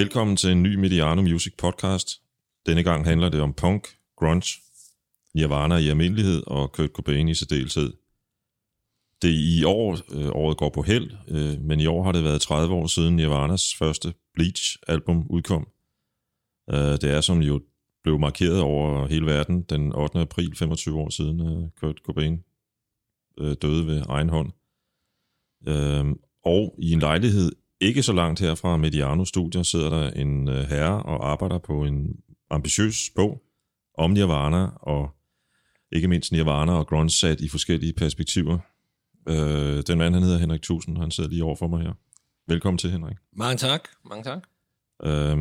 [0.00, 2.22] Velkommen til en ny Mediano Music podcast.
[2.66, 4.60] Denne gang handler det om punk, grunge,
[5.34, 7.92] Nirvana i almindelighed og Kurt Cobain i særdeleshed.
[9.22, 12.24] Det er i år, øh, året går på held, øh, men i år har det
[12.24, 15.68] været 30 år siden Nirvanas første Bleach-album udkom.
[16.70, 17.60] Øh, det er som jo
[18.02, 20.18] blev markeret over hele verden den 8.
[20.18, 22.44] april, 25 år siden øh, Kurt Cobain
[23.38, 24.52] øh, døde ved egen hånd.
[25.66, 26.04] Øh,
[26.44, 30.68] og i en lejlighed ikke så langt her fra Mediano Studier sidder der en øh,
[30.68, 32.16] herre og arbejder på en
[32.50, 33.42] ambitiøs bog
[33.98, 35.10] om Nirvana og
[35.92, 38.58] ikke mindst Nirvana og grunge sat i forskellige perspektiver.
[39.28, 41.92] Øh, den mand, han hedder Henrik Tusen, han sidder lige over for mig her.
[42.48, 43.16] Velkommen til, Henrik.
[43.32, 44.42] Mange tak, mange tak.
[45.04, 45.36] Øh,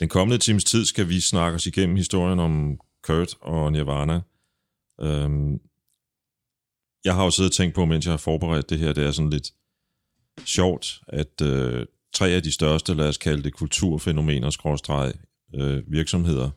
[0.00, 4.20] den kommende times tid skal vi snakke os igennem historien om Kurt og Nirvana.
[5.00, 5.58] Øh,
[7.04, 9.10] jeg har jo siddet og tænkt på, mens jeg har forberedt det her, det er
[9.10, 9.50] sådan lidt
[10.44, 15.12] sjovt, at øh, tre af de største, lad os kalde det kulturfænomener, skråstreg,
[15.54, 16.50] øh, virksomheder,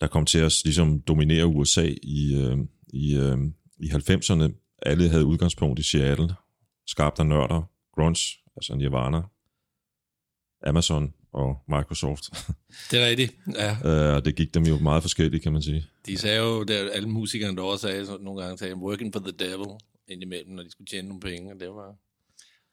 [0.00, 2.58] der kom til at ligesom dominere USA i, øh,
[2.92, 3.38] i, øh,
[3.76, 6.34] i 90'erne, alle havde udgangspunkt i Seattle,
[6.86, 7.62] skarpt af nørder,
[7.94, 9.22] grunge, altså Nirvana,
[10.66, 12.24] Amazon og Microsoft.
[12.90, 13.76] Det er rigtigt, ja.
[13.84, 15.86] Øh, og det gik dem jo meget forskelligt, kan man sige.
[16.06, 19.20] De sagde jo, der, alle musikerne der også sagde, så nogle gange sagde, working for
[19.20, 19.68] the devil,
[20.08, 21.96] indimellem, når de skulle tjene nogle penge, og det var,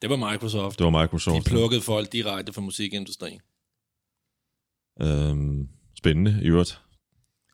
[0.01, 0.79] det var Microsoft.
[0.79, 1.45] Det var Microsoft.
[1.45, 3.41] De plukkede folk direkte fra musikindustrien.
[5.01, 5.67] Øhm,
[5.97, 6.79] spændende, i øvrigt.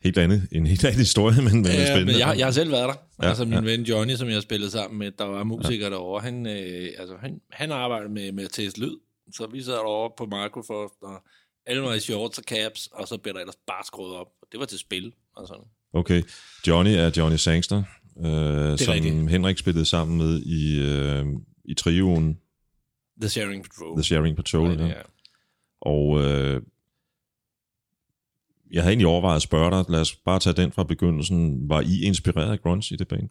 [0.03, 2.05] Helt andet, en helt anden historie, men, men Ja, spændende.
[2.14, 2.95] men jeg, jeg har selv været der.
[3.23, 3.61] Ja, altså min ja.
[3.61, 5.89] ven Johnny, som jeg spillede sammen med, der var musiker ja.
[5.89, 8.95] derovre, han, øh, altså, han, han arbejdede med, med at teste lyd.
[9.33, 11.23] Så vi sad derovre på Microsoft, og
[11.66, 14.27] alle var i shorts og caps, og så blev der ellers bare skruet op.
[14.41, 15.64] Og det var til spil og sådan.
[15.94, 16.23] Okay.
[16.67, 17.83] Johnny er Johnny Sangster,
[18.17, 19.30] øh, som rigtigt.
[19.30, 21.25] Henrik spillede sammen med i, øh,
[21.66, 22.39] i trioen
[23.22, 23.97] The Sharing Patrol.
[23.97, 24.80] The Sharing Patrol.
[24.80, 24.88] Ja, Ja.
[24.88, 25.02] ja.
[25.81, 26.61] Og øh,
[28.71, 31.70] jeg havde egentlig overvejet at spørge dig, lad os bare tage den fra begyndelsen.
[31.70, 33.30] Var I inspireret af grunge i det band?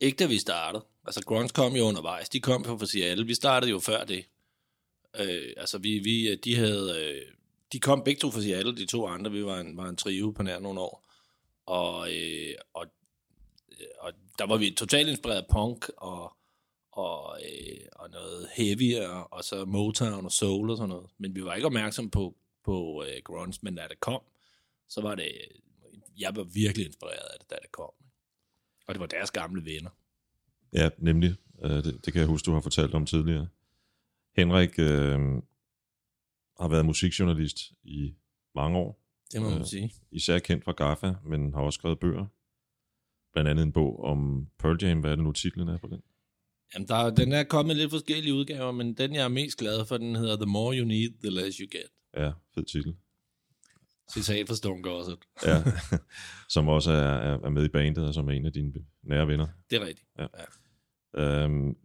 [0.00, 0.84] Ikke da vi startede.
[1.06, 2.28] Altså, grunge kom jo undervejs.
[2.28, 3.26] De kom fra Seattle.
[3.26, 4.24] Vi startede jo før det.
[5.20, 6.94] Øh, altså, vi, vi, de havde...
[7.00, 7.32] Øh,
[7.72, 9.30] de kom begge to fra Seattle, de to andre.
[9.30, 11.06] Vi var en, var en trio på nær nogle år.
[11.66, 12.86] Og, øh, og,
[13.72, 16.32] øh, og der var vi totalt inspireret af punk og,
[16.96, 21.10] og, øh, og noget heavyere, og så Motown og soul og sådan noget.
[21.18, 24.20] Men vi var ikke opmærksom på, på øh, grunge, men da det kom,
[24.88, 25.28] så var det...
[26.18, 27.90] Jeg var virkelig inspireret af det, da det kom.
[28.86, 29.90] Og det var deres gamle venner.
[30.72, 31.36] Ja, nemlig.
[31.64, 33.48] Øh, det, det kan jeg huske, du har fortalt om tidligere.
[34.36, 35.18] Henrik øh,
[36.60, 38.14] har været musikjournalist i
[38.54, 39.00] mange år.
[39.32, 39.92] Det må man Øh, sige.
[40.10, 42.26] Især kendt fra Gaffa, men har også skrevet bøger.
[43.32, 45.00] Blandt andet en bog om Pearl Jam.
[45.00, 46.02] Hvad er det nu titlen er på den?
[46.74, 49.58] Jamen, der, er- den er kommet i lidt forskellige udgaver, men den, jeg er mest
[49.58, 51.88] glad for, den hedder The More You Need, The Less You Get.
[52.16, 52.94] Ja, fed titel.
[54.12, 55.18] Citat fra Stone Gossett.
[55.46, 55.62] Ja,
[56.54, 59.28] som også er, er, er med i bandet, og som er en af dine nære
[59.28, 59.46] venner.
[59.70, 60.06] Det er rigtigt.
[60.18, 60.26] Ja.
[61.44, 61.76] Øhm,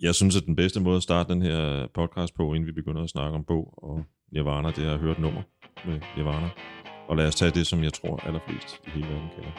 [0.00, 3.02] jeg synes, at den bedste måde at starte den her podcast på, inden vi begynder
[3.02, 5.42] at snakke om bog og Nirvana, det er at høre et nummer
[5.86, 6.48] med Nirvana.
[7.08, 9.50] Og lad os tage det, som jeg tror allerflest i hele verden kender.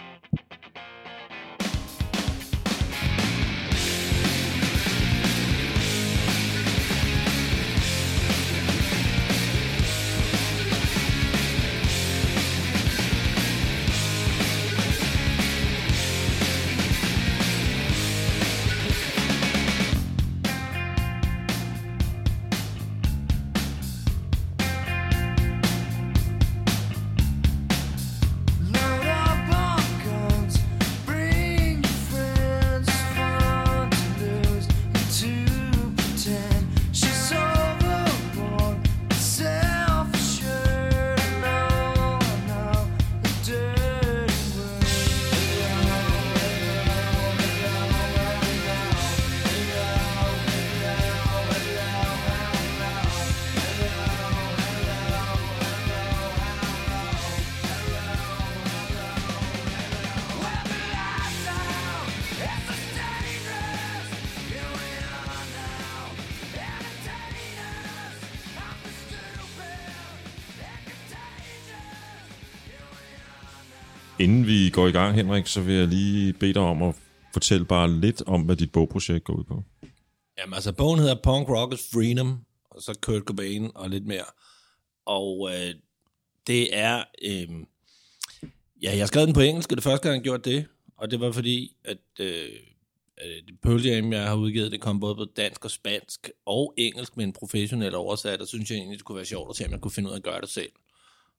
[75.01, 76.95] Gang, Henrik, så vil jeg lige bede dig om at
[77.33, 79.63] fortælle bare lidt om, hvad dit bogprojekt går ud på.
[80.37, 84.25] Jamen, altså, bogen hedder Punk Rock is Freedom, og så Kurt Cobain og lidt mere.
[85.05, 85.75] Og øh,
[86.47, 87.03] det er...
[87.23, 87.47] Øh,
[88.81, 90.65] ja, jeg skrev den på engelsk, og det første gang, jeg gjorde det.
[90.97, 92.49] Og det var fordi, at øh,
[93.47, 97.17] det Pearl Jam, jeg har udgivet, det kom både på dansk og spansk og engelsk
[97.17, 99.71] med en professionel oversat, og synes jeg egentlig, det kunne være sjovt at se, om
[99.71, 100.71] jeg kunne finde ud af at gøre det selv.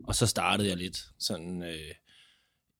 [0.04, 1.94] Og så startede jeg lidt sådan øh,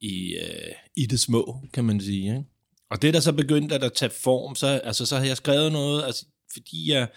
[0.03, 2.27] i, øh, i det små, kan man sige.
[2.27, 2.45] Ikke?
[2.91, 6.05] Og det, der så begyndte at tage form, så, altså, så har jeg skrevet noget,
[6.05, 7.09] altså, fordi jeg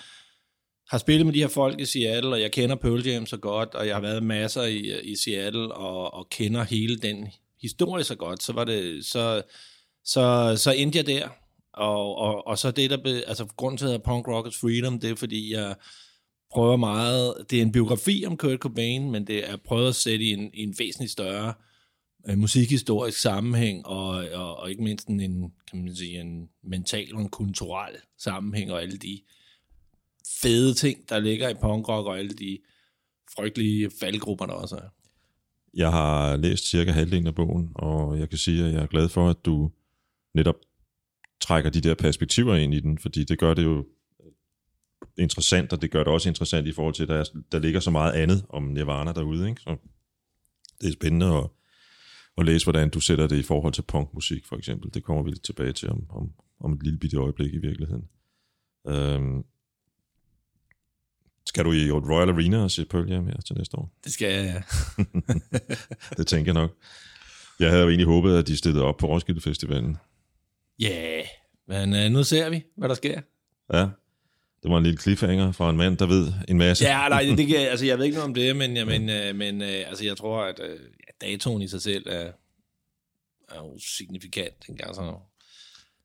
[0.90, 3.76] har spillet med de her folk i Seattle, og jeg kender Pearl Jam så godt,
[3.76, 7.28] og jeg har været masser i, i Seattle, og, og kender hele den
[7.62, 9.42] historie så godt, så var det, så,
[10.06, 11.30] så, så endte jeg der.
[11.74, 15.10] Og, og, og så det, der be, altså grunden til, at Punk Rockets Freedom, det
[15.10, 15.76] er, fordi jeg
[16.54, 20.26] prøver meget, det er en biografi om Kurt Cobain, men det er prøvet at sætte
[20.26, 21.54] i en, i en væsentlig større øh,
[22.30, 27.22] Øh, musikhistorisk sammenhæng, og, og, og ikke mindst en, kan man sige, en mental og
[27.22, 29.22] en kulturel sammenhæng, og alle de
[30.42, 32.60] fede ting, der ligger i punkrock, og alle de
[33.36, 34.90] frygtelige faldgrupper, der også er.
[35.74, 39.10] Jeg har læst cirka halvdelen af bogen, og jeg kan sige, at jeg er glad
[39.10, 39.72] for, at du
[40.34, 40.56] netop
[41.42, 43.86] trækker de der perspektiver ind i den, fordi det gør det jo
[45.18, 47.92] interessant, og det gør det også interessant i forhold til, at der, der ligger så
[47.92, 49.50] meget andet om Nirvana derude.
[49.50, 49.62] Ikke?
[49.62, 49.78] Så
[50.82, 51.50] det er spændende at,
[52.38, 54.94] at læse, hvordan du sætter det i forhold til punkmusik, for eksempel.
[54.94, 58.08] Det kommer vi lidt tilbage til om, om, om et lille bitte øjeblik i virkeligheden.
[58.88, 59.44] Øhm,
[61.46, 63.92] skal du i Royal Arena og se Pearl Jam her til næste år?
[64.04, 64.64] Det skal jeg,
[64.98, 65.04] ja.
[66.18, 66.72] Det tænker jeg nok.
[67.60, 69.98] Jeg havde jo egentlig håbet, at de stillede op på Roskilde Festivalen.
[70.80, 71.26] Ja, yeah.
[71.68, 73.22] men øh, nu ser vi, hvad der sker.
[73.74, 73.88] Ja,
[74.64, 76.86] det var en lille cliffhanger fra en mand, der ved en masse.
[76.86, 79.36] Ja, nej, det kan, altså, jeg ved ikke noget om det, men, ja, men, øh,
[79.36, 80.80] men øh, altså, jeg tror, at øh,
[81.22, 82.32] datoen i sig selv er,
[83.50, 84.66] er jo signifikant.
[84.70, 84.86] Ikke?
[84.86, 85.32] Altså, når,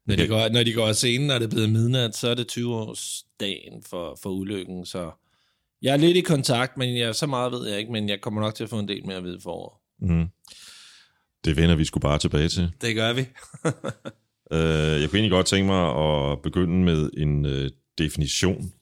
[0.09, 0.29] de Okay.
[0.29, 3.83] går, når de går af scenen, når det er blevet midnat, så er det 20-årsdagen
[3.83, 5.11] for, for ulykken, så
[5.83, 8.41] jeg er lidt i kontakt, men jeg, så meget ved jeg ikke, men jeg kommer
[8.41, 9.79] nok til at få en del mere at vide for året.
[10.11, 10.27] Mm.
[11.45, 12.73] Det vender vi skulle bare tilbage til.
[12.81, 13.21] Det gør vi.
[13.21, 13.71] Uh,
[15.01, 17.69] jeg kunne egentlig godt tænke mig at begynde med en uh,
[17.99, 18.73] definition,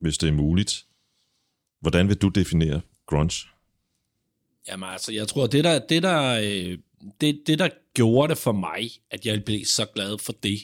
[0.00, 0.84] hvis det er muligt.
[1.80, 3.46] Hvordan vil du definere grunge?
[4.68, 6.78] Jamen altså, jeg tror, det der, det der, øh,
[7.20, 10.58] det, det der gjorde det for mig, at jeg blev så glad for det,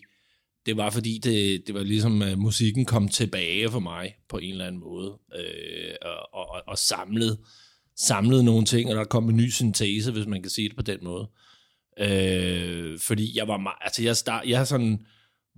[0.66, 4.50] det var fordi, det, det var ligesom, at musikken kom tilbage for mig på en
[4.50, 7.38] eller anden måde, øh, og, og, og, og samlede,
[7.96, 10.82] samlede nogle ting, og der kom en ny syntese, hvis man kan sige det på
[10.82, 11.28] den måde.
[12.00, 15.06] Øh, fordi jeg var meget, altså jeg, start, jeg har sådan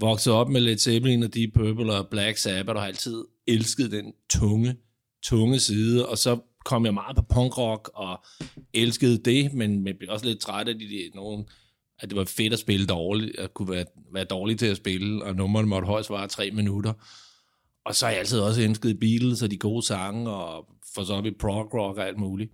[0.00, 3.90] vokset op med Led Zeppelin og Deep Purple og Black Sabbath, og har altid elsket
[3.90, 4.76] den tunge,
[5.24, 6.38] tunge side, og så
[6.68, 8.24] kom jeg meget på punkrock og
[8.74, 11.48] elskede det, men jeg blev også lidt træt af de, de nogen,
[11.98, 15.24] at det var fedt at spille dårligt, at kunne være, være dårlig til at spille,
[15.24, 16.92] og nummerne måtte højst vare tre minutter.
[17.84, 21.12] Og så har jeg altid også ønsket Beatles og de gode sange, og for så
[21.12, 22.52] op i prog rock og alt muligt.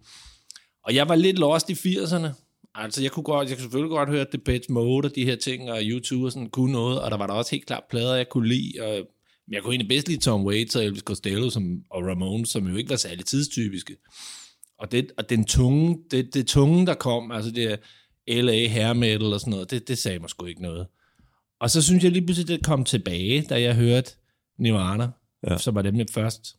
[0.84, 2.28] Og jeg var lidt lost i 80'erne.
[2.74, 5.70] Altså, jeg kunne, godt, jeg kunne selvfølgelig godt høre Depeche Mode og de her ting,
[5.70, 8.28] og YouTube og sådan kunne noget, og der var der også helt klart plader, jeg
[8.28, 9.06] kunne lide, og
[9.46, 12.68] men jeg kunne egentlig bedst lide Tom Waits og Elvis Costello som, og Ramones, som
[12.68, 13.96] jo ikke var særlig tidstypiske.
[14.78, 17.78] Og, det, og den tunge, det, det tunge, der kom, altså det
[18.28, 20.86] LA hair metal og sådan noget, det, det sagde mig sgu ikke noget.
[21.60, 24.10] Og så synes jeg lige pludselig, det kom tilbage, da jeg hørte
[24.58, 25.08] Nirvana,
[25.50, 25.58] Ja.
[25.58, 26.56] som var dem jeg først.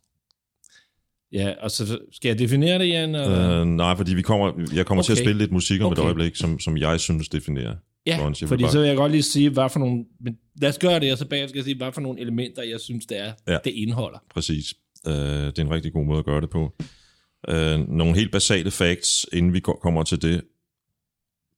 [1.32, 3.16] Ja, og så skal jeg definere det, Jan?
[3.16, 3.62] Eller?
[3.62, 5.06] Uh, nej, fordi vi kommer, jeg kommer okay.
[5.06, 6.02] til at spille lidt musik om okay.
[6.02, 7.76] et øjeblik, som, som jeg synes definerer.
[8.06, 10.06] Ja, vil fordi bare- så vil jeg godt lige sige, hvad for nogle...
[10.20, 12.64] Men lad os gøre det, og så bagefter skal jeg sige, hvad for nogle elementer,
[12.64, 13.54] jeg synes, det er, Ja.
[13.54, 13.58] ja.
[13.64, 14.20] det indeholder.
[14.30, 14.74] Præcis.
[15.08, 16.76] Uh, det er en rigtig god måde at gøre det på.
[17.52, 20.42] Uh, nogle helt basale facts, inden vi kommer til det.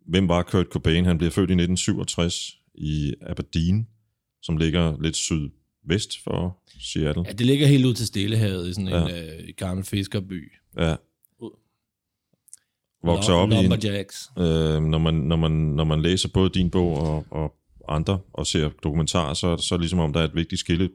[0.07, 1.05] Hvem var Kurt Cobain?
[1.05, 3.87] Han blev født i 1967 i Aberdeen,
[4.41, 6.59] som ligger lidt sydvest for
[6.93, 7.23] Seattle.
[7.27, 9.25] Ja, det ligger helt ud til Stillehavet i sådan en Ja.
[9.37, 10.51] øh, gammel fiskerby.
[10.79, 10.95] Ja.
[13.03, 16.97] Vokser op i en, øh, når, man, når, man, når man læser både din bog
[16.97, 17.53] og, og
[17.87, 20.89] andre, og ser dokumentarer, så, så er det ligesom om, der er et vigtigt skille,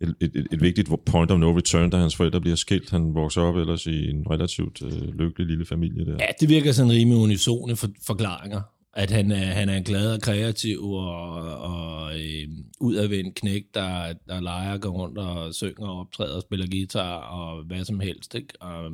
[0.00, 2.90] et, et, et, et vigtigt point of no return, da hans forældre bliver skilt.
[2.90, 6.16] Han vokser op ellers i en relativt øh, lykkelig lille familie der.
[6.20, 8.60] Ja, det virker sådan rimelig unisone for, forklaringer.
[8.96, 12.48] At han er, han er en glad og kreativ og, og øh,
[12.80, 17.64] udadvendt knæk, der, der leger, går rundt og synger og optræder og spiller guitar og
[17.64, 18.34] hvad som helst.
[18.34, 18.48] Ikke?
[18.60, 18.90] Og,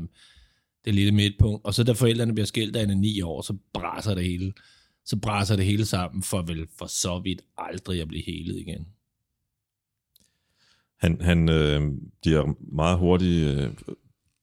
[0.84, 1.64] det lille midtpunkt.
[1.64, 4.52] Og så da forældrene bliver skilt, da han er ni år, så bræser det hele.
[5.04, 8.86] Så bræser det hele sammen for vel for så vidt aldrig at blive helet igen.
[10.96, 11.82] Han, han øh,
[12.22, 13.70] bliver meget hurtigt, øh,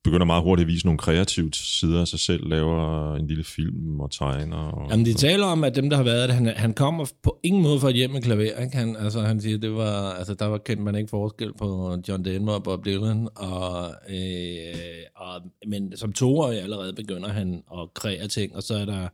[0.08, 4.00] begynder meget hurtigt at vise nogle kreative sider af sig selv, laver en lille film
[4.00, 4.58] og tegner.
[4.58, 7.40] Og, Jamen, de taler om, at dem, der har været det, han, han kommer på
[7.44, 8.62] ingen måde fra et hjem med klaver.
[8.62, 8.78] Ikke?
[8.78, 12.26] Han, altså, han siger, det var, altså, der var kendt man ikke forskel på John
[12.26, 13.28] Denver og Bob Dylan.
[13.36, 18.86] Og, øh, og, men som toårig allerede begynder han at kreere ting, og så er
[18.86, 19.08] der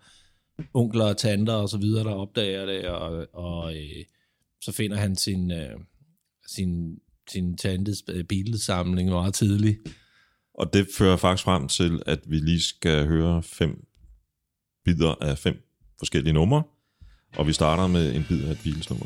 [0.74, 4.04] onkler og tanter og så videre, der opdager det, og, og øh,
[4.62, 5.80] så finder han sin, øh,
[6.48, 6.98] sin,
[7.30, 9.78] sin tantes øh, Beatles-samling meget tidligt.
[10.54, 13.86] Og det fører faktisk frem til, at vi lige skal høre fem
[14.86, 15.56] bidder af fem
[16.00, 16.64] forskellige numre.
[17.38, 19.06] Og vi starter med en bid af et Beatles-nummer.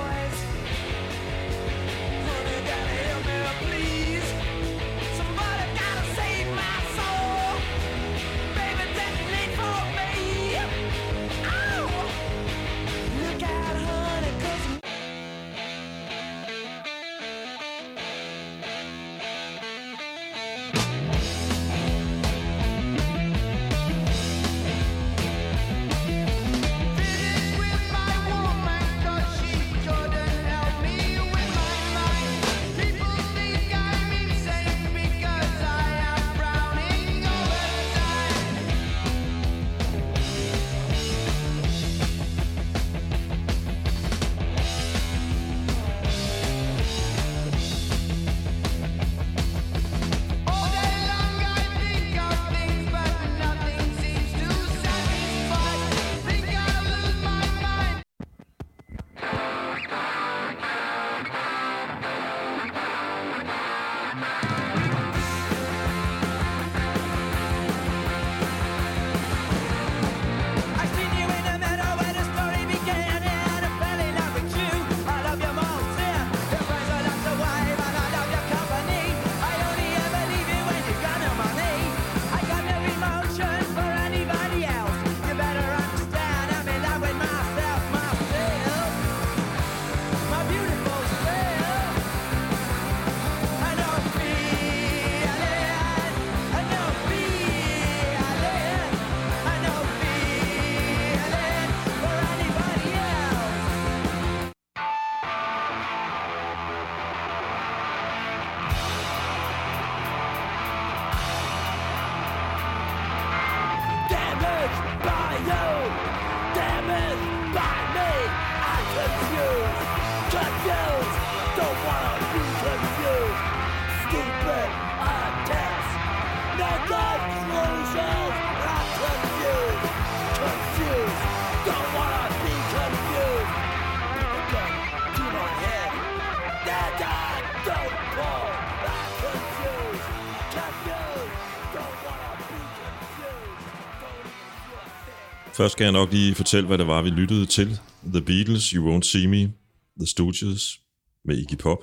[145.61, 147.79] Først skal jeg nok lige fortælle, hvad det var, vi lyttede til.
[148.03, 149.53] The Beatles, You Won't See Me,
[149.99, 150.79] The Stooges
[151.25, 151.77] med Iggy Pop,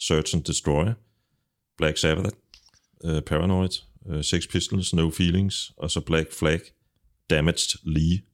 [0.00, 0.86] Search and Destroy,
[1.78, 2.36] Black Sabbath,
[3.04, 3.70] uh, Paranoid,
[4.06, 6.60] uh, Sex Pistols, No Feelings, og så Black Flag,
[7.30, 8.33] Damaged Lee.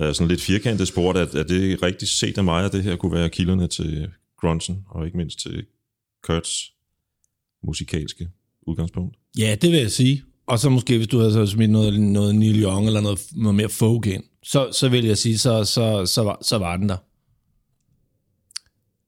[0.00, 2.96] Uh, sådan lidt firkantet spurgt, at, at det rigtigt set af mig, at det her
[2.96, 4.10] kunne være kilderne til
[4.40, 5.66] grunchen, og ikke mindst til
[6.30, 6.72] Kurt's
[7.62, 8.28] musikalske
[8.62, 9.16] udgangspunkt.
[9.38, 10.22] Ja, det vil jeg sige.
[10.46, 13.54] Og så måske, hvis du havde så smidt noget, noget Neil Young eller noget, noget
[13.54, 16.88] mere folk ind, så, så vil jeg sige, så, så, så, var, så var den
[16.88, 16.96] der.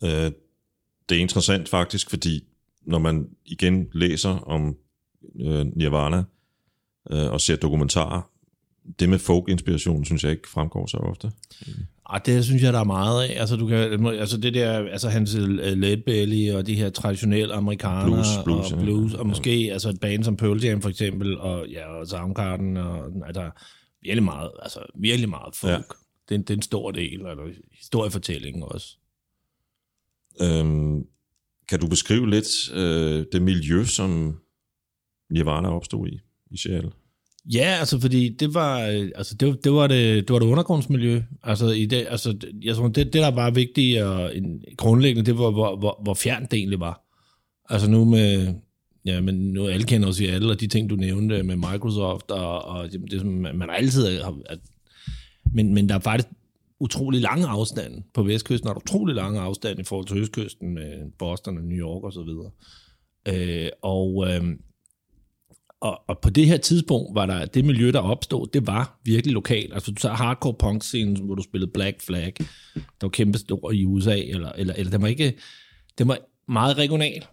[0.04, 0.33] Øh,
[1.09, 2.45] det er interessant faktisk, fordi
[2.87, 4.76] når man igen læser om
[5.40, 6.25] øh, Nirvana
[7.11, 8.27] øh, og ser dokumentarer,
[9.00, 11.30] det med folk-inspiration, synes jeg ikke fremgår så ofte.
[12.04, 13.40] Og det synes jeg, der er meget af.
[13.40, 17.54] Altså, du kan, altså det der, altså hans uh, Lead Belly og de her traditionelle
[17.54, 18.85] amerikanere Blues, blues, og ja.
[18.85, 22.76] blues, og måske altså et band som Pearl Jam for eksempel, og ja, og Soundgarden,
[22.76, 23.50] og altså,
[24.02, 25.71] virkelig meget, altså virkelig meget folk.
[25.71, 25.76] Ja.
[25.76, 25.83] Ja.
[26.28, 28.97] Det, er det er en stor del, eller historiefortællingen også.
[30.42, 31.04] Øhm,
[31.68, 34.40] kan du beskrive lidt øh, det miljø, som
[35.30, 36.90] Nirvana opstod i, i Seattle?
[37.52, 41.22] Ja, altså fordi det var, øh, altså det, det var det, det var det undergrundsmiljø.
[41.42, 45.38] Altså i det, altså jeg tror det, det der var vigtigt og en, grundlæggende, det
[45.38, 47.02] var hvor, hvor, hvor fjernt det egentlig var.
[47.70, 48.54] Altså nu med,
[49.04, 52.30] ja, men nu alle kender os i alle, og de ting du nævnte med Microsoft
[52.30, 54.58] og, og det, det som man altid har, at,
[55.54, 56.28] men, men der er faktisk
[56.80, 60.74] utrolig lange afstande på vestkysten, og der er utrolig lange afstande i forhold til østkysten
[60.74, 62.50] med Boston og New York og så videre.
[63.28, 64.44] Øh, og, øh,
[65.80, 69.35] og, og på det her tidspunkt var der det miljø, der opstod, det var virkelig
[69.35, 69.75] lokalt.
[69.75, 72.32] Altså du tager hardcore punk scenen, hvor du spillede Black Flag,
[72.75, 75.35] der var kæmpe stor i USA, eller, eller, eller den var ikke,
[75.99, 76.18] den var
[76.49, 77.25] meget regional.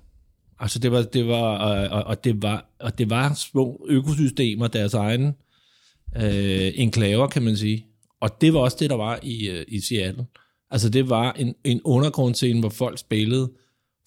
[0.60, 4.68] Altså det var, det var, og, og, og det var, og det var små økosystemer,
[4.68, 5.34] deres egne
[6.18, 7.86] øh, enklaver, kan man sige.
[8.22, 10.26] Og det var også det, der var i, øh, i Seattle.
[10.72, 13.52] Altså det var en, en undergrundscene, hvor folk spillede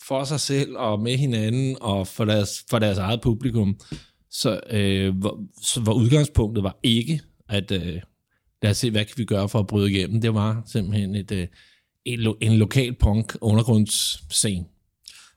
[0.06, 3.80] for sig selv og med hinanden og for deres, for deres eget publikum.
[4.30, 8.00] Så, øh, hvor, så hvor udgangspunktet var ikke, at øh,
[8.62, 10.20] lad os se, hvad kan vi gøre for at bryde igennem.
[10.20, 11.46] Det var simpelthen et, øh,
[12.04, 14.64] en, lo- en lokal punk undergrundsscene.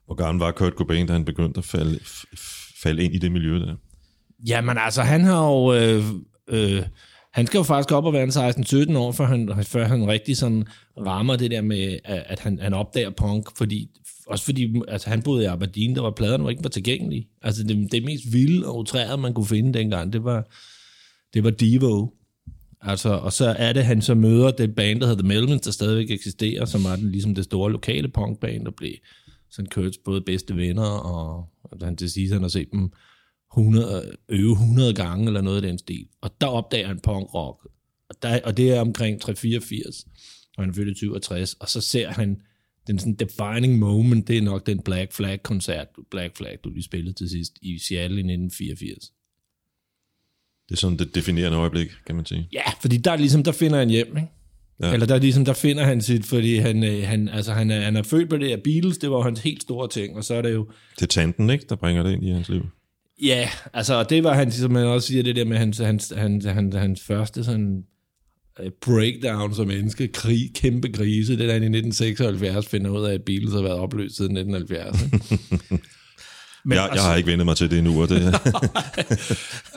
[0.05, 1.99] Hvor gammel var Kurt Cobain, da han begyndte at falde,
[2.83, 3.75] falde ind i det miljø der?
[4.47, 5.73] Jamen altså, han har jo...
[5.73, 6.03] Øh,
[6.47, 6.83] øh,
[7.33, 8.29] han skal jo faktisk op og være en
[8.93, 10.65] 16-17 år, før han, før han rigtig sådan
[10.97, 13.89] rammer det der med, at at han, han opdager punk, fordi,
[14.31, 17.27] også fordi altså, han boede i Aberdeen, der var pladerne, der ikke var tilgængelige.
[17.41, 20.51] Altså det, det mest vilde og utrærede, man kunne finde dengang, det var,
[21.33, 22.07] det var Devo.
[22.81, 25.71] Altså, og så er det, han så møder det band, der hedder The Melvins, der
[25.71, 28.93] stadigvæk eksisterer, som var den, ligesom det store lokale punkband, der blev
[29.49, 32.91] sådan Kurt's både bedste venner, og, og han til sidst, han har set dem
[33.53, 36.07] 100, øve 100 gange, eller noget af den stil.
[36.21, 37.67] Og der opdager han punk rock,
[38.09, 40.05] og, der, og det er omkring 384,
[40.57, 42.41] og han er født i 67, og så ser han
[42.87, 47.13] den sådan defining moment, det er nok den Black Flag-koncert, Black Flag, du lige spillede
[47.13, 49.11] til sidst i Seattle i 1984.
[50.69, 52.47] Det er sådan det definerende øjeblik, kan man sige.
[52.53, 54.29] Ja, fordi der er ligesom, der finder han hjem, ikke?
[54.81, 54.93] Ja.
[54.93, 57.81] Eller der er ligesom, der finder han sit, fordi han, øh, han, altså, han, er,
[57.81, 60.33] han er født på det her Beatles, det var hans helt store ting, og så
[60.35, 62.61] er det jo, Det er tanten, ikke, der bringer det ind i hans liv.
[63.23, 66.13] ja, altså, og det var han, som man også siger, det der med hans, hans,
[66.17, 67.83] hans, hans, hans første sådan
[68.81, 73.53] breakdown som menneske, krig, kæmpe krise, det der i 1976 finder ud af, at Beatles
[73.53, 75.03] har været opløst siden 1970.
[75.03, 75.83] Ikke?
[76.65, 78.21] Men jeg, jeg har ikke vendt mig til det endnu, og det,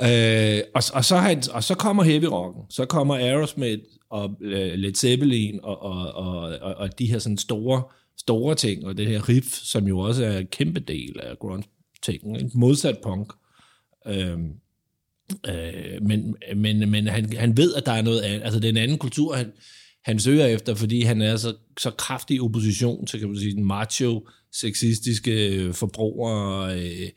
[0.05, 4.73] Øh, og, og, så han, og så kommer heavy rocken, så kommer Aerosmith og øh,
[4.75, 7.83] Led Zeppelin og, og, og, og, og de her sådan store,
[8.18, 11.64] store ting, og det her riff, som jo også er en kæmpe del af grunge
[12.03, 12.51] ting, ikke?
[12.55, 13.33] modsat punk.
[14.07, 14.38] Øh,
[15.48, 18.72] øh, men men, men han, han ved, at der er noget andet, altså det er
[18.72, 19.52] en anden kultur, han,
[20.04, 23.54] han søger efter, fordi han er så, så kraftig i opposition til, kan man sige,
[23.54, 27.08] den macho, sexistiske øh, forbruger, øh,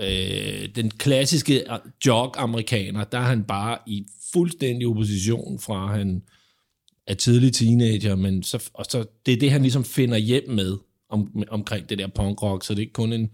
[0.00, 6.22] øh, den klassiske øh, jog-amerikaner, der er han bare i fuldstændig opposition fra han
[7.06, 10.78] er tidlig teenager, men så, og så, det er det, han ligesom finder hjem med
[11.08, 13.30] om, omkring det der punkrock, så det er ikke kun en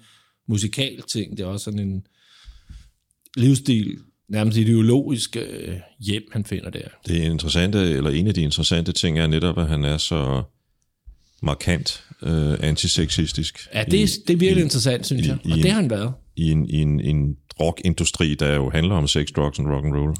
[0.48, 2.06] musikal ting, det er også sådan en
[3.36, 3.96] livsstil,
[4.28, 6.80] nærmest ideologisk øh, hjem, han finder der.
[7.06, 10.42] det interessante, eller en af de interessante ting er netop, at han er så
[11.42, 13.68] markant øh, antiseksistisk.
[13.74, 15.90] Ja, det, er, det er virkelig interessant, synes i- jeg, og i- det har han
[15.90, 16.12] været.
[16.36, 19.94] I en, i en, en rockindustri, der jo handler om sex, drugs and rock and
[19.94, 20.14] roll.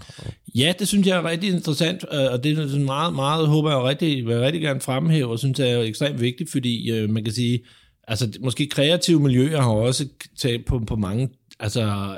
[0.55, 3.83] Ja, det synes jeg er rigtig interessant, øh, og det er meget, meget, håber jeg
[3.83, 7.25] rigtig, vil jeg rigtig gerne fremhæve, og synes jeg er ekstremt vigtigt, fordi øh, man
[7.25, 7.61] kan sige,
[8.09, 10.07] altså måske kreative miljøer har også
[10.39, 11.29] taget på, på mange
[11.61, 12.17] altså,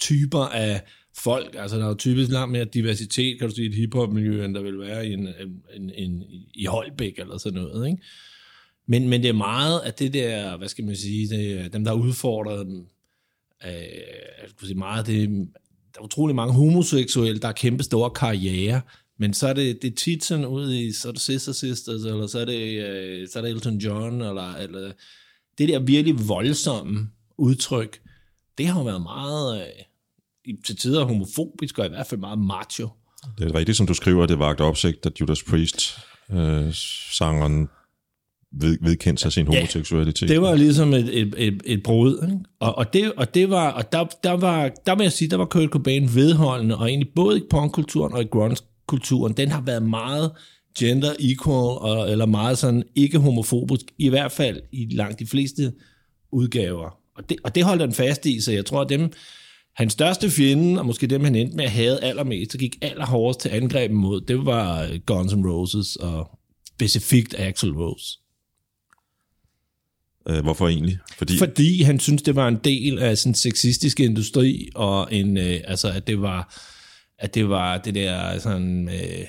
[0.00, 0.82] typer af
[1.16, 4.44] folk, altså der er jo typisk langt mere diversitet, kan du sige, i et hiphop-miljø,
[4.44, 5.28] end der vil være i, en,
[5.76, 6.22] en, en,
[6.54, 8.02] i Holbæk eller sådan noget, ikke?
[8.86, 11.92] Men, men det er meget af det der, hvad skal man sige, det dem, der
[11.92, 12.86] udfordrer dem,
[13.66, 13.72] øh,
[14.42, 15.28] jeg skulle sige meget, det,
[15.94, 18.80] der er utrolig mange homoseksuelle, der har kæmpe store karriere,
[19.18, 22.04] men så er det, det er tit sådan ud i, så er det Sister Sisters,
[22.04, 24.92] eller så er det, øh, så er det Elton John, eller, eller
[25.58, 27.08] det der virkelig voldsomme
[27.38, 28.00] udtryk,
[28.58, 29.84] det har jo været meget, øh,
[30.66, 32.88] til tider homofobisk, og i hvert fald meget macho.
[33.38, 35.98] Det er rigtigt, som du skriver, at det vagte opsigt, at Judas Priest,
[36.32, 36.74] øh,
[37.12, 37.68] sangeren,
[38.52, 40.28] ved, vedkendte sig sin Ja, homoseksualitet.
[40.28, 42.28] Det var ligesom et, et, et, et brud.
[42.30, 42.38] Ikke?
[42.60, 45.36] Og, og, det, og det var, og der, der var, der vil jeg sige, der
[45.36, 49.82] var Kurt Cobain vedholdende, og egentlig både i punkkulturen og i grunge-kulturen, den har været
[49.82, 50.32] meget
[50.78, 55.72] gender equal, og, eller meget sådan ikke homofobisk, i hvert fald i langt de fleste
[56.32, 56.96] udgaver.
[57.16, 59.12] Og det, og det holdt han fast i, så jeg tror, at dem,
[59.76, 63.40] Hans største fjende, og måske dem, han endte med at have allermest, og gik allerhårdest
[63.40, 68.18] til angreb mod, det var øh, Guns N' Roses, og specifikt Axl Rose.
[70.28, 70.98] Øh, hvorfor egentlig?
[71.18, 75.60] Fordi, Fordi han synes det var en del af sådan sexistiske industri, og en, øh,
[75.64, 76.54] altså, at det var
[77.20, 79.26] at det var det der sådan øh,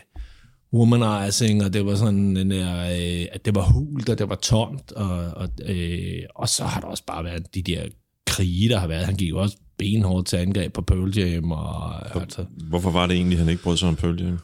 [0.74, 4.36] womanizing, og det var sådan den der, øh, at det var hult, og det var
[4.36, 7.84] tomt, og, og, øh, og så har der også bare været de der
[8.26, 9.06] krige, der har været.
[9.06, 13.16] Han gik jo også benhårdt til angreb på Pearl Jam, og altså, hvorfor var det
[13.16, 14.40] egentlig, han ikke brød sig om Pearl Jam?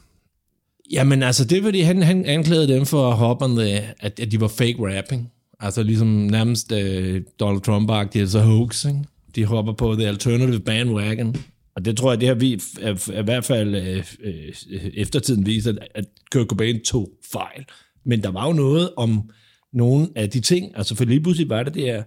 [0.90, 4.20] Jamen altså, det er fordi, han, han anklagede dem for at hoppe on the, at,
[4.20, 5.30] at de var fake rapping.
[5.60, 8.98] Altså ligesom nærmest øh, Donald Trump-agtigt, altså hoax, ikke?
[9.36, 11.36] De hopper på the alternative bandwagon.
[11.76, 15.46] Og det tror jeg, det har vi er, er, i hvert fald øh, øh, eftertiden
[15.46, 17.64] vist, at, at Kurt Cobain tog fejl.
[18.04, 19.30] Men der var jo noget om
[19.72, 22.02] nogle af de ting, altså for lige pludselig var det det her,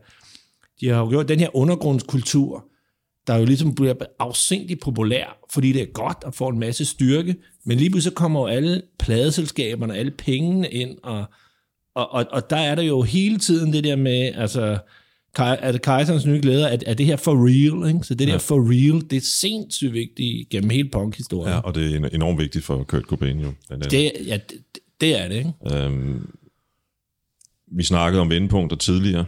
[0.82, 2.65] de har jo gjort den her undergrundskultur,
[3.27, 7.36] der jo ligesom bliver afsindigt populær, fordi det er godt at få en masse styrke,
[7.65, 11.25] men lige pludselig kommer jo alle pladeselskaberne, alle pengene ind, og,
[11.95, 14.77] og, og, og der er der jo hele tiden det der med, altså,
[15.38, 18.03] er det Kejserens nye glæder, at, er det her for real, ikke?
[18.05, 18.38] Så det der Ja.
[18.38, 21.53] for real, det er sindssygt vigtigt gennem hele punkhistorien.
[21.53, 23.53] Ja, og det er en- enormt vigtigt for Kurt Cobain jo.
[23.69, 24.57] Det, ja, det,
[25.01, 25.53] det er det, ikke?
[25.86, 26.27] Øhm,
[27.77, 29.25] vi snakkede om vendepunkter tidligere,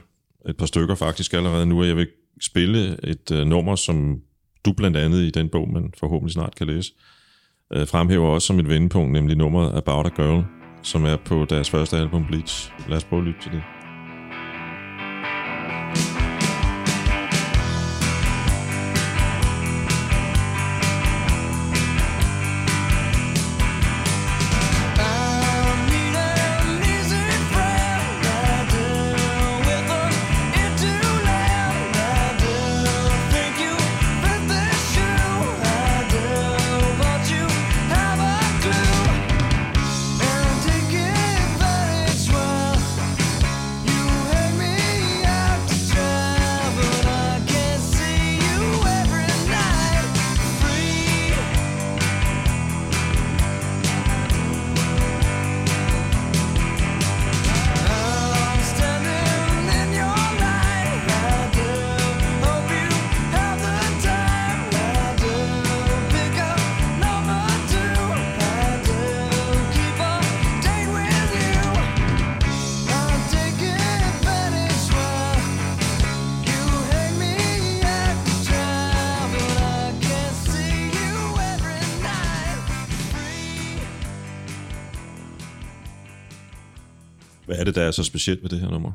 [0.49, 2.08] et par stykker faktisk allerede nu, og jeg vil
[2.45, 4.21] spille et øh, nummer, som
[4.65, 6.93] du blandt andet i den bog, man forhåbentlig snart kan læse,
[7.73, 10.45] øh, fremhæver også som et vendepunkt, nemlig nummeret About a Girl,
[10.82, 12.71] som er på deres første album Bleach.
[12.89, 13.73] Lad os prøve at lytte til det.
[87.74, 88.92] Det, der er så specielt ved det her nummer?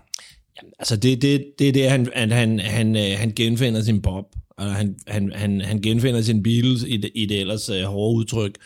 [0.56, 4.02] Jamen, Altså, det, det, det er det, han, at han, han, øh, han genfinder sin
[4.02, 7.82] Bob, og han, han, han, han genfinder sin Beatles i det, i det ellers uh,
[7.82, 8.58] hårde udtryk.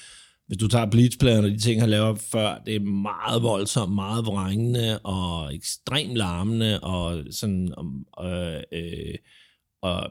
[0.47, 4.27] Hvis du tager Bleach-pladerne og de ting, han laver før, det er meget voldsomt, meget
[4.27, 7.75] vrængende og ekstremt larmende, og sådan,
[8.25, 9.15] øh, øh,
[9.83, 10.11] og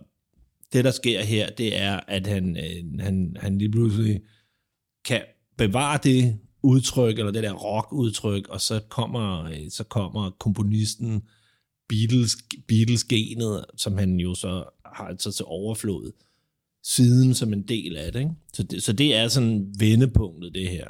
[0.73, 4.19] det, der sker her, det er, at han, øh, han, han lige pludselig
[5.05, 5.21] kan
[5.57, 11.23] bevare det udtryk, eller det der rock-udtryk, og så kommer, øh, så kommer komponisten
[11.89, 16.11] Beatles, Beatles-genet, som han jo så har så til overflod
[16.83, 18.19] siden som en del af det.
[18.19, 18.31] Ikke?
[18.53, 20.89] Så, det så det er sådan vendepunktet, det her.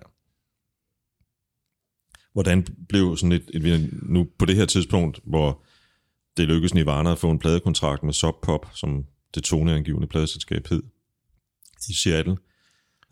[2.33, 5.63] Hvordan blev sådan et, et, nu på det her tidspunkt, hvor
[6.37, 9.05] det lykkedes Nirvana at få en pladekontrakt med Sub Pop, som
[9.35, 10.83] det toneangivende pladeselskab hed,
[11.89, 12.37] i Seattle,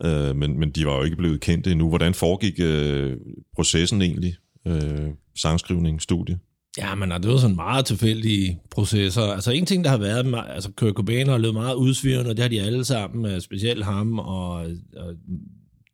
[0.04, 1.88] øh, men, men de var jo ikke blevet kendt endnu.
[1.88, 3.16] Hvordan foregik øh,
[3.54, 4.34] processen egentlig?
[4.66, 6.38] Øh, sangskrivning, studie?
[6.78, 9.22] Ja, men det var sådan meget tilfældige processer.
[9.22, 12.42] Altså en ting, der har været, altså Kurt Cobain har løbet meget udsvirrende, og det
[12.42, 14.52] har de alle sammen, øh, specielt ham og,
[14.96, 15.14] og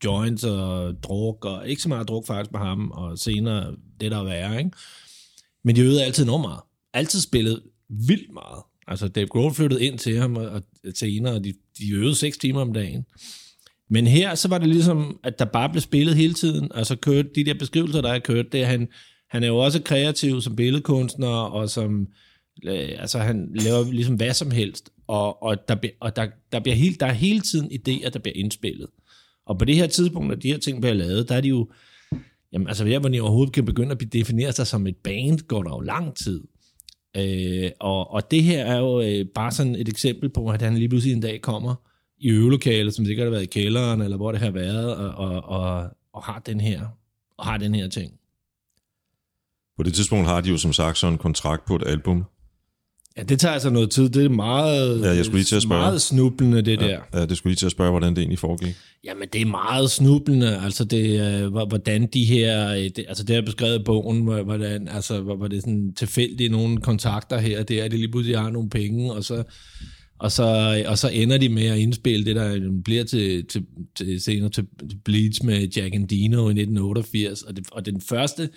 [0.05, 4.19] joints og druk, og ikke så meget druk faktisk på ham, og senere det der
[4.19, 4.71] er værre, ikke?
[5.65, 6.61] Men de øvede altid enormt meget.
[6.95, 8.63] Altid spillet vildt meget.
[8.87, 10.63] Altså Dave Grohl flyttede ind til ham, og, og
[10.95, 13.05] senere, og de, de øvede seks timer om dagen.
[13.91, 16.71] Men her, så var det ligesom, at der bare blev spillet hele tiden.
[16.75, 18.89] Altså kørte de der beskrivelser, der er kørt, det er, han,
[19.31, 22.07] han er jo også kreativ som billedkunstner, og som,
[22.65, 26.77] øh, altså han laver ligesom hvad som helst, og, og, der, og der, der, bliver
[26.77, 28.87] helt, der er hele tiden idéer, der bliver indspillet.
[29.47, 31.69] Og på det her tidspunkt, når de her ting bliver lavet, der er de jo,
[32.53, 35.63] jamen altså her, hvor de overhovedet kan begynde at definere sig som et band, går
[35.63, 36.41] der jo lang tid.
[37.17, 40.77] Øh, og, og det her er jo øh, bare sådan et eksempel på, at han
[40.77, 41.75] lige pludselig en dag kommer
[42.19, 45.43] i øvelokalet, som sikkert har været i kælderen, eller hvor det har været, og, og,
[45.45, 46.81] og, og har den her,
[47.39, 48.13] og har den her ting.
[49.77, 52.25] På det tidspunkt har de jo som sagt sådan en kontrakt på et album,
[53.19, 54.09] Ja, det tager altså noget tid.
[54.09, 55.81] Det er meget, Ja, jeg skulle lige til at spørge.
[55.81, 57.01] meget snublende, det der.
[57.15, 58.75] Ja, det skulle lige til at spørge, hvordan det egentlig foregik.
[59.05, 63.25] Jamen, det er meget snublende, altså det, øh, hvor- hvordan de her, øh, det, altså
[63.25, 66.77] det er beskrevet i bogen, hvor- hvordan, altså hvor, hvor det er sådan tilfældigt nogle
[66.81, 69.43] kontakter her og der, at de lige pludselig har nogle penge, og så,
[70.19, 70.45] og så,
[70.87, 74.51] og så ender de med at indspille det, der øh, bliver til, til, til senere
[74.51, 74.67] til,
[75.05, 78.49] Bleach med Jack Dino i 1988, og, det, og den første,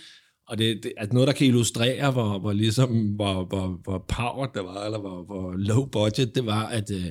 [0.47, 4.45] og det, det er noget, der kan illustrere, hvor, hvor, ligesom, hvor, hvor, hvor power
[4.45, 7.05] det var, eller hvor, hvor low budget det var, at, øh,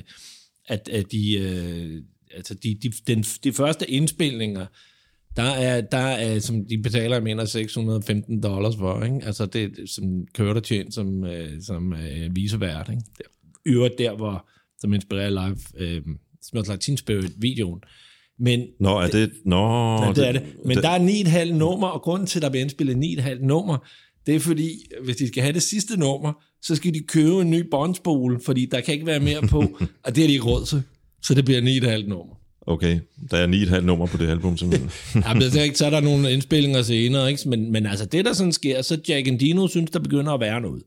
[0.67, 2.01] at, at de, øh,
[2.35, 4.65] altså de, de, den, de første indspilninger,
[5.35, 9.19] der er, der er, som de betaler, jeg mener, 615 dollars for, ikke?
[9.23, 11.25] Altså det, som som der tjent som,
[11.61, 13.03] som uh, visevært, ikke?
[13.69, 14.47] Der- I øvrigt der, hvor,
[14.79, 16.01] som inspirerer live, øh,
[16.49, 17.79] Smells Like Teen Spirit-videoen.
[18.39, 19.31] Men Nå, er det...
[19.45, 20.41] Nå, Ja, det er det.
[20.65, 23.77] Men der er 9,5 nummer, og grunden til, at der bliver indspillet 9,5 nummer,
[24.25, 24.69] det er fordi,
[25.03, 28.65] hvis de skal have det sidste nummer, så skal de købe en ny båndspole, fordi
[28.65, 29.59] der kan ikke være mere på,
[30.05, 30.83] og det har de ikke råd til.
[31.23, 31.61] Så det bliver
[32.01, 32.35] 9,5 nummer.
[32.67, 32.99] Okay,
[33.31, 34.89] der er 9,5 nummer på det album, simpelthen.
[35.25, 37.49] Ja, men så, er ikke- så er der nogle indspillinger senere, ikke?
[37.49, 40.61] Men, men altså det, der sådan sker, så Jack Endino synes, der begynder at være
[40.61, 40.83] noget.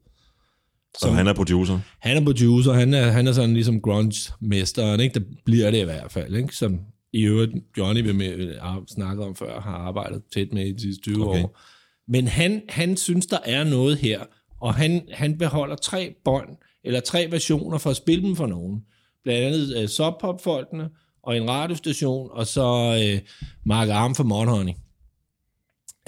[0.98, 1.78] Så han er producer.
[1.98, 5.14] Han er producer, han er, han er sådan ligesom grunge-mesteren, ikke?
[5.14, 6.56] Det bliver det i hvert fald, ikke?
[6.56, 6.80] Som
[7.12, 10.80] i øvrigt Johnny vil med, har snakket om før, har arbejdet tæt med i de
[10.80, 11.42] sidste 20 Okay.
[11.42, 11.60] år.
[12.08, 14.20] Men han, han synes, der er noget her,
[14.60, 16.48] og han, han beholder tre bånd,
[16.84, 18.80] eller tre versioner for at spille dem for nogen.
[19.24, 20.88] Blandt andet uh, Sub Pop-folkene,
[21.22, 23.28] og en radiostation, og så uh,
[23.66, 24.72] Mark Arm for Mudhoney.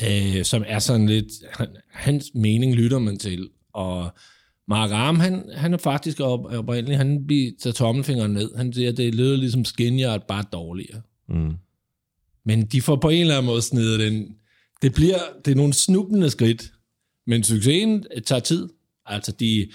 [0.03, 4.13] Uh, som er sådan lidt, han, hans mening lytter man til, og
[4.69, 7.29] Mark Arm, han, han er faktisk op, oprindeligt, han
[7.61, 8.57] tager tommelfingeren ned.
[8.57, 11.03] Han siger, at det lyder ligesom Skinyard, bare dårligere.
[11.29, 11.55] Mm.
[12.45, 14.37] Men de får på en eller anden måde snedet den.
[14.83, 16.73] Det bliver, det er nogle snublende skridt,
[17.27, 18.69] men succesen tager tid.
[19.07, 19.69] Altså de,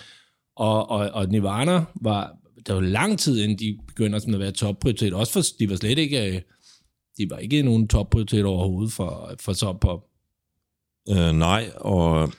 [0.55, 4.51] og, og, og Nirvana var, der var lang tid, inden de begynder sådan at være
[4.51, 5.13] topprioritet.
[5.13, 6.41] Også for, de var slet ikke, øh,
[7.17, 10.05] de var ikke nogen topprioritet overhovedet for, for Sub Pop.
[11.09, 12.33] Uh, nej, og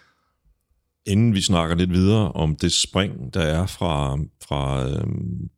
[1.07, 5.51] inden vi snakker lidt videre om det spring, der er fra, fra, øhm,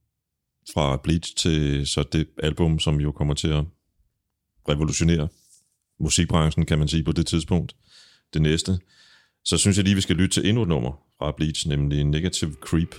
[0.75, 3.65] fra Bleach til så det album, som jo kommer til at
[4.69, 5.29] revolutionere
[6.01, 7.77] musikbranchen, kan man sige, på det tidspunkt,
[8.35, 8.79] det næste,
[9.45, 12.55] så synes jeg lige, vi skal lytte til endnu et nummer fra Bleach, nemlig Negative
[12.61, 12.95] Creep.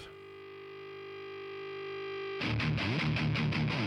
[2.41, 3.82] This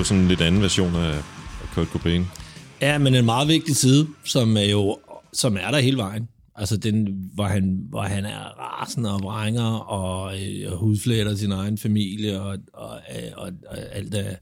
[0.00, 1.14] jo sådan en lidt anden version af
[1.74, 2.26] Kurt Cobain.
[2.80, 4.98] Ja, men en meget vigtig side, som er jo
[5.32, 6.28] som er der hele vejen.
[6.54, 11.52] Altså den, hvor han, hvor han er rasende og vrænger og, øh, og hudflætter sin
[11.52, 14.36] egen familie og, og, øh, og, og alt, er,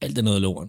[0.00, 0.68] alt er noget lort.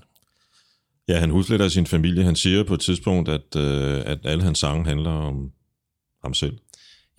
[1.07, 2.23] Ja, han hudfletter sin familie.
[2.23, 5.51] Han siger på et tidspunkt, at, øh, at alle hans sange handler om
[6.23, 6.57] ham selv.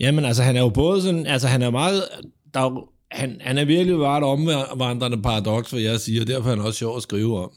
[0.00, 2.02] Jamen altså, han er jo både sådan, altså han er meget,
[2.54, 4.24] der er, jo- han, han er virkelig bare et
[4.70, 7.50] omvandrende paradoks, hvad jeg siger, og derfor er han også sjov at skrive om.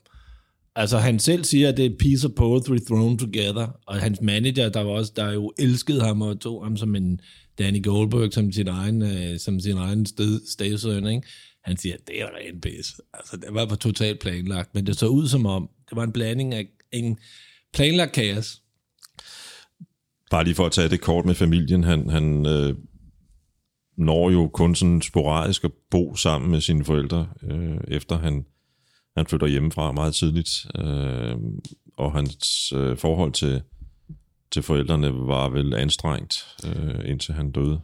[0.75, 4.69] Altså han selv siger, at det er piece of poetry thrown together, og hans manager,
[4.69, 7.21] der var også, der jo elskede ham og tog ham som en
[7.57, 11.27] Danny Goldberg, som sin egen, øh, som sin egen sted, stedsøn, ikke?
[11.63, 13.01] Han siger, at det er en pis.
[13.13, 16.11] Altså, det var på totalt planlagt, men det så ud som om, det var en
[16.11, 17.17] blanding af en
[17.73, 18.61] planlagt kaos.
[20.31, 21.83] Bare lige for at tage det kort med familien.
[21.83, 22.75] Han, han øh,
[23.99, 28.45] når jo kun sådan sporadisk at bo sammen med sine forældre, øh, efter han,
[29.17, 30.49] han flytter hjemmefra meget tidligt.
[30.75, 31.35] Øh,
[31.97, 33.61] og hans øh, forhold til,
[34.51, 37.79] til forældrene var vel anstrengt, øh, indtil han døde.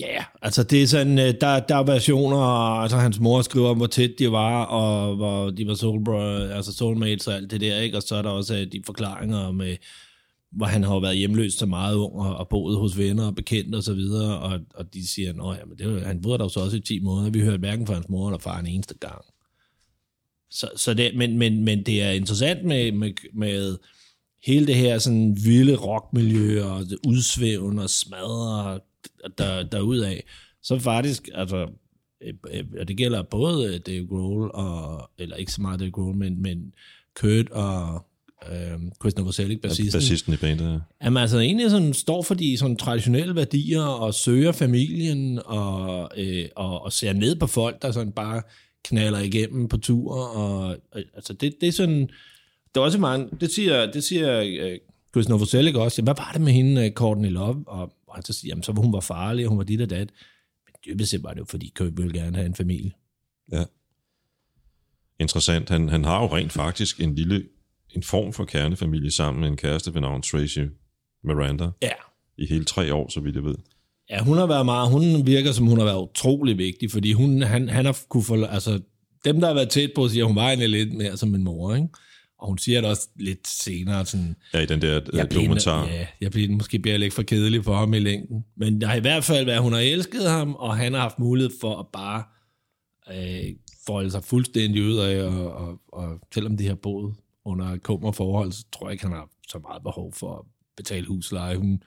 [0.00, 2.38] Ja, yeah, altså det er sådan, øh, der, der er versioner,
[2.80, 6.16] altså hans mor skriver om, hvor tæt de var, og hvor de var soul,
[6.52, 7.96] altså soulmates og alt det der, ikke?
[7.96, 9.76] Og så er der også øh, de forklaringer med,
[10.52, 13.34] hvor han har jo været hjemløs så meget ung, og, og boet hos venner og
[13.34, 16.38] bekendte og så videre, og, og de siger, at ja, men det, var- han boede
[16.38, 18.60] der jo så også i 10 måneder, vi hørte hverken fra hans mor eller far
[18.60, 19.24] en eneste gang.
[20.50, 23.78] Så, så det, men, men, men det er interessant med, med, med
[24.46, 28.80] hele det her sådan vilde rockmiljø og det udsvævende og smadre
[29.38, 30.22] der, derudaf,
[30.62, 31.68] så faktisk, altså,
[32.22, 36.16] øh, øh, og det gælder både Dave Grohl og, eller ikke så meget Dave Grohl,
[36.16, 36.72] men, men
[37.20, 38.06] Kurt og
[38.50, 40.78] øh, Chris Novoselic, bassisten, Bassisten i bandet, ja.
[41.04, 46.48] Jamen altså egentlig sådan, står for de sådan, traditionelle værdier og søger familien og, øh,
[46.56, 48.42] og, og ser ned på folk, der sådan bare
[48.84, 50.14] knaller igennem på tur.
[50.14, 52.08] Og, og, altså det, det er sådan,
[52.74, 54.78] der er også mange, det siger, det siger øh,
[55.14, 57.64] Chris Novoselic også, jamen, hvad var det med hende, øh, Courtney Love?
[57.66, 59.90] Og, og han så siger, jamen så hun var farlig, og hun var dit og
[59.90, 60.10] dat.
[60.66, 62.92] Men dybest set var det jo, fordi Kurt ville gerne have en familie.
[63.52, 63.64] ja.
[65.20, 65.68] Interessant.
[65.68, 67.44] Han, han har jo rent faktisk en lille
[67.96, 70.58] en form for kernefamilie sammen med en kæreste ved navn Tracy
[71.24, 71.90] Miranda Ja,
[72.38, 73.54] i hele tre år, så vidt jeg ved.
[74.10, 77.42] Ja, hun har været meget, hun virker som hun har været utrolig vigtig, fordi hun,
[77.42, 78.80] han, han har kunne få, altså
[79.24, 81.74] dem, der har været tæt på, siger, hun var egentlig lidt mere som en mor,
[81.74, 81.88] ikke?
[82.38, 85.42] Og hun siger det også lidt senere, sådan, Ja, i den der øh, jeg bliver,
[85.42, 85.86] dokumentar.
[85.86, 88.44] ja, jeg bliver, måske bliver jeg lidt for kedelig for ham i længden.
[88.56, 91.18] Men der har i hvert fald været, hun har elsket ham, og han har haft
[91.18, 92.22] mulighed for at bare
[93.12, 93.44] øh,
[93.86, 98.52] folde sig fuldstændig ud af, og, og, og selvom de har boet under kummer forhold,
[98.52, 100.44] så tror jeg ikke, han har så meget behov for at
[100.76, 101.56] betale husleje.
[101.56, 101.82] Hun,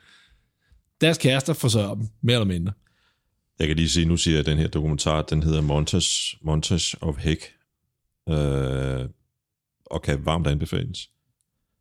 [1.00, 2.72] deres kærester forsørger dem, mere eller mindre.
[3.58, 7.02] Jeg kan lige sige, nu siger jeg, at den her dokumentar, den hedder Montage, Montage
[7.02, 7.42] of Heck,
[8.28, 9.08] øh,
[9.86, 11.10] og kan varmt anbefales.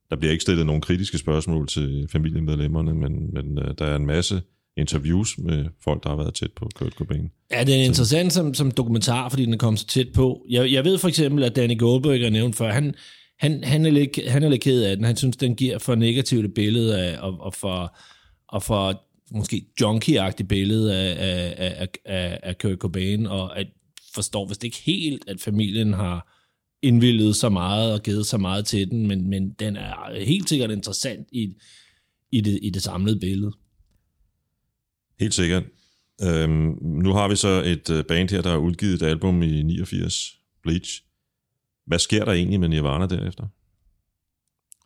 [0.09, 4.05] Der bliver ikke stillet nogen kritiske spørgsmål til familiemedlemmerne, men, men øh, der er en
[4.05, 4.41] masse
[4.77, 7.31] interviews med folk, der har været tæt på Kurt Cobain.
[7.51, 10.45] Ja, det er interessant som, som dokumentar, fordi den er kommet så tæt på.
[10.49, 12.95] Jeg, jeg ved for eksempel, at Danny Goldberg er nævnt før, han,
[13.39, 15.05] han, han, er lidt, han er lidt ked af den.
[15.05, 17.97] Han synes, den giver for negativt et billede af, og, og for,
[18.47, 23.67] og for måske junkie-agtigt billede af, af, af, af, af Kurt Cobain, og at
[24.15, 26.35] forstår vist ikke helt, at familien har
[26.81, 30.71] indvildet så meget og givet så meget til den, men, men den er helt sikkert
[30.71, 31.53] interessant i,
[32.31, 33.51] i, det, i det samlede billede.
[35.19, 35.63] Helt sikkert.
[36.23, 39.63] Øhm, nu har vi så et øh, band her, der har udgivet et album i
[39.63, 41.04] 89, Bleach.
[41.87, 43.47] Hvad sker der egentlig med Nirvana derefter?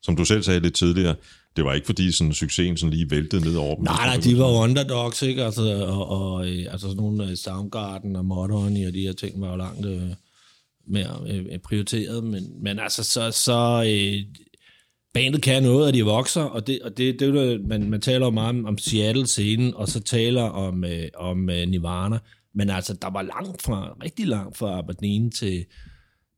[0.03, 1.15] Som du selv sagde lidt tidligere,
[1.55, 3.83] det var ikke fordi sådan, succesen sådan lige væltede ned over dem.
[3.83, 5.43] Nej, nej, de var jo underdogs, ikke?
[5.43, 9.41] Altså, og, og øh, altså sådan nogle øh, Soundgarden og Modern og de her ting
[9.41, 10.01] var jo langt øh,
[10.87, 14.35] mere øh, øh, prioriteret, men, men altså, så, så øh,
[15.13, 18.25] bandet kan noget, at de vokser, og det, og det, det det man, man taler
[18.25, 22.19] jo meget om, om Seattle-scenen, og så taler om, øh, om øh, Nirvana,
[22.55, 25.65] men altså, der var langt fra, rigtig langt fra Aberdeen til,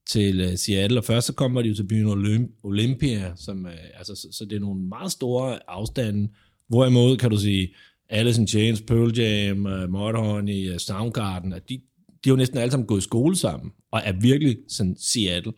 [0.09, 3.73] til øh, Seattle, og først så kommer de jo til byen Olymp- Olympia, som, øh,
[3.97, 6.29] altså, så, så det er nogle meget store afstande,
[6.67, 7.73] hvorimod kan du sige,
[8.09, 11.73] Alice in Chains, Pearl Jam, uh, Mudhoney, uh, Soundgarden, at de,
[12.07, 15.53] de er jo næsten alle sammen gået i skole sammen, og er virkelig sådan Seattle.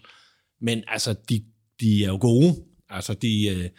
[0.61, 1.43] Men altså, de,
[1.81, 2.55] de er jo gode.
[2.89, 3.69] Altså, de,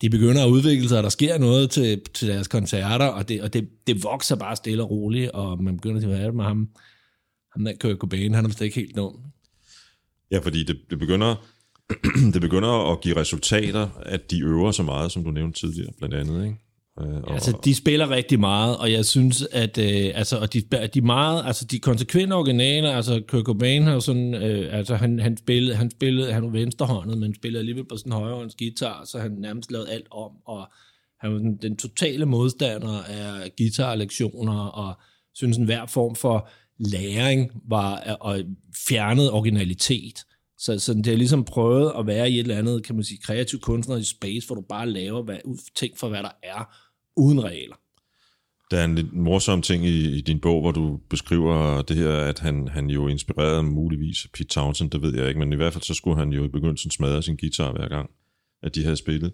[0.00, 3.42] de begynder at udvikle sig, og der sker noget til, til deres koncerter, og, det,
[3.42, 6.34] og det, det vokser bare stille og roligt, og man begynder til at er det
[6.34, 6.68] med ham.
[7.52, 9.16] Ham der Kurt Cobain, han er vist ikke helt dum.
[10.30, 11.46] Ja, fordi det, det, begynder,
[12.32, 16.14] det begynder at give resultater, at de øver så meget, som du nævnte tidligere, blandt
[16.14, 16.44] andet.
[16.44, 16.56] Ikke?
[17.00, 20.62] Øh, og, Altså, de spiller rigtig meget, og jeg synes, at øh, altså, og de,
[20.94, 25.36] de meget, altså, de konsekvente originaler, altså, Kurt Cobain har sådan, øh, altså, han, han
[25.36, 29.30] spillede, han spillede, han var venstrehåndet, men spillede alligevel på sådan højrehånds guitar, så han
[29.30, 30.68] nærmest lavede alt om, og
[31.20, 35.00] han var den, den totale modstander af guitarlektioner, og
[35.34, 38.40] synes, en hver form for læring var og
[38.88, 40.24] fjernede originalitet.
[40.58, 43.20] Så, så det er ligesom prøvet at være i et eller andet, kan man sige,
[43.22, 45.38] kreativ kunstner i space, hvor du bare laver hvad,
[45.74, 46.76] ting for, hvad der er,
[47.16, 47.76] uden regler.
[48.70, 52.16] Der er en lidt morsom ting i, i din bog, hvor du beskriver det her,
[52.16, 55.72] at han, han jo inspirerede muligvis Pete Townsend, det ved jeg ikke, men i hvert
[55.72, 58.10] fald så skulle han jo i begyndelsen smadre sin guitar hver gang,
[58.62, 59.32] at de havde spillet.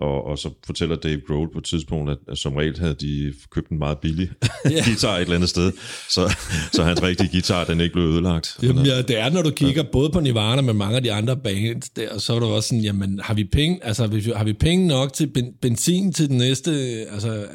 [0.00, 3.32] Og, og så fortæller Dave Grohl på et tidspunkt, at, at som regel havde de
[3.50, 4.30] købt en meget billig
[4.70, 4.84] Ja.
[4.84, 5.72] guitar et eller andet sted,
[6.10, 6.36] så,
[6.72, 8.56] så hans rigtige guitar, den ikke blev ødelagt.
[8.62, 9.88] Jamen, ja, det er, når du kigger ja.
[9.92, 12.82] både på Nirvana, men mange af de andre bands der, så er du også sådan,
[12.84, 16.70] jamen, har vi penge, altså, har vi penge nok til ben, benzin til den næste,
[17.12, 17.46] altså,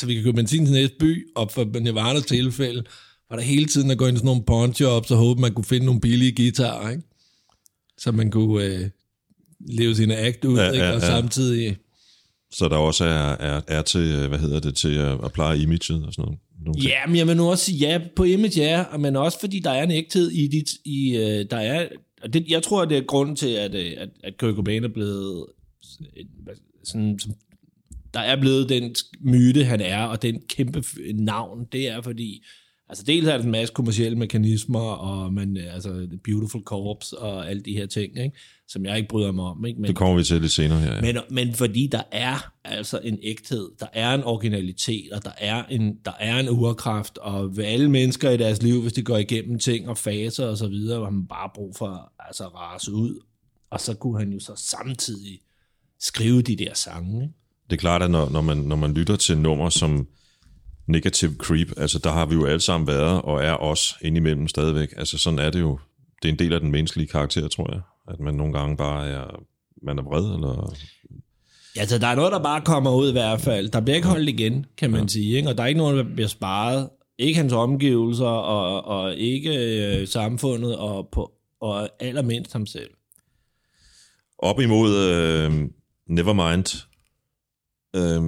[0.00, 2.82] så vi kan købe benzin til den næste by, og for Nirvanas tilfælde,
[3.30, 5.52] var der hele tiden at gå ind i sådan nogle pawn shops og håbe, man
[5.54, 7.02] kunne finde nogle billige guitarer, ikke?
[7.98, 8.80] Så man kunne øh,
[9.68, 10.84] leve sin act ud, Ja, ja, ikke?
[10.84, 11.06] ja, og ja.
[11.06, 11.76] samtidig
[12.52, 15.58] så der også er, er, er til, øh, hvad hedder det, til at, at pleje
[15.58, 16.38] imaget og sådan noget.
[16.64, 16.90] Nogle ting.
[16.90, 19.70] Ja, men jeg vil nu også sige ja på image, ja, men også fordi der
[19.70, 21.88] er en ægthed i dit, i, øh, der er,
[22.22, 24.88] og det, jeg tror, det er grunden til, at, øh, at, at Kurt Cobain er
[24.88, 25.46] blevet
[26.84, 27.32] sådan, som,
[28.14, 30.84] der er blevet den myte, han er, og den kæmpe
[31.14, 32.44] navn, det er fordi,
[32.88, 37.50] altså dels er der en masse kommersielle mekanismer, og man, øh, altså Beautiful Corpse, og
[37.50, 38.36] alle de her ting, ikke?
[38.68, 39.80] Som jeg ikke bryder mig om, ikke?
[39.80, 40.94] Men, Det kommer vi til lidt senere her.
[40.94, 41.00] Ja.
[41.00, 45.64] men, men fordi der er altså en ægthed, der er en originalitet, og der er
[45.64, 49.16] en, der er en urkraft, og ved alle mennesker i deres liv, hvis de går
[49.16, 52.92] igennem ting og faser og så videre, har man bare brug for altså, at rase
[52.92, 53.20] ud.
[53.70, 55.40] Og så kunne han jo så samtidig
[56.00, 57.22] skrive de der sange.
[57.22, 57.34] Ikke?
[57.70, 60.08] Det er klart, at når, når, man, når man lytter til nummer som
[60.86, 64.94] Negative Creep, altså der har vi jo alle sammen været, og er os indimellem stadigvæk.
[64.96, 65.78] Altså sådan er det jo.
[66.22, 67.80] Det er en del af den menneskelige karakter, tror jeg.
[68.08, 69.44] At man nogle gange bare er,
[69.82, 70.74] man er vred, eller...
[71.78, 73.68] Altså, der er noget, der bare kommer ud i hvert fald.
[73.68, 75.06] Der bliver ikke holdt igen, kan man ja.
[75.06, 75.36] sige.
[75.36, 75.48] Ikke?
[75.48, 76.88] Og der er ikke nogen, der bliver sparet.
[77.18, 79.50] Ikke hans omgivelser, og, og ikke
[80.00, 82.90] øh, samfundet, og, på, og allermindst ham selv.
[84.38, 85.68] Op imod øh,
[86.06, 86.86] Nevermind.
[87.96, 88.22] Øh,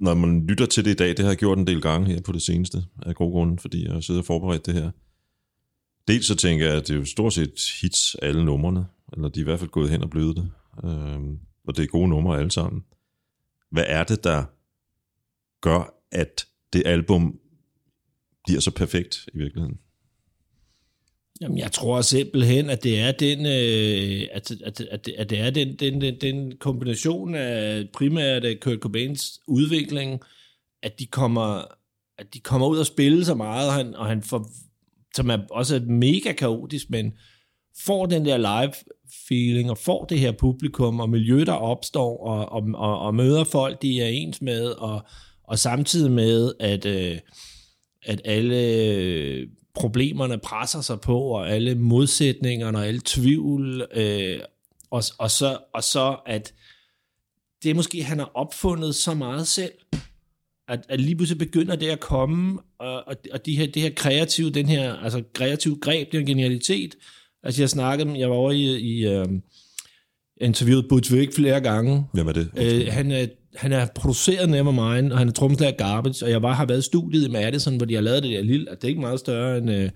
[0.00, 2.20] når man lytter til det i dag, det har jeg gjort en del gange her
[2.20, 4.90] på det seneste, af gode grunde, fordi jeg har siddet og forberedt det her.
[6.08, 9.40] Dels så tænker jeg, at det er jo stort set hits, alle numrene, eller de
[9.40, 10.50] er i hvert fald gået hen og blevet det.
[10.84, 11.20] Øh,
[11.64, 12.84] og det er gode numre alle sammen.
[13.70, 14.44] Hvad er det, der
[15.60, 17.38] gør, at det album
[18.44, 19.78] bliver så perfekt i virkeligheden?
[21.40, 25.40] Jamen, jeg tror simpelthen, at det er den, øh, at, at, at, det, at det
[25.40, 30.20] er den, den, den, den kombination af primært øh, Kurt Cobains udvikling,
[30.82, 31.64] at de kommer,
[32.18, 34.50] at de kommer ud og spille så meget, og han, og han får,
[35.14, 37.12] som er også mega kaotisk, men
[37.78, 38.72] får den der live
[39.28, 43.44] feeling, og får det her publikum, og miljø, der opstår, og, og, og, og møder
[43.44, 45.02] folk, de er ens med, og,
[45.44, 47.18] og samtidig med, at, øh,
[48.02, 54.40] at alle problemerne presser sig på, og alle modsætningerne, og alle tvivl, øh,
[54.90, 56.54] og, og, så, og så at
[57.62, 59.72] det er måske, han har opfundet så meget selv,
[60.68, 63.90] at, at lige pludselig begynder det at komme, og, og, og de her, det her
[63.96, 66.94] kreative, den her altså kreative greb, den her genialitet.
[67.42, 69.26] Altså jeg snakkede, med- jeg var over i, i øh,
[70.40, 72.50] interviewet Butch Vig flere gange, Hvem er det?
[72.56, 76.52] Øh, han, er, han er produceret Nevermind, og han er trommeslager Garbage, og jeg var,
[76.52, 78.88] har været i studiet i Madison, hvor de har lavet det der lille, det er
[78.88, 79.90] ikke meget større end, øh,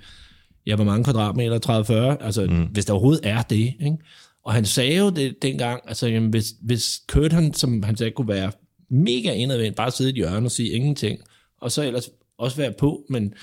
[0.66, 2.64] ja, hvor mange kvadratmeter, 30-40, altså mm.
[2.73, 3.97] hvis der overhovedet er det, ikke?
[4.45, 8.11] Og han sagde jo det dengang, altså jamen, hvis, hvis Kurt, han, som han sagde,
[8.12, 8.53] kunne være
[8.91, 11.20] mega indadvendt, bare sidde i et hjørne og sige ingenting,
[11.61, 13.34] og så ellers også være på, men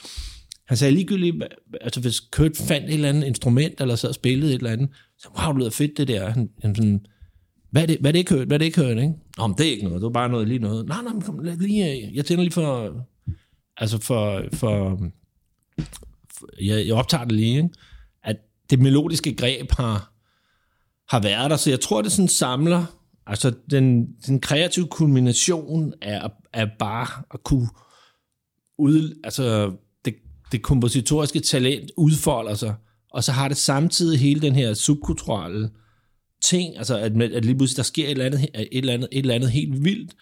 [0.68, 1.44] han sagde ligegyldigt,
[1.82, 5.30] altså hvis Kurt fandt et eller andet instrument, eller så spillede et eller andet, så
[5.40, 6.30] wow, det lyder fedt det der.
[6.30, 7.06] Han, han sådan,
[7.72, 8.48] hvad er det, hvad er det Kurt?
[8.48, 9.14] Hvad er det Kurt, ikke?
[9.38, 10.02] Nå, men det er ikke noget.
[10.02, 10.88] Det var bare noget, lige noget.
[10.88, 12.94] Nej, nej, men kom, lad lige, øh, jeg tænder lige for,
[13.78, 15.00] altså for, for,
[16.38, 17.70] for jeg, jeg optager det lige, ikke?
[18.24, 18.36] At
[18.70, 20.14] det melodiske greb har,
[21.10, 22.95] har været der, så jeg tror, det sådan samler,
[23.28, 27.68] altså den, den kreative kulmination er, er bare at kunne
[28.78, 29.72] ud, altså
[30.06, 30.16] det,
[30.52, 32.76] det kompositoriske talent udfolder sig,
[33.12, 35.70] og så har det samtidig hele den her subkulturelle
[36.44, 39.20] ting, altså at, at lige pludselig der sker et eller, andet, et, eller andet, et
[39.20, 40.16] eller andet helt vildt,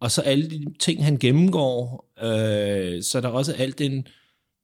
[0.00, 4.06] og så alle de ting, han gennemgår, øh, så er der også alt den,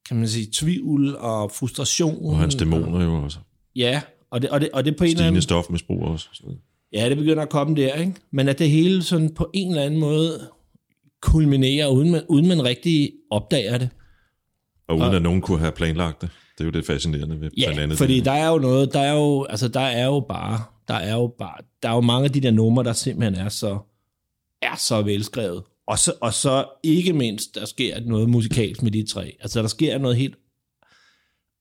[0.09, 2.27] kan man sige, tvivl og frustration.
[2.27, 3.39] Og hans dæmoner jo også.
[3.77, 6.29] Ja, og det, og det, og det på en eller Stigende anden stofmisbrug også.
[6.93, 8.15] Ja, det begynder at komme der, ikke?
[8.31, 10.49] Men at det hele sådan på en eller anden måde
[11.23, 13.89] kulminerer, uden man, uden man rigtig opdager det.
[14.89, 16.31] Og uden at nogen kunne have planlagt det.
[16.59, 17.99] Det er jo det fascinerende ved blandt Ja, andet.
[17.99, 18.25] fordi det.
[18.25, 21.35] der er jo noget, der er jo, altså der er jo bare, der er jo
[21.39, 23.79] bare, der er jo mange af de der numre, der simpelthen er så,
[24.63, 25.63] er så velskrevet.
[25.87, 29.37] Og så, og så ikke mindst, der sker noget musikalsk med de tre.
[29.41, 30.35] Altså der sker noget helt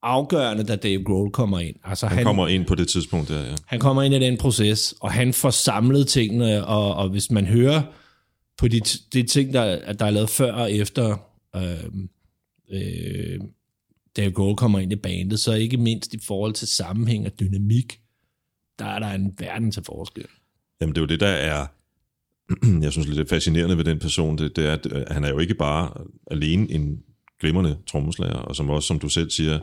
[0.03, 1.75] afgørende, da Dave Grohl kommer ind.
[1.83, 3.55] Altså Han kommer ind på det tidspunkt der, ja.
[3.65, 7.45] han kommer ind i den proces, og han får samlet tingene, og, og hvis man
[7.45, 7.81] hører
[8.57, 8.79] på de,
[9.13, 11.17] de ting, der, der er lavet før og efter
[11.55, 11.85] øh,
[12.71, 13.39] øh,
[14.17, 17.99] Dave Grohl kommer ind i bandet, så ikke mindst i forhold til sammenhæng og dynamik,
[18.79, 20.25] der er der en verden til forskel.
[20.81, 21.67] Jamen det er jo det, der er,
[22.83, 25.39] jeg synes lidt fascinerende ved den person, det, det er, at øh, han er jo
[25.39, 25.91] ikke bare
[26.31, 27.03] alene en
[27.39, 29.59] glimrende trommeslager, og som også, som du selv siger,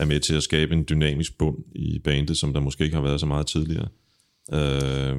[0.00, 3.02] er med til at skabe en dynamisk bund i bandet, som der måske ikke har
[3.02, 3.88] været så meget tidligere.
[4.52, 5.18] Øh,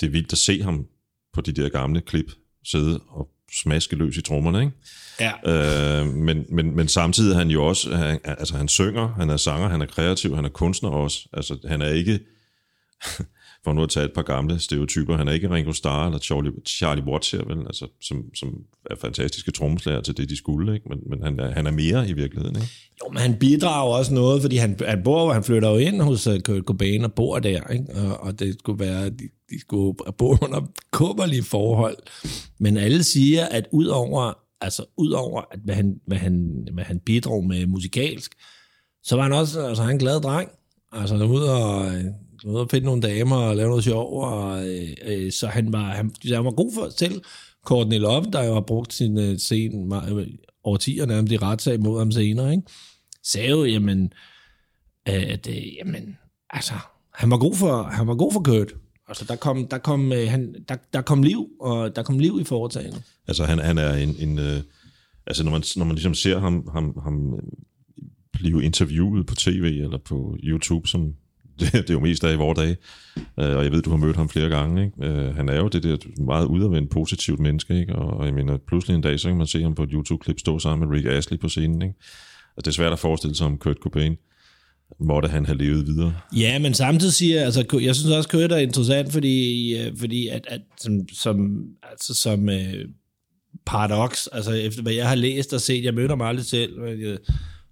[0.00, 0.86] det er vildt at se ham
[1.32, 2.32] på de der gamle klip
[2.64, 3.28] sidde og
[3.62, 4.72] smaske løs i trommerne, ikke?
[5.20, 6.00] Ja.
[6.00, 9.36] Øh, men, men, men samtidig er han jo også, han, altså han synger, han er
[9.36, 11.28] sanger, han er kreativ, han er kunstner også.
[11.32, 12.20] Altså han er ikke,
[13.68, 16.52] for nu at tage et par gamle stereotyper, han er ikke Ringo Starr eller Charlie,
[16.66, 17.66] Charlie Watts her, vel?
[17.66, 18.48] Altså, som, som
[18.90, 20.88] er fantastiske trommeslager til det, de skulle, ikke?
[20.88, 22.68] Men, men han, er, han er mere i virkeligheden, ikke?
[23.04, 26.26] Jo, men han bidrager også noget, fordi han, han, bor, han flytter jo ind hos
[26.26, 27.84] øh, Kurt Cobain og bor der, ikke?
[27.94, 31.96] Og, og det skulle være, de, de skulle bo under kummerlige forhold.
[32.58, 37.44] Men alle siger, at udover, altså udover at hvad han, hvad han, hvad han bidrog
[37.44, 38.32] med musikalsk,
[39.02, 40.50] så var han også altså, han en glad dreng.
[40.92, 42.04] Altså ud og, øh,
[42.48, 45.72] øh, ude og finde nogle damer og lave noget sjov, og, øh, øh, så han
[45.72, 47.22] var, han, han var god for selv.
[47.64, 50.28] Courtney Love, der jo har brugt sin øh, scene øh,
[50.64, 52.62] årtier nærmest i retssag mod ham senere, ikke?
[53.24, 54.12] sagde jo, jamen,
[55.06, 56.18] at, øh, jamen,
[56.50, 56.74] altså,
[57.14, 58.72] han var god for, han var god for Kurt.
[59.08, 62.38] Altså, der kom, der kom, øh, han, der, der kom liv, og der kom liv
[62.40, 63.02] i foretagendet.
[63.28, 64.16] Altså, han, han er en...
[64.18, 64.60] en øh,
[65.26, 67.40] altså, når man, når man ligesom ser ham, ham, ham
[68.32, 71.14] blive interviewet på tv eller på YouTube, som
[71.60, 72.76] det, det er jo mest af i vores dage,
[73.16, 75.06] øh, og jeg ved, du har mødt ham flere gange, ikke?
[75.06, 77.94] Øh, han er jo det der meget udadvendt positivt menneske, ikke?
[77.94, 80.58] og jeg mener, pludselig en dag, så kan man se ham på et YouTube-klip stå
[80.58, 81.94] sammen med Rick Astley på scenen, ikke?
[82.56, 84.16] Og det er svært at forestille sig om Kurt Cobain,
[85.00, 86.14] måtte han have levet videre.
[86.36, 90.28] Ja, men samtidig siger jeg, altså, jeg synes også, Kurt er interessant, fordi, øh, fordi
[90.28, 92.84] at, at som, som, altså, som øh,
[93.66, 97.00] paradox, altså efter hvad jeg har læst og set, jeg mødte ham aldrig selv, men
[97.00, 97.18] jeg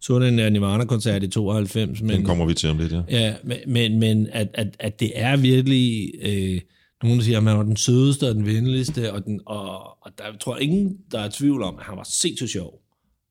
[0.06, 3.02] så den der Nirvana-koncert i 92, men, Den kommer vi til om lidt, ja.
[3.10, 3.34] Ja,
[3.66, 6.10] men, men, at, at, at det er virkelig...
[6.22, 6.60] Øh,
[7.02, 10.24] nogen siger, at han var den sødeste og den venligste, og, den, og, og der
[10.24, 12.80] jeg tror ingen, der er tvivl om, at han var sindssygt sjov.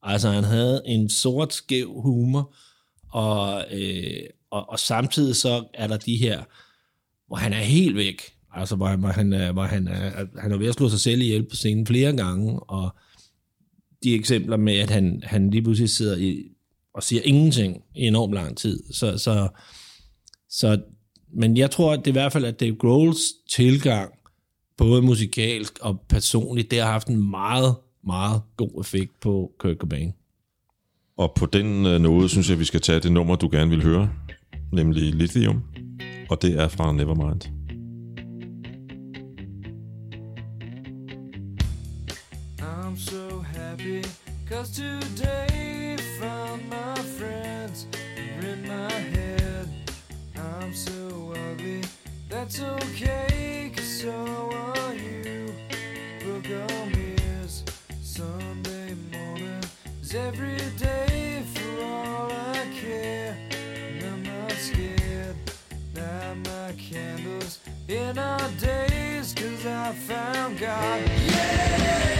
[0.02, 2.54] Altså, han havde en sort, skæv humor,
[3.12, 4.20] og, øh,
[4.50, 6.42] og, og samtidig så er der de her,
[7.26, 8.22] hvor han er helt væk.
[8.54, 11.00] Altså, hvor, han- hvor, han, er- hvor han, er, han er ved at slå sig
[11.00, 12.96] selv ihjel på scenen flere gange, og
[14.02, 16.42] de eksempler med, at han, han lige pludselig sidder i,
[16.96, 18.82] og siger ingenting i enormt lang tid.
[18.92, 19.48] Så, så,
[20.48, 20.80] så,
[21.34, 23.20] men jeg tror at det er i hvert fald, at Dave Grohls
[23.50, 24.12] tilgang,
[24.76, 27.74] både musikalsk og personligt, det har haft en meget,
[28.06, 30.12] meget god effekt på Kurt Cobain.
[31.16, 33.82] Og på den øh, noget, synes jeg, vi skal tage det nummer, du gerne vil
[33.82, 34.10] høre,
[34.72, 35.62] nemlig Lithium,
[36.30, 37.42] og det er fra Nevermind.
[42.60, 44.04] I'm so happy
[44.48, 45.45] cause today
[52.46, 55.52] that's okay cause so are you.
[56.20, 57.64] Book on ears,
[58.00, 59.64] Sunday morning
[60.00, 63.36] is every day for all I care.
[63.50, 65.36] And I'm not scared,
[65.96, 71.02] light my candles in our days cause I found God.
[71.02, 72.15] I'm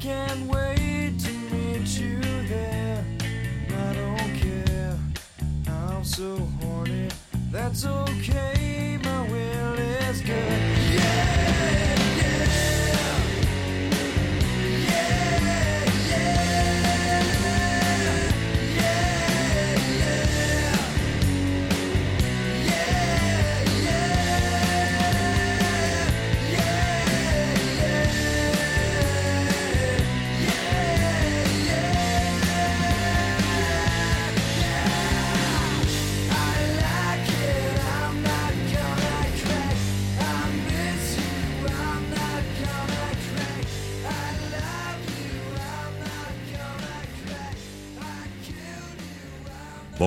[0.00, 3.04] can't wait to meet you there.
[3.68, 4.96] I don't care,
[5.66, 7.08] I'm so horny.
[7.50, 8.07] That's okay,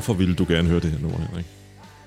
[0.02, 1.45] Hvorfor ville du gerne høre det her nummer, Henrik?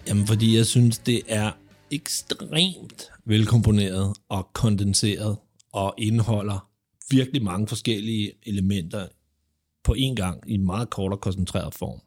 [0.06, 1.52] Jamen, fordi jeg synes, det er
[1.90, 5.36] ekstremt velkomponeret og kondenseret
[5.72, 6.68] og indeholder
[7.10, 9.08] virkelig mange forskellige elementer
[9.84, 12.00] på én gang i en meget kort og koncentreret form.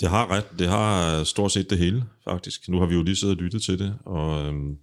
[0.00, 0.58] Det har ret.
[0.58, 2.68] Det har stort set det hele, faktisk.
[2.68, 4.76] Nu har vi jo lige siddet og lyttet til det, og øhm,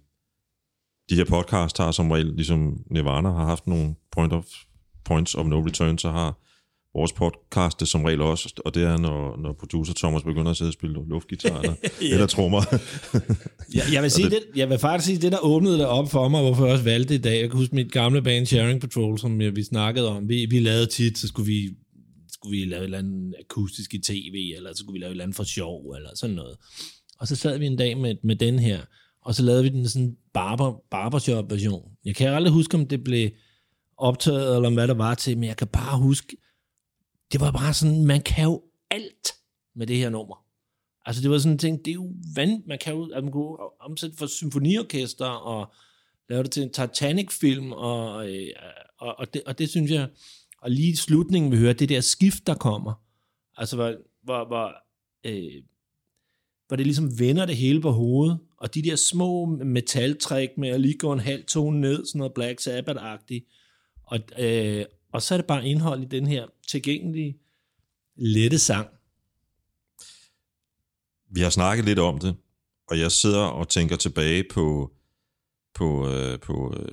[1.10, 4.46] de her podcasts har som regel, ligesom Nirvana har haft nogle point of,
[5.04, 6.49] points of no return, så har
[6.94, 10.56] vores podcast det som regel også, og det er, når, når producer Thomas begynder at
[10.56, 11.74] sidde og spille luftgitar eller,
[12.12, 12.62] eller trommer.
[13.74, 16.28] Jeg, jeg, vil sige, det, jeg vil faktisk sige, det der åbnede det op for
[16.28, 17.40] mig, hvorfor jeg også valgte det i dag.
[17.40, 20.28] Jeg kan huske mit gamle band Sharing Patrol, som jeg, vi snakkede om.
[20.28, 21.70] Vi, vi lavede tit, så skulle vi,
[22.32, 25.10] skulle vi lave et eller andet akustisk i tv, eller så skulle vi lave et
[25.10, 26.56] eller andet for sjov, eller sådan noget.
[27.20, 28.80] Og så sad vi en dag med, med den her,
[29.24, 31.82] og så lavede vi den sådan barber, barbershop-version.
[32.04, 33.30] Jeg kan aldrig huske, om det blev
[33.98, 36.36] optaget, eller om hvad der var til, men jeg kan bare huske,
[37.32, 39.34] det var bare sådan, man kan jo alt
[39.74, 40.44] med det her nummer.
[41.06, 43.32] Altså det var sådan en ting, det er jo vand, man kan jo at man
[43.32, 45.72] kunne omsætte for symfoniorkester og
[46.28, 48.48] lave det til en Titanic-film, og, øh,
[48.98, 50.08] og, og, det, og det synes jeg,
[50.58, 52.92] og lige i slutningen vi hører, det der skift, der kommer,
[53.56, 54.74] altså hvor, hvor, hvor,
[55.24, 55.62] øh,
[56.68, 60.80] hvor det ligesom vender det hele på hovedet, og de der små metaltræk med at
[60.80, 63.44] lige gå en halv tone ned, sådan noget Black Sabbath-agtigt,
[64.04, 67.38] og, øh, og så er det bare indhold i den her tilgængelige,
[68.16, 68.88] lette sang.
[71.30, 72.36] Vi har snakket lidt om det,
[72.88, 74.92] og jeg sidder og tænker tilbage på,
[75.74, 76.88] på, øh, på øh,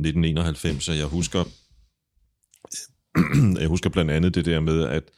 [0.00, 1.44] 1991, og jeg husker,
[3.60, 5.10] jeg husker blandt andet det der med, at,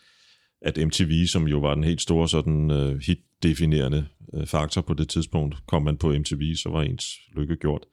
[0.61, 5.09] at MTV, som jo var den helt store sådan øh, hit-definerende øh, faktor på det
[5.09, 7.85] tidspunkt, kom man på MTV, så var ens lykke gjort.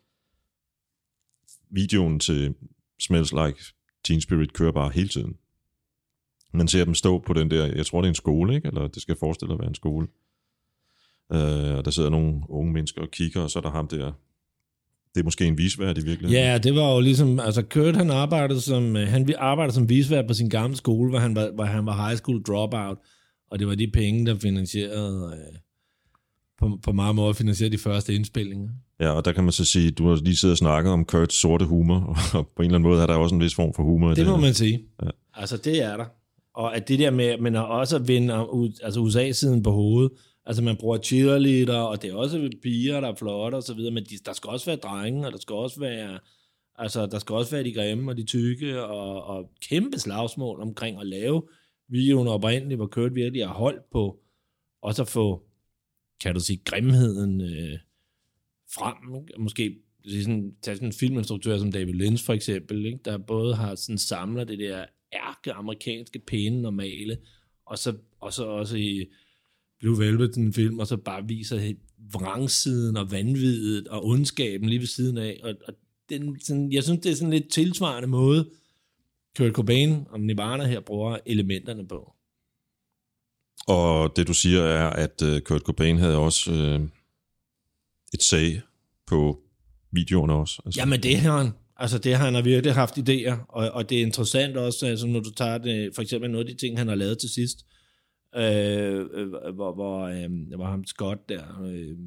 [1.72, 2.56] Videoen til
[3.00, 3.64] Smells Like
[4.04, 5.36] Teen Spirit kører bare hele tiden.
[6.54, 8.68] Man ser dem stå på den der, jeg tror det er en skole, ikke?
[8.68, 10.08] eller det skal forestille at være en skole.
[11.34, 14.12] Øh, og der sidder nogle unge mennesker og kigger, og så er der ham der.
[15.16, 16.45] Det er måske en visvært i virkeligheden.
[16.45, 20.28] Ja, det var jo ligesom, altså Kurt han arbejdede som, øh, han arbejdede som visværd
[20.28, 22.97] på sin gamle skole, hvor han var, hvor han var high school dropout,
[23.52, 25.60] og det var de penge, der finansierede, øh,
[26.60, 28.70] på, på meget måde finansierede de første indspillinger.
[28.99, 31.36] Ja, og der kan man så sige, du har lige siddet og snakket om Kurts
[31.41, 33.84] sorte humor, og på en eller anden måde er der også en vis form for
[33.84, 34.41] humor i Det må her.
[34.41, 34.84] man sige.
[35.03, 35.10] Ja.
[35.34, 36.05] Altså, det er der.
[36.55, 38.34] Og at det der med, men også at vende
[38.84, 40.12] altså USA-siden på hovedet,
[40.45, 43.93] altså man bruger cheerleader, og det er også piger, der er flotte og så videre,
[43.93, 46.20] men de, der skal også være drenge, og der skal også være,
[46.76, 50.99] altså der skal også være de grimme og de tykke, og, og kæmpe slagsmål omkring
[50.99, 51.43] at lave
[51.89, 54.18] videoen oprindeligt, hvor Kurt virkelig har holdt på,
[54.82, 55.41] også at få,
[56.22, 57.80] kan du sige, grimheden øh,
[58.74, 59.41] frem, ikke?
[59.41, 62.99] Måske sådan, tage sådan en filminstruktør som David Lynch for eksempel, ikke?
[63.05, 67.17] der både har sådan samler det der ærke amerikanske pæne normale,
[67.65, 69.05] og så, og så også i
[69.80, 71.74] Blue Velvet, den film, og så bare viser
[72.11, 75.74] vrangsiden og vanvittet og ondskaben lige ved siden af, og, og
[76.09, 78.49] den, sådan, jeg synes, det er sådan lidt tilsvarende måde,
[79.38, 82.13] Kurt Cobain og Nirvana her bruger elementerne på.
[83.68, 86.88] Og det du siger er, at uh, Kurt Cobain havde også uh,
[88.14, 88.62] et sag
[89.07, 89.39] på
[89.91, 90.62] videoerne også.
[90.66, 91.51] Altså, Jamen det har han.
[91.82, 95.07] Altså det har han har virkelig haft idéer, og, og det er interessant også, altså
[95.07, 97.66] når du tager det, for eksempel nogle af de ting, han har lavet til sidst,
[98.36, 101.97] øh, øh, hvor, hvor, øh, hvor ham Scott der, øh,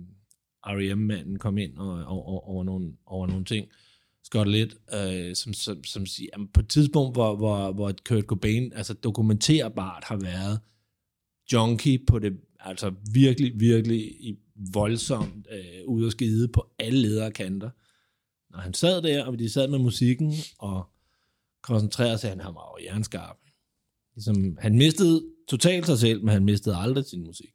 [0.66, 3.66] R.E.M.-manden kom ind og, og, og, over, nogle, over nogle ting,
[4.24, 8.24] Scott lidt, øh, som, som, som siger, jamen, på et tidspunkt, hvor, hvor, hvor Kurt
[8.24, 10.60] Cobain altså dokumenterbart har været
[11.52, 14.12] junkie på det, altså virkelig, virkelig
[14.72, 17.70] voldsomt øh, ude at skide på alle ledere kanter.
[18.50, 20.84] Når han sad der, og de sad med musikken og
[21.62, 23.36] koncentrerede sig, han var jo jernskarp.
[24.14, 27.52] Ligesom, han mistede totalt sig selv, men han mistede aldrig sin musik.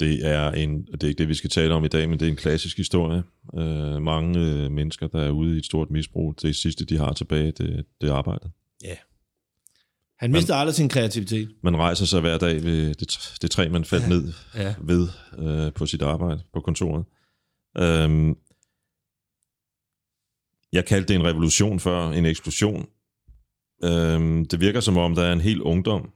[0.00, 2.26] Det er, en, det er ikke det, vi skal tale om i dag, men det
[2.26, 3.22] er en klassisk historie.
[3.52, 7.12] Uh, mange uh, mennesker, der er ude i et stort misbrug, det sidste, de har
[7.12, 8.50] tilbage, det, det er arbejdet.
[8.84, 8.96] Ja.
[10.20, 11.50] Han mistede aldrig sin kreativitet.
[11.62, 14.08] Man rejser sig hver dag ved det, det træ, man faldt ja.
[14.08, 14.74] ned Ja.
[14.80, 15.08] ved
[15.38, 17.04] uh, på sit arbejde på kontoret.
[17.80, 18.36] Um,
[20.72, 22.88] jeg kaldte det en revolution før, en eksplosion.
[23.84, 26.10] Um, det virker som om, der er en hel ungdom.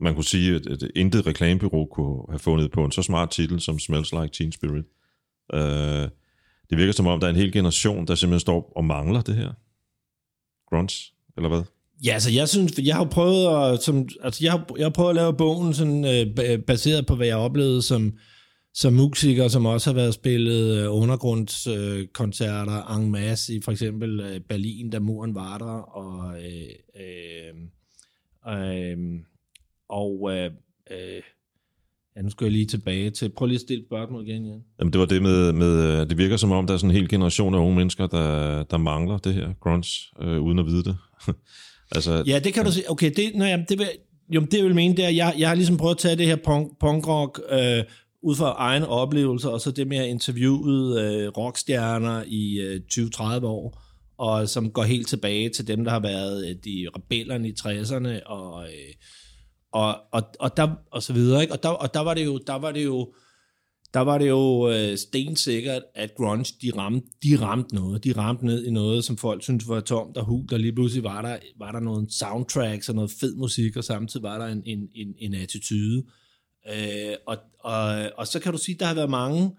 [0.00, 3.60] Man kunne sige, at, at intet reklamebyrå kunne have fundet på en så smart titel
[3.60, 4.84] som Smells Like Teen Spirit.
[5.54, 6.08] Uh,
[6.70, 9.36] det virker som om, der er en hel generation, der simpelthen står og mangler det
[9.36, 9.52] her.
[10.70, 11.62] Grunts, eller hvad?
[12.04, 15.10] Ja, altså jeg synes, jeg har prøvet at, som, altså jeg har, jeg har prøvet
[15.10, 18.12] at lave bogen sådan, øh, baseret på, hvad jeg oplevede som,
[18.74, 24.20] som musiker, som også har været spillet øh, undergrundskoncerter øh, en masse i for eksempel
[24.20, 26.68] øh, Berlin, da muren var der, og øh,
[27.00, 27.54] øh,
[28.48, 28.98] øh,
[29.88, 30.50] og øh,
[30.90, 31.22] øh,
[32.16, 34.64] ja, nu skal jeg lige tilbage til, prøv lige at stille spørgsmål igen, Jan.
[34.78, 36.96] Jamen, det var det med, med, øh, det virker som om, der er sådan en
[36.96, 39.88] hel generation af unge mennesker, der, der mangler det her grunge,
[40.20, 40.96] øh, uden at vide det.
[41.94, 42.90] altså, Ja, det kan du sige.
[42.90, 43.88] Okay, det, nå, jamen, det, vil,
[44.34, 46.26] jo, det jeg vil mene, det er, jeg, jeg har ligesom prøvet at tage det
[46.26, 47.84] her punk, punkrock øh,
[48.22, 53.46] ud fra egne oplevelser, og så det med at interviewe øh, rockstjerner i øh, 20-30
[53.46, 53.82] år,
[54.18, 58.26] og som går helt tilbage til dem, der har været øh, de rebellerne i 60'erne,
[58.26, 58.94] og, øh,
[59.72, 61.42] og, og, og, der, og så videre.
[61.42, 61.52] Ikke?
[61.52, 63.12] Og, der, og der var det jo, der var det jo,
[63.94, 68.04] der var det jo øh, stensikkert, at grunge, de ramte, de ramte noget.
[68.04, 71.04] De ramte ned i noget, som folk syntes var tomt og hul, og lige pludselig
[71.04, 74.62] var der, var der nogle soundtracks og noget fed musik, og samtidig var der en,
[74.66, 76.04] en, en, en attitude.
[76.68, 79.50] Øh, og, og, og så kan du sige, at der har været mange,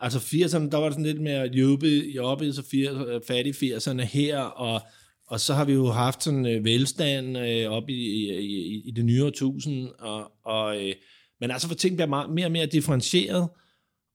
[0.00, 4.38] altså 80'erne, der var det sådan lidt mere jubbe, jobbe, så 80, fattig 80'erne her,
[4.38, 4.80] og,
[5.26, 8.90] og så har vi jo haft sådan øh, velstand øh, op i, i, i, i
[8.90, 10.94] det nye årtusind, og, og, øh,
[11.40, 13.48] men altså for ting bliver meget, mere og mere differentieret,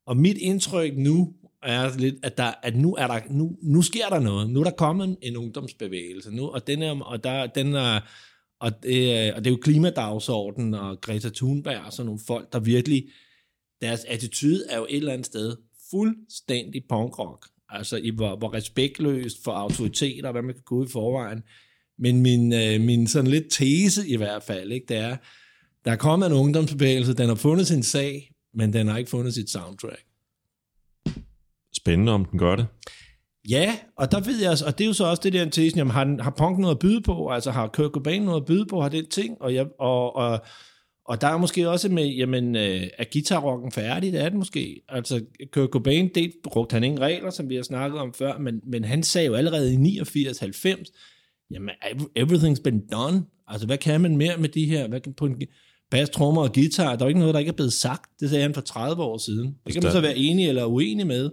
[0.05, 1.33] og mit indtryk nu
[1.63, 4.49] er lidt, at, der, at nu, er der, nu, nu sker der noget.
[4.49, 7.99] Nu er der kommet en ungdomsbevægelse, nu, og den er, og der, den er,
[8.59, 12.53] og det, øh, og det er jo klimadagsordenen og Greta Thunberg og sådan nogle folk,
[12.53, 13.07] der virkelig,
[13.81, 15.55] deres attitude er jo et eller andet sted
[15.91, 17.47] fuldstændig punkrock.
[17.69, 21.43] Altså i hvor, hvor respektløst for autoriteter, og hvad man kan gå i forvejen.
[21.99, 25.17] Men min, øh, min sådan lidt tese i hvert fald, ikke, det er,
[25.85, 29.33] der er kommet en ungdomsbevægelse, den har fundet sin sag, men den har ikke fundet
[29.33, 30.03] sit soundtrack.
[31.75, 32.67] Spændende, om den gør det.
[33.49, 35.91] Ja, og der ved jeg, og det er jo så også det der tesen, jamen
[35.91, 38.65] har, den- har punk noget at byde på, altså har Kurt Cobain noget at byde
[38.65, 40.39] på, har den ting, og, jeg, og, og,
[41.05, 44.81] og der er måske også med, jamen øh, er guitarrocken færdig, det er det måske,
[44.89, 45.21] altså
[45.51, 48.83] Kurt Cobain, det brugte han ingen regler, som vi har snakket om før, men, men
[48.83, 51.69] han sagde jo allerede i 89-90, jamen
[52.19, 55.35] everything's been done, altså hvad kan man mere med de her, hvad kan på en
[55.91, 58.41] bas, trommer og guitar, der er ikke noget, der ikke er blevet sagt, det sagde
[58.43, 61.29] han for 30 år siden, det kan man der- så være enig eller uenig med,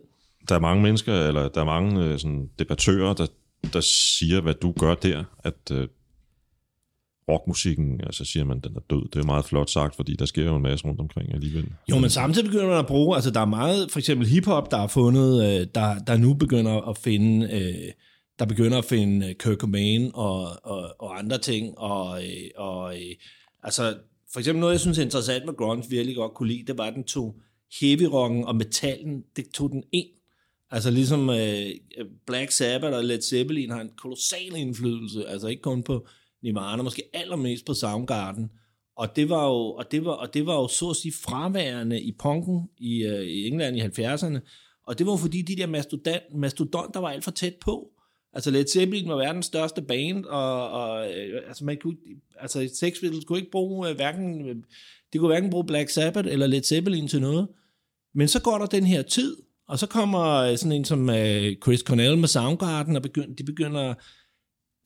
[0.49, 3.27] Der er mange mennesker, eller der er mange øh, sådan, debattører, der,
[3.73, 5.89] der siger, hvad du gør der, at øh,
[7.29, 9.09] rockmusikken, altså siger man, den er død.
[9.13, 11.67] Det er meget flot sagt, fordi der sker jo en masse rundt omkring alligevel.
[11.91, 14.79] Jo, men samtidig begynder man at bruge, altså der er meget, for eksempel hiphop, der
[14.79, 17.93] er fundet, øh, der, der nu begynder at finde, øh,
[18.39, 23.15] der begynder at finde Kurt Cobain og, og, og andre ting, og, øh, og øh,
[23.63, 23.97] altså
[24.33, 26.85] for eksempel noget, jeg synes er interessant med grunge, virkelig godt kunne lide, det var,
[26.85, 27.41] at den tog
[27.81, 30.09] heavy rocken og metallen, det tog den ind.
[30.71, 31.67] Altså ligesom øh,
[32.27, 36.07] Black Sabbath og Led Zeppelin har en kolossal indflydelse, altså ikke kun på
[36.43, 38.51] Nirvana, måske allermest på Soundgarden.
[38.97, 42.01] Og det var jo, og det var, og det var jo så at sige fraværende
[42.01, 44.39] i punken i, øh, i England i 70'erne.
[44.87, 47.93] Og det var fordi de der mastodon, mastodon, der var alt for tæt på.
[48.33, 51.97] Altså Led Zeppelin var verdens største band, og, og øh, altså man kunne,
[52.41, 54.49] altså Sex Pistols kunne ikke bruge øh, hverken,
[55.13, 57.49] de kunne hverken bruge Black Sabbath eller Led Zeppelin til noget.
[58.15, 59.37] Men så går der den her tid,
[59.69, 61.09] og så kommer øh, sådan en som
[61.63, 63.95] Chris Cornell med Soundgarden, og begynder, de begynder,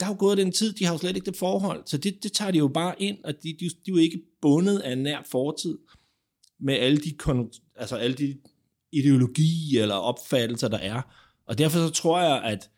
[0.01, 2.23] der er jo gået den tid, de har jo slet ikke det forhold, så det,
[2.23, 4.93] det tager de jo bare ind, og de, de, de er jo ikke bundet af
[4.93, 5.79] en nær fortid
[6.61, 7.15] med alle de,
[7.77, 8.39] altså alle de
[8.93, 11.03] ideologi eller opfattelser, der er.
[11.47, 12.71] Og derfor så tror jeg, at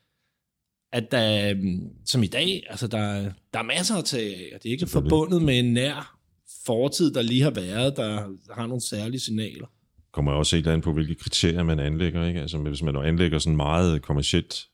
[0.94, 4.62] at der, øhm, som i dag, altså der, der er masser at tage af, og
[4.62, 6.18] det er ikke forbundet med en nær
[6.66, 9.66] fortid, der lige har været, der har nogle særlige signaler.
[10.12, 12.26] kommer også helt an på, hvilke kriterier man anlægger.
[12.26, 12.40] Ikke?
[12.40, 14.68] Altså, hvis man anlægger sådan meget kommercielt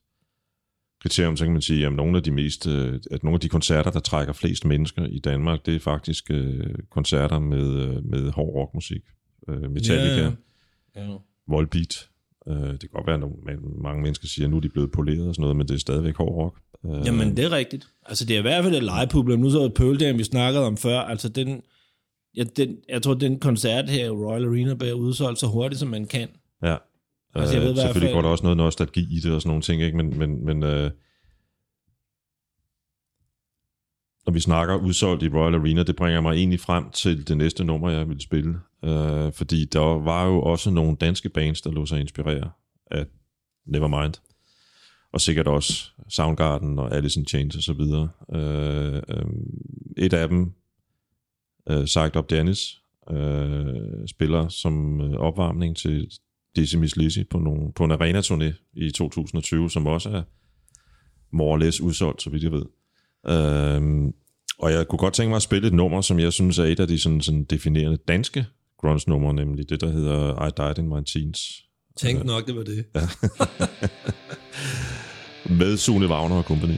[1.03, 3.49] kriterium, så kan man sige, at nogle af de mest, øh, at nogle af de
[3.49, 8.31] koncerter, der trækker flest mennesker i Danmark, det er faktisk øh, koncerter med, øh, med
[8.31, 9.03] hård rockmusik.
[9.49, 10.33] Øh, Metallica,
[10.95, 11.03] ja.
[11.03, 11.17] ja.
[11.49, 12.10] Volbeat.
[12.49, 13.15] Øh, det kan godt være,
[13.55, 15.75] at mange mennesker siger, at nu er de blevet poleret og sådan noget, men det
[15.75, 16.61] er stadigvæk hård rock.
[16.87, 17.89] Øh, Jamen, det er rigtigt.
[18.07, 19.41] Altså, det er i hvert fald et livepublikum.
[19.41, 21.01] Nu så et Pearl Jam, vi snakkede om før.
[21.01, 21.63] Altså, den,
[22.37, 25.89] ja, den, jeg tror, den koncert her i Royal Arena bliver udsolgt så hurtigt, som
[25.89, 26.29] man kan.
[26.63, 26.77] Ja.
[27.35, 29.63] Altså, jeg ved øh, selvfølgelig går der også noget nostalgi i det og sådan nogle
[29.63, 29.97] ting, ikke?
[29.97, 30.91] men, men, men øh,
[34.31, 37.65] når vi snakker udsolgt i Royal Arena, det bringer mig egentlig frem til det næste
[37.65, 38.61] nummer, jeg vil spille.
[38.85, 42.51] Øh, fordi der var jo også nogle danske bands, der lå sig inspirere
[42.91, 43.07] af
[43.67, 44.15] Nevermind.
[45.13, 48.09] Og sikkert også Soundgarden og Alice in Chains og så videre.
[48.35, 49.25] Øh, øh,
[49.97, 50.53] et af dem,
[51.71, 56.11] øh, sagt op Dennis, øh, spiller som øh, opvarmning til
[56.57, 60.23] Dizzy Miss Lizzy på, nogle, på en arena-turné i 2020, som også er
[61.31, 62.65] more or less udsolgt, så vidt jeg ved.
[63.27, 64.15] Øhm,
[64.63, 66.81] og jeg kunne godt tænke mig at spille et nummer, som jeg synes er et
[66.81, 68.47] af de sådan, sådan definerende danske
[68.79, 71.65] grunge-numre, nemlig det, der hedder I Died in My Teens.
[71.97, 72.85] Tænk nok, det var det.
[75.61, 76.77] Med Sune Wagner og kompagni.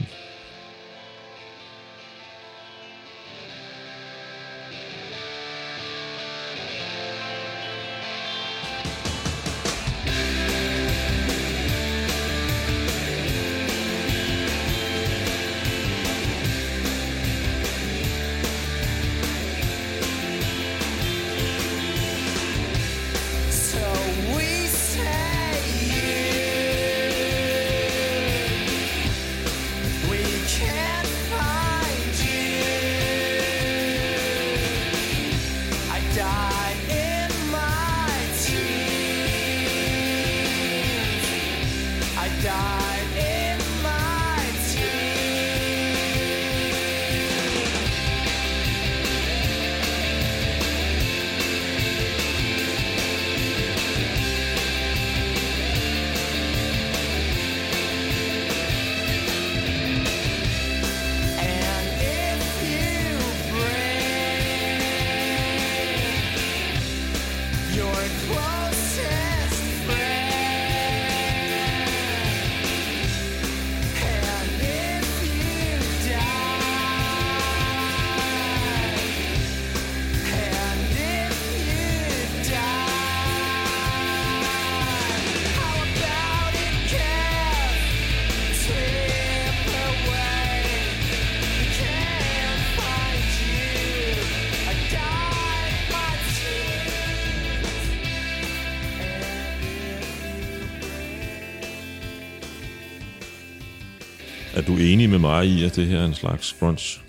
[104.83, 106.99] Er du enig med mig i, at det her er en slags grunge?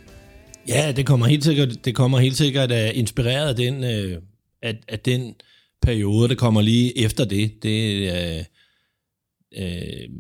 [0.68, 4.22] Ja, det kommer helt sikkert, det kommer helt sikkert uh, inspireret af den, uh,
[4.62, 5.34] at, af den
[5.82, 7.62] periode, der kommer lige efter det.
[7.62, 8.44] det uh,
[9.62, 10.16] uh,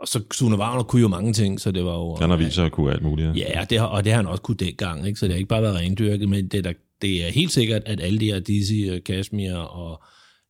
[0.00, 2.16] og så Sune Wagner kunne jo mange ting, så det var jo...
[2.20, 3.36] Han har vist sig at kunne alt muligt.
[3.36, 5.18] Ja, det har, og det har han også kunne dengang, ikke?
[5.18, 6.72] så det har ikke bare været rendyrket, men det er, der,
[7.02, 10.02] det er helt sikkert, at alle de her Dizzy, og Kashmir og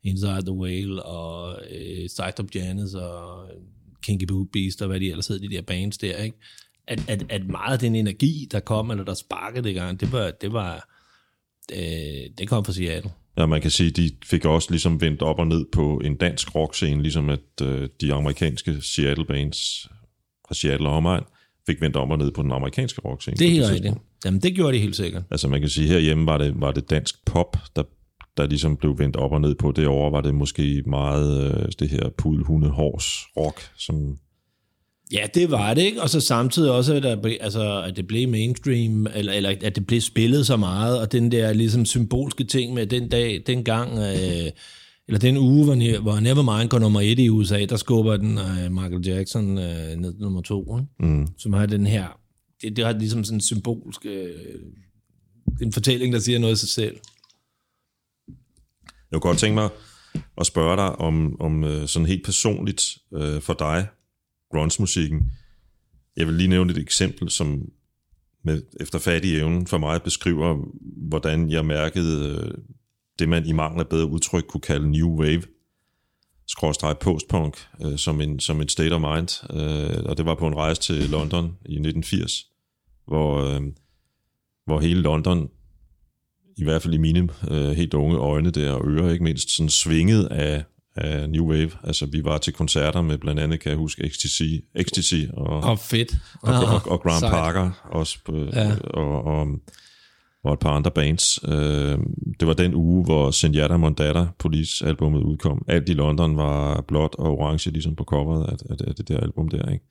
[0.04, 3.48] Inside the Whale og øh, Side of Janice og
[4.02, 6.36] Kinky Boot Beast og hvad de ellers hedder, de der bands der, ikke?
[6.86, 10.12] At, at, at meget af den energi, der kom, eller der sparkede det gang, det
[10.12, 10.88] var, det var
[11.72, 13.10] øh, det kom fra Seattle.
[13.36, 16.54] Ja, man kan sige, de fik også ligesom vendt op og ned på en dansk
[16.54, 19.88] rockscene, ligesom at øh, de amerikanske Seattle bands
[20.48, 21.24] fra Seattle og omegn
[21.66, 23.36] fik vendt op og ned på den amerikanske rockscene.
[23.36, 23.94] Det er helt rigtigt.
[24.24, 25.22] Jamen, det gjorde de helt sikkert.
[25.30, 27.82] Altså man kan sige, herhjemme var det, var det dansk pop, der,
[28.36, 29.72] der ligesom blev vendt op og ned på.
[29.72, 34.18] Det år var det måske meget øh, det her pudhunde hårs rock, som
[35.12, 36.02] Ja, det var det, ikke?
[36.02, 39.86] Og så samtidig også, at, der, altså, at det blev mainstream, eller, eller at det
[39.86, 43.98] blev spillet så meget, og den der ligesom symbolske ting med den dag, den gang,
[43.98, 44.50] øh,
[45.08, 48.72] eller den uge, hvor, hvor Nevermind går nummer et i USA, der skubber den øh,
[48.72, 51.12] Michael Jackson øh, ned nummer to, ikke?
[51.14, 52.06] mm, som har den her,
[52.62, 54.30] det, det har ligesom sådan en symbolsk, øh,
[55.62, 56.96] en fortælling, der siger noget af sig selv.
[59.12, 59.68] Jeg kunne godt tænke mig
[60.38, 63.88] at spørge dig om, om øh, sådan helt personligt øh, for dig,
[64.50, 65.30] grunge-musikken.
[66.16, 67.68] Jeg vil lige nævne et eksempel, som
[68.44, 70.58] med, efter fattig evnen for mig beskriver,
[71.08, 72.54] hvordan jeg mærkede øh,
[73.18, 75.42] det, man i mangel af bedre udtryk kunne kalde new wave,
[76.48, 79.58] skråstreg postpunk, øh, som, en, som en state of mind.
[79.60, 82.46] Øh, og det var på en rejse til London i 1980,
[83.06, 83.62] hvor, øh,
[84.66, 85.50] hvor hele London
[86.56, 89.70] i hvert fald i mine øh, helt unge øjne der, og ører ikke mindst, sådan
[89.70, 90.64] svinget af,
[90.96, 91.70] af New Wave.
[91.84, 94.42] Altså, vi var til koncerter med blandt andet, kan jeg huske, Ecstasy,
[94.76, 96.14] Ecstasy og, og, Og fedt.
[96.42, 97.32] og, og, og Graham Sejt.
[97.32, 98.72] Parker også, på, ja.
[98.84, 99.46] og, og,
[100.44, 101.38] og et par andre bands.
[101.48, 101.98] Øh,
[102.40, 105.64] det var den uge, hvor Senjata Mondata Police-albummet udkom.
[105.68, 109.20] Alt i London var blåt og orange, ligesom på coveret af, af, af det der
[109.20, 109.84] album der, ikke?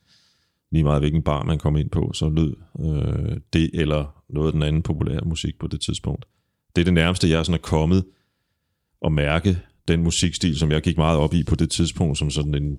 [0.71, 4.53] Lige meget hvilken bar man kom ind på, så lød øh, det eller noget af
[4.53, 6.25] den anden populære musik på det tidspunkt.
[6.75, 8.05] Det er det nærmeste, jeg sådan er kommet
[9.05, 12.55] at mærke den musikstil, som jeg gik meget op i på det tidspunkt, som sådan
[12.55, 12.77] en,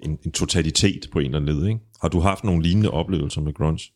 [0.00, 1.66] en, en totalitet på en eller anden led.
[1.68, 1.80] Ikke?
[2.00, 3.92] Har du haft nogle lignende oplevelser med grunge?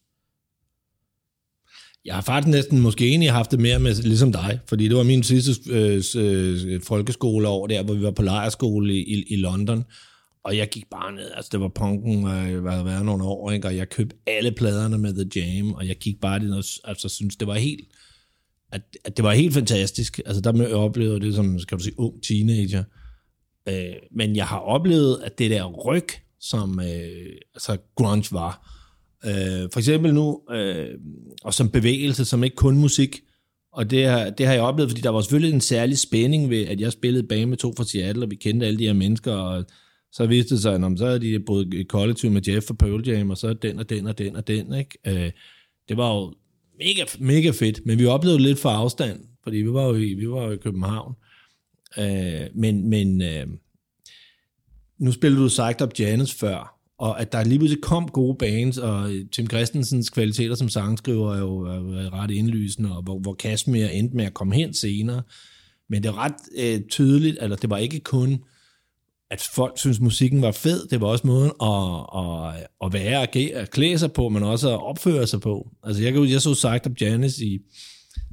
[2.05, 5.03] Jeg har faktisk næsten måske egentlig haft det mere med, ligesom dig, fordi det var
[5.03, 9.85] min sidste øh, øh, folkeskoleår der, hvor vi var på lejerskole i, i, i London,
[10.45, 13.51] og jeg gik bare ned, altså det var punken, øh, jeg var været nogle år,
[13.51, 13.68] ikke?
[13.68, 17.09] og jeg købte alle pladerne med The Jam, og jeg gik bare det, og altså
[17.09, 17.81] synes, det var helt,
[18.73, 20.21] at, at det var helt fantastisk.
[20.27, 22.85] Altså der jeg oplevede det som, skal du sige, ung teenager.
[23.68, 26.09] Øh, men jeg har oplevet, at det der ryg,
[26.41, 28.77] som øh, altså grunge var,
[29.25, 30.89] øh, for eksempel nu, øh,
[31.45, 33.21] og som bevægelse, som ikke kun musik,
[33.73, 36.66] og det har, det har jeg oplevet, fordi der var selvfølgelig en særlig spænding ved,
[36.66, 39.33] at jeg spillede bag med to fra Seattle, og vi kendte alle de her mennesker,
[39.33, 39.64] og
[40.12, 43.09] så viste det sig, at så havde de både i kollektiv med Jeff og Pearl
[43.09, 44.99] Jam, og så den og den og den og den, ikke?
[45.07, 45.31] Øh,
[45.89, 46.35] det var jo
[46.85, 50.31] mega, mega fedt, men vi oplevede lidt for afstand, fordi vi var jo i, vi
[50.31, 51.14] var jo i København.
[51.99, 53.47] Øh, men men øh,
[54.99, 58.78] nu spillede du Psyched Up Janice før, og at der lige pludselig kom gode bands,
[58.78, 63.87] og Tim Christensens kvaliteter som sangskriver er jo, er ret indlysende, og hvor, hvor Kasmir
[63.87, 65.22] endte med at komme hen senere.
[65.89, 68.39] Men det er ret øh, tydeligt, eller det var ikke kun,
[69.31, 73.37] at folk synes musikken var fed, det var også måden at, at, at være, og
[73.37, 75.68] at klæde sig på, men også at opføre sig på.
[75.85, 77.59] Altså jeg, jeg så sagt om Janis i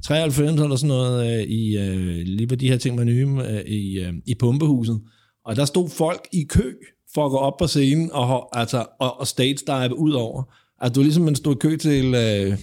[0.04, 3.60] 93 eller sådan noget, øh, i, øh, lige hvor de her ting var nye, øh,
[3.60, 5.00] i, i pumpehuset.
[5.44, 6.72] Og der stod folk i kø
[7.14, 10.42] for at gå op på scenen og, altså, og, og stage dive ud over.
[10.80, 12.58] Altså du er ligesom, man stod i kø til, øh,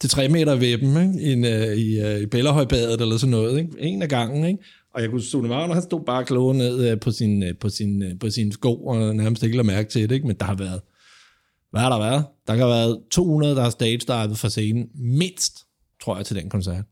[0.00, 1.22] til 3 meter væbben ikke?
[1.22, 3.58] I, i, øh, i Bellerhøjbadet eller sådan noget.
[3.58, 3.70] Ikke?
[3.78, 4.58] En af gangen, ikke?
[4.96, 7.68] Og jeg kunne Sune Wagner, han stod bare kloge ned øh, på sin, øh, på,
[7.68, 10.26] sin, øh, på sin sko, og nærmest ikke lade mærke til det, ikke?
[10.26, 10.80] Men der har været,
[11.70, 12.24] hvad har der været?
[12.46, 15.64] Der har været 200, der har stage divet fra scenen, mindst,
[16.02, 16.84] tror jeg, til den koncert.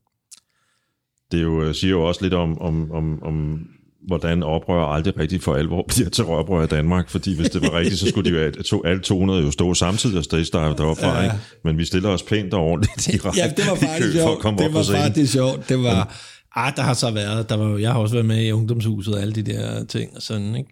[1.33, 3.67] Det er jo, siger jo også lidt om, om, om, om
[4.07, 7.79] hvordan oprør aldrig rigtig for alvor bliver til oprør i Danmark, fordi hvis det var
[7.79, 11.07] rigtigt, så skulle de jo, to, alle 200 jo stå samtidig og stage dive deroppe
[11.07, 11.23] Ja.
[11.23, 11.37] ikke?
[11.65, 14.59] men vi stiller os pænt og ordentligt i række Ja, det var faktisk sjovt.
[14.59, 15.69] Det var faktisk sjovt.
[15.69, 16.17] Det var,
[16.55, 19.21] ah, der har så været, der var, jeg har også været med i ungdomshuset og
[19.21, 20.71] alle de der ting og sådan, ikke?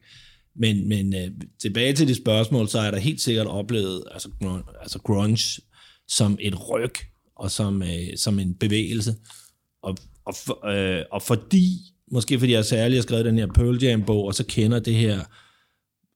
[0.57, 1.31] Men, men øh,
[1.61, 4.29] tilbage til det spørgsmål, så er der helt sikkert oplevet altså,
[4.81, 5.63] altså grunge
[6.09, 6.95] som et ryg
[7.37, 9.15] og som, øh, som en bevægelse.
[9.83, 11.79] Og, og, for, øh, og fordi,
[12.11, 15.21] måske fordi jeg særligt har skrevet den her Pearl Jam-bog, og så kender det her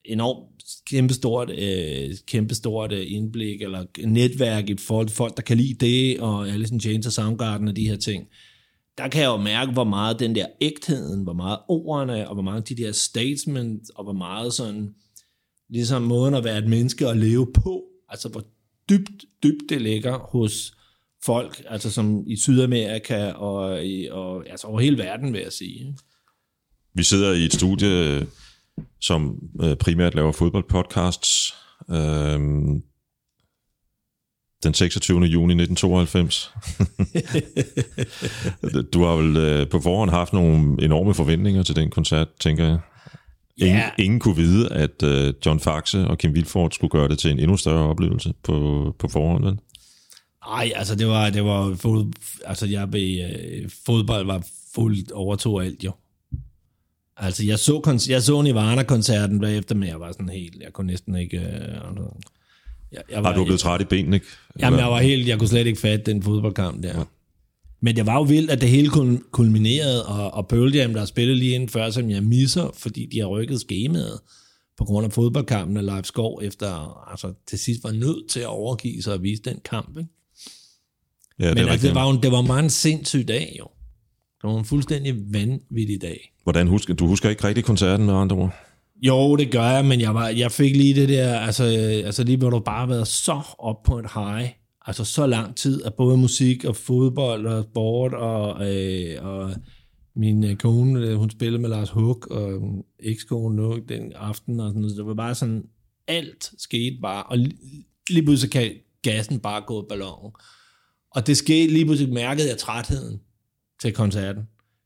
[0.05, 0.47] enormt
[0.87, 6.21] kæmpestort, øh, kæmpestort øh, indblik, eller netværk i forhold til folk, der kan lide det,
[6.21, 8.27] og Alice in Chains og Soundgarden og de her ting.
[8.99, 12.43] Der kan jeg jo mærke, hvor meget den der ægtheden, hvor meget ordene, og hvor
[12.43, 14.95] meget de der statements, og hvor meget sådan,
[15.71, 18.43] ligesom måden at være et menneske og leve på, altså hvor
[18.91, 20.77] dybt, dybt det ligger hos
[21.25, 25.97] folk, altså som i Sydamerika og, i, og altså over hele verden, vil jeg sige.
[26.95, 28.27] Vi sidder i et studie,
[29.01, 31.55] som øh, primært laver fodboldpodcasts.
[31.91, 32.41] Øh,
[34.67, 35.21] den 26.
[35.21, 36.53] juni 1992.
[38.93, 42.79] du har vel øh, på forhånd haft nogle enorme forventninger til den koncert, tænker jeg.
[43.59, 43.91] Ingen, Ja.
[43.99, 47.39] ingen kunne vide, at øh, John Faxe og Kim Wilford skulle gøre det til en
[47.39, 49.45] endnu større oplevelse på, på forhånd.
[49.45, 49.59] Vel?
[50.47, 52.13] Nej, altså det var, det var fod,
[52.45, 55.93] altså jeg blev, øh, fodbold var fuldt overtog alt jo.
[57.17, 61.17] Altså jeg så, jeg så Nirvana-koncerten bagefter, men jeg var sådan helt, jeg kunne næsten
[61.17, 61.39] ikke...
[61.39, 61.79] Øh,
[62.93, 64.21] jeg, jeg Har du blevet træt i benene?
[64.61, 67.05] Jamen jeg var helt, jeg kunne slet ikke fatte den fodboldkamp der.
[67.81, 70.99] Men det var jo vildt, at det hele kul- kulminerede, og, og Pearl Jam, der
[70.99, 74.21] har spillet lige inden før, som jeg misser, fordi de har rykket skemaet
[74.79, 78.47] på grund af fodboldkampen af Leif Skov, efter altså, til sidst var nødt til at
[78.47, 79.99] overgive sig og vise den kamp.
[79.99, 80.11] Ikke?
[81.39, 83.69] Ja, det Men er altså, det, var jo, det var meget en sindssyg dag, jo.
[84.43, 86.33] Det var en fuldstændig vanvittig dag.
[86.43, 88.66] Hvordan husker, du husker ikke rigtig koncerten med andre ord?
[89.03, 91.65] Jo, det gør jeg, men jeg, var, jeg fik lige det der, altså,
[92.05, 94.49] altså lige hvor du bare har været så op på et high,
[94.87, 99.55] altså så lang tid at både musik og fodbold og sport, og, øh, og
[100.17, 102.61] min øh, kone, øh, hun spillede med Lars Hug, og øh,
[103.01, 104.97] ekskone nu den aften, og sådan noget.
[104.97, 105.63] Så det var bare sådan,
[106.09, 107.39] alt skete bare, og
[108.11, 108.73] lige pludselig kan
[109.03, 110.33] gassen bare gå i ballonen.
[111.11, 113.21] Og det skete, lige pludselig mærkede jeg trætheden
[113.83, 114.43] til koncerten.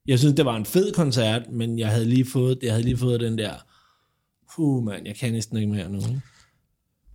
[0.06, 2.96] Jeg synes, det var en fed koncert, men jeg havde lige fået, jeg havde lige
[2.96, 3.52] fået den der,
[4.56, 5.98] puh mand, jeg kan næsten ikke mere nu.
[5.98, 6.20] ikke?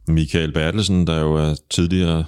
[0.08, 2.26] Michael Bertelsen, der jo er tidligere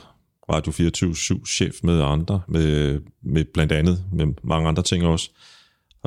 [0.50, 5.30] Radio 24-7-chef med andre, med, med blandt andet, med mange andre ting også,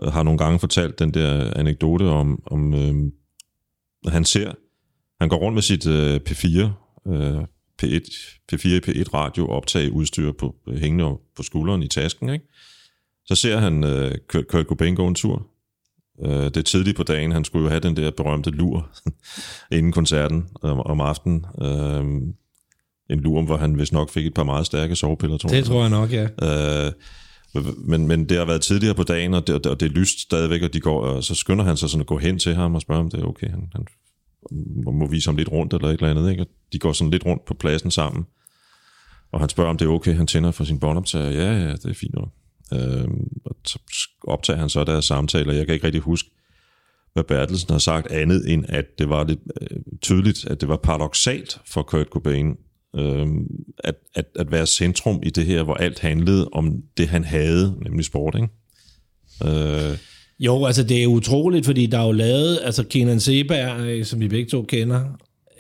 [0.03, 3.13] har nogle gange fortalt den der anekdote om, om øh,
[4.13, 4.53] han ser,
[5.21, 6.59] han går rundt med sit øh, P4,
[7.09, 7.45] øh,
[7.83, 12.45] P1, P4 P1 radio optage udstyr på, øh, hængende på skulderen i tasken, ikke?
[13.25, 15.50] Så ser han øh, Kurt Cobain gå en tur.
[16.25, 18.91] Øh, det er tidligt på dagen, han skulle jo have den der berømte lur
[19.77, 21.47] inden koncerten om, om aftenen.
[21.63, 22.05] Øh,
[23.11, 25.57] en lur, hvor han vist nok fik et par meget stærke sovepiller, tror jeg.
[25.57, 26.27] Det tror jeg nok, ja.
[26.87, 26.93] Øh,
[27.77, 30.63] men, men det har været tidligere på dagen, og det, og det er lyst stadigvæk,
[30.63, 32.81] og, de går, og så skynder han sig sådan at gå hen til ham og
[32.81, 33.51] spørge, om det er okay.
[33.51, 33.87] Han, han
[34.85, 36.31] må, må vise ham lidt rundt eller et eller andet.
[36.31, 36.43] Ikke?
[36.43, 38.25] Og de går sådan lidt rundt på pladsen sammen,
[39.33, 40.15] og han spørger, om det er okay.
[40.15, 41.31] Han tænder for sin båndoptager.
[41.31, 42.29] Ja, ja, det er fint nok.
[42.73, 43.09] Øh,
[43.45, 43.79] og så
[44.25, 45.53] optager han så deres samtaler.
[45.53, 46.31] Jeg kan ikke rigtig huske,
[47.13, 50.77] hvad Bertelsen har sagt andet, end at det var lidt øh, tydeligt, at det var
[50.77, 52.57] paradoxalt for Kurt Cobain,
[52.97, 53.27] øh,
[53.79, 57.77] at, at, at være centrum i det her, hvor alt handlede om det, han havde,
[57.83, 58.49] nemlig sport, ikke?
[59.45, 59.99] Øh,
[60.41, 64.21] Jo, altså det er utroligt, fordi der er jo lavet, altså Kenan Seberg, øh, som
[64.21, 65.01] vi begge to kender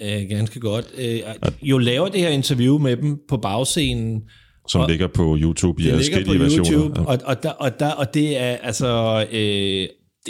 [0.02, 1.20] øh, ganske godt, øh,
[1.62, 4.22] jo laver det her interview med dem på bagscenen,
[4.70, 6.72] som Og- ligger på YouTube i det ligger på versioner.
[6.72, 9.88] YouTube, og, og, der, og, der, og det er altså, øh,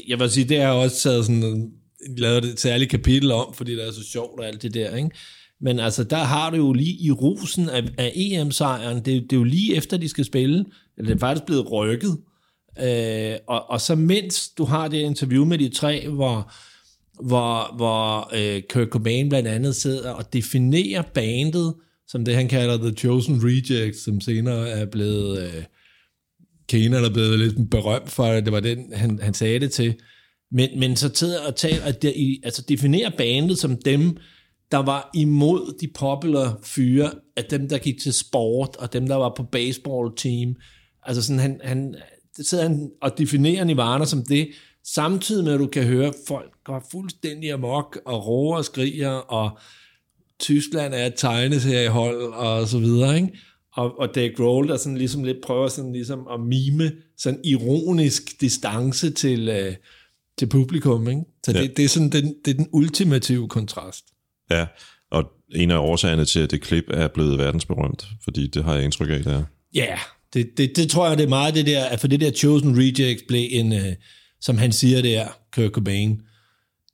[0.08, 1.70] jeg vil sige, det har også taget sådan,
[2.18, 5.10] lavet et særligt kapitel om, fordi det er så sjovt og alt det der, ikke?
[5.60, 9.36] Men altså, der har du jo lige i rusen af, af EM-sejren, det, det er
[9.36, 10.64] jo lige efter, de skal spille,
[10.98, 12.18] eller det er faktisk blevet rykket,
[12.82, 16.52] øh, og, og så mens du har det interview med de tre, hvor,
[17.26, 21.74] hvor, hvor øh, Kurt Cobain blandt andet sidder og definerer bandet,
[22.10, 25.42] som det han kalder The Chosen Rejects, som senere er blevet...
[25.42, 25.64] Øh,
[26.68, 29.94] Kenan er blevet lidt berømt for, at det var den, han, han sagde det til.
[30.52, 34.16] Men, men så sidder og taler, at der, i, altså definerer bandet som dem,
[34.70, 39.16] der var imod de popular fyre, at dem, der gik til sport, og dem, der
[39.16, 40.54] var på baseball team.
[41.02, 41.94] Altså sådan, han, han,
[42.36, 44.48] det sidder han og definerer Nirvana som det,
[44.84, 49.58] samtidig med, at du kan høre, folk går fuldstændig amok, og råber og skriger, og
[50.40, 53.28] Tyskland er et tegneseriehold, og så videre, ikke?
[53.76, 58.40] Og, og Dave Grohl, der sådan ligesom lidt prøver sådan ligesom at mime sådan ironisk
[58.40, 59.74] distance til, øh,
[60.38, 61.20] til publikum, ikke?
[61.44, 61.62] Så Ja.
[61.62, 64.04] det, det, er sådan den, det er den ultimative kontrast.
[64.50, 64.66] Ja,
[65.10, 65.24] og
[65.54, 69.10] en af årsagerne til, at det klip er blevet verdensberømt, fordi det har jeg indtryk
[69.10, 69.42] af, det er.
[69.74, 69.98] Ja, yeah,
[70.34, 72.78] det, det, det tror jeg, det er meget det der, at for det der Chosen
[72.78, 73.92] Rejects blev en, øh,
[74.40, 76.20] som han siger der, Kurt Cobain,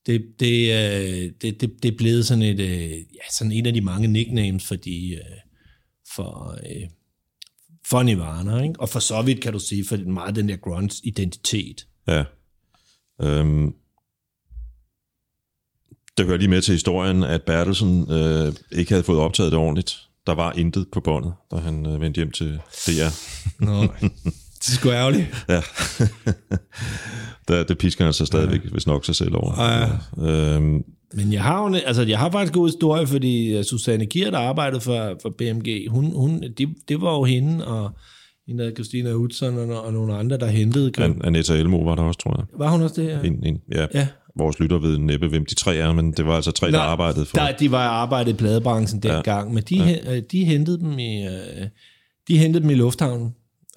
[0.07, 3.73] det, det, øh, det, det, det er blevet sådan, et, øh, ja, sådan en af
[3.73, 5.21] de mange nicknames for de, øh,
[6.15, 6.89] for, øh,
[7.91, 8.81] for Nirvana, ikke?
[8.81, 11.87] og for så vidt kan du sige, for meget den der grunge identitet.
[12.09, 12.25] Ja.
[13.23, 13.75] Øhm,
[16.19, 19.97] Det hører lige med til historien, at Bertelsen øh, ikke havde fået optaget det ordentligt.
[20.27, 23.11] Der var intet på båndet, da han øh, vendte hjem til DR.
[23.65, 23.83] Nå,
[24.67, 25.45] det er sgu ærgerligt.
[25.49, 25.61] Ja.
[27.49, 28.71] der, det pisker han så stadigvæk, ja.
[28.71, 29.63] hvis nok sig selv over.
[29.63, 30.27] Ja.
[30.29, 30.83] Øhm,
[31.15, 34.31] Men jeg har, jo, altså, jeg har faktisk en god historie, fordi øh, Susanne Kier,
[34.31, 37.91] der arbejdede for, for BMG, hun, hun, det, det var jo hende og
[38.49, 40.93] hende der Christina Hudson og, og nogle andre, der hentede.
[40.99, 42.47] An- Anetta Elmo var der også, tror jeg.
[42.59, 43.21] Var hun også det her?
[43.23, 43.87] En, en, ja.
[43.95, 44.07] Ja.
[44.39, 46.87] Vores lytter ved næppe, hvem de tre er, men det var altså tre, der Nej,
[46.87, 47.37] arbejdede for.
[47.37, 49.55] Der, de var arbejdet i pladebranchen dengang, ja.
[49.55, 50.21] men de, ja.
[50.21, 51.67] de hentede dem i, øh,
[52.29, 53.35] de hentede dem i lufthavnen.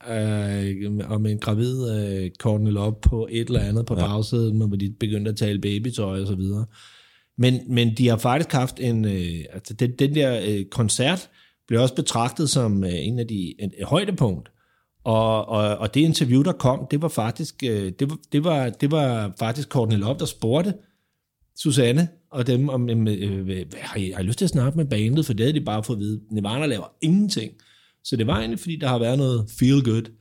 [0.08, 4.08] Øh, og med en gravid øh, Love på et eller andet på ja.
[4.08, 6.66] bagsædet, hvor de begyndte at tale babytøj og så videre.
[7.38, 9.06] Men, men de har faktisk haft en...
[9.06, 11.30] Øh, altså den, den der øh, koncert
[11.68, 14.52] blev også betragtet som øh, en af de en, et højdepunkt.
[15.04, 18.70] Og, og, og det interview, der kom, det var faktisk, øh, det var, det var,
[18.70, 20.74] det var faktisk Courtney Love, der spurgte
[21.56, 24.86] Susanne og dem om, øh, øh, har, I, har I lyst til at snakke med
[24.86, 25.26] bandet?
[25.26, 26.22] For det havde de bare fået at vide.
[26.32, 27.52] Nirvana laver ingenting.
[28.04, 30.12] Så det var egentlig, fordi der har været noget feel good.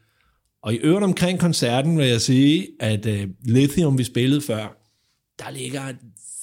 [0.63, 4.79] Og i øvrigt omkring koncerten vil jeg sige, at øh, Lithium, vi spillede før,
[5.39, 5.97] der ligger en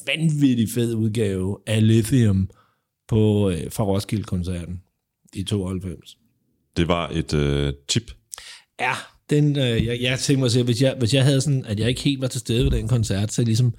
[0.08, 2.50] vanvittig fed udgave af Lithium
[3.08, 4.82] på, øh, fra Roskilde-koncerten
[5.34, 6.18] i 92.
[6.78, 8.12] Det var et øh, tip.
[8.80, 8.94] Ja,
[9.30, 11.90] den, øh, jeg, jeg tænkte mig sige, hvis jeg, hvis jeg havde sådan, at jeg
[11.90, 13.74] ikke helt var til stede ved den koncert, så ligesom,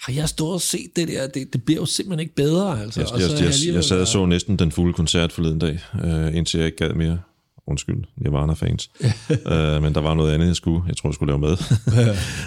[0.00, 3.00] har jeg stået og set det der, det, det bliver jo simpelthen ikke bedre, altså.
[3.00, 5.78] Jeg, Og så jeg, jeg, jeg sad og så næsten den fulde koncert forleden dag,
[6.04, 7.18] øh, indtil jeg ikke gad mere.
[7.66, 8.90] Undskyld, jeg var fans.
[9.30, 10.82] øh, men der var noget andet, jeg skulle.
[10.88, 11.56] Jeg tror, jeg skulle lave med.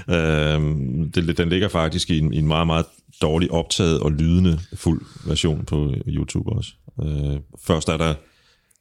[0.16, 2.86] øh, det, den ligger faktisk i en, i en meget, meget
[3.22, 6.72] dårlig optaget og lydende fuld version på YouTube også.
[7.04, 8.14] Øh, først er der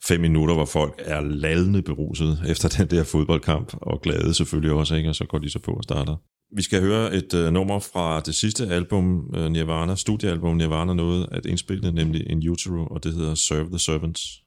[0.05, 4.95] fem minutter, hvor folk er lallende beruset efter den der fodboldkamp, og glade selvfølgelig også,
[4.95, 5.09] ikke?
[5.09, 6.17] og så går de så på og starter.
[6.53, 11.29] Vi skal høre et øh, nummer fra det sidste album, øh, Nirvana, studiealbum Nirvana nåede
[11.33, 14.43] at indspille, nemlig In Utero, og det hedder Serve the Servants.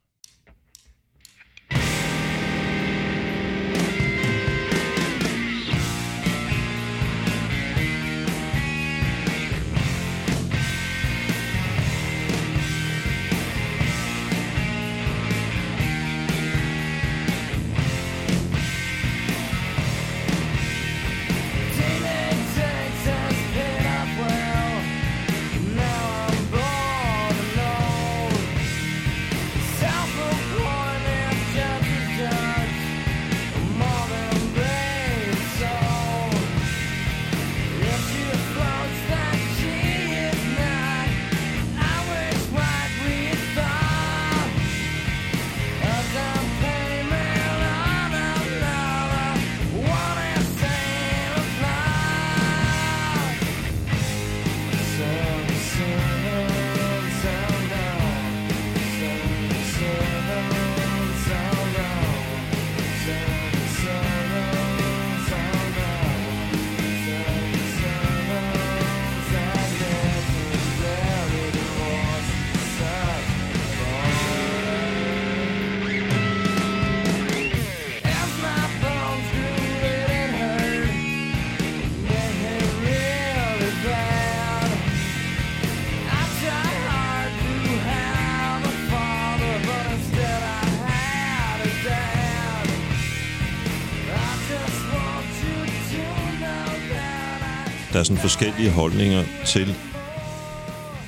[97.94, 99.68] Der er sådan forskellige holdninger til,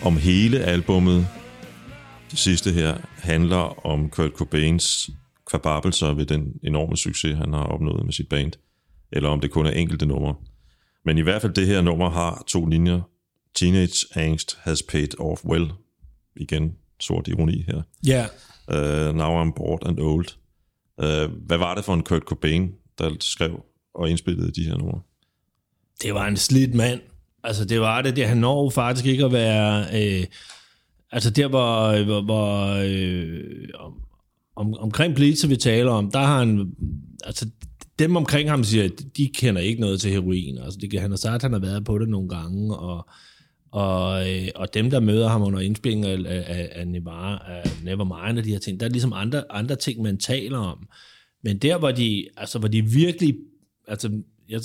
[0.03, 1.27] om hele albummet,
[2.31, 5.09] det sidste her, handler om Kurt Cobains
[5.45, 8.51] kvababelser ved den enorme succes, han har opnået med sit band,
[9.11, 10.35] eller om det kun er enkelte numre.
[11.05, 13.01] Men i hvert fald det her nummer har to linjer.
[13.55, 15.71] Teenage angst has paid off well.
[16.35, 17.81] Igen, sort ironi her.
[18.07, 18.25] Ja,
[18.67, 20.27] Uh, now I'm bored and old.
[20.97, 23.63] Uh, hvad var det for en Kurt Cobain, der skrev
[23.93, 25.01] og indspillede de her numre?
[26.01, 26.99] Det var en slidt mand.
[27.43, 28.15] Altså, det var det.
[28.15, 29.85] det han når faktisk ikke at være...
[29.93, 30.25] Øh,
[31.11, 32.03] altså, der hvor...
[32.03, 33.93] hvor, hvor øh, om,
[34.55, 36.71] om, omkring Blitzer, vi taler om, der har han...
[37.23, 37.49] Altså,
[37.99, 40.57] dem omkring ham siger, at de kender ikke noget til heroin.
[40.57, 43.07] Altså, det, han har sagt, at han har været på det nogle gange, og,
[43.71, 48.37] og, øh, og dem, der møder ham under indspilling af, af, af, Nevar, af Nevermind
[48.37, 50.87] og de her ting, der er ligesom andre, andre ting, man taler om.
[51.43, 53.35] Men der, hvor de, altså, hvor de virkelig...
[53.87, 54.09] Altså,
[54.49, 54.61] jeg,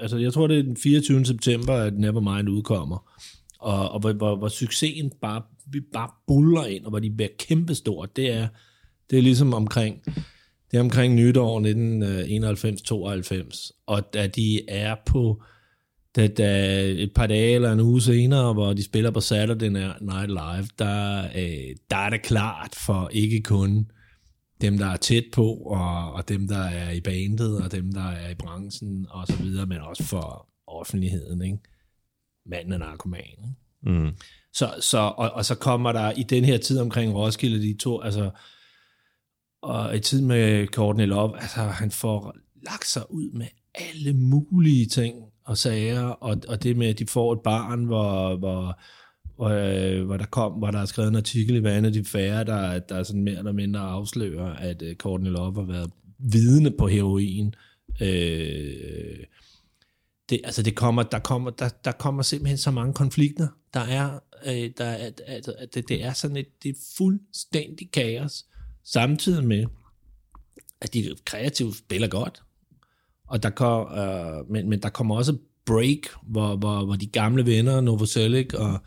[0.00, 1.24] altså, jeg tror, det er den 24.
[1.24, 3.14] september, at Nevermind udkommer.
[3.58, 7.28] Og, og hvor, hvor, hvor succesen bare, vi bare buller ind, og hvor de bliver
[7.38, 8.48] kæmpestort, det er,
[9.10, 10.04] det er ligesom omkring,
[10.70, 11.60] det er omkring nytår
[13.30, 13.44] 1991-92, øh,
[13.86, 15.42] og da de er på
[16.16, 19.68] da, da et par dage eller en uge senere, hvor de spiller på Saturday
[20.00, 23.90] Night Live, der, øh, der er det klart for ikke kun
[24.60, 28.10] dem, der er tæt på, og, og dem, der er i bandet, og dem, der
[28.10, 31.58] er i branchen, og så videre, men også for offentligheden, ikke?
[32.46, 33.98] Manden er narkoman, ikke?
[33.98, 34.10] Mm.
[34.52, 38.00] Så, så, og, og så kommer der i den her tid omkring Roskilde, de to,
[38.00, 38.30] altså,
[39.62, 44.86] og i tid med Courtney Love, altså han får lagt sig ud med alle mulige
[44.86, 48.80] ting og sager, og, og det med, at de får et barn, hvor, hvor, hvor,
[49.40, 52.78] øh, hvor der kom, hvor der er skrevet en artikel i Vandet de Færre, der,
[52.78, 56.88] der er sådan mere eller mindre afslører, at øh, Courtney Love har været vidne på
[56.88, 57.54] heroin.
[58.00, 59.24] Øh,
[60.28, 63.48] det, altså det kommer, der, kommer, der, der kommer simpelthen så mange konflikter.
[63.74, 66.80] Der er, øh, der er at, at, at det, det er sådan et, det er
[66.96, 68.44] fuldstændig kaos,
[68.84, 69.64] samtidig med,
[70.80, 72.42] at de kreative spiller godt.
[73.26, 75.36] Og der kom, øh, men, men der kommer også
[75.66, 78.78] break, hvor, hvor, hvor de gamle venner, Novoselic, og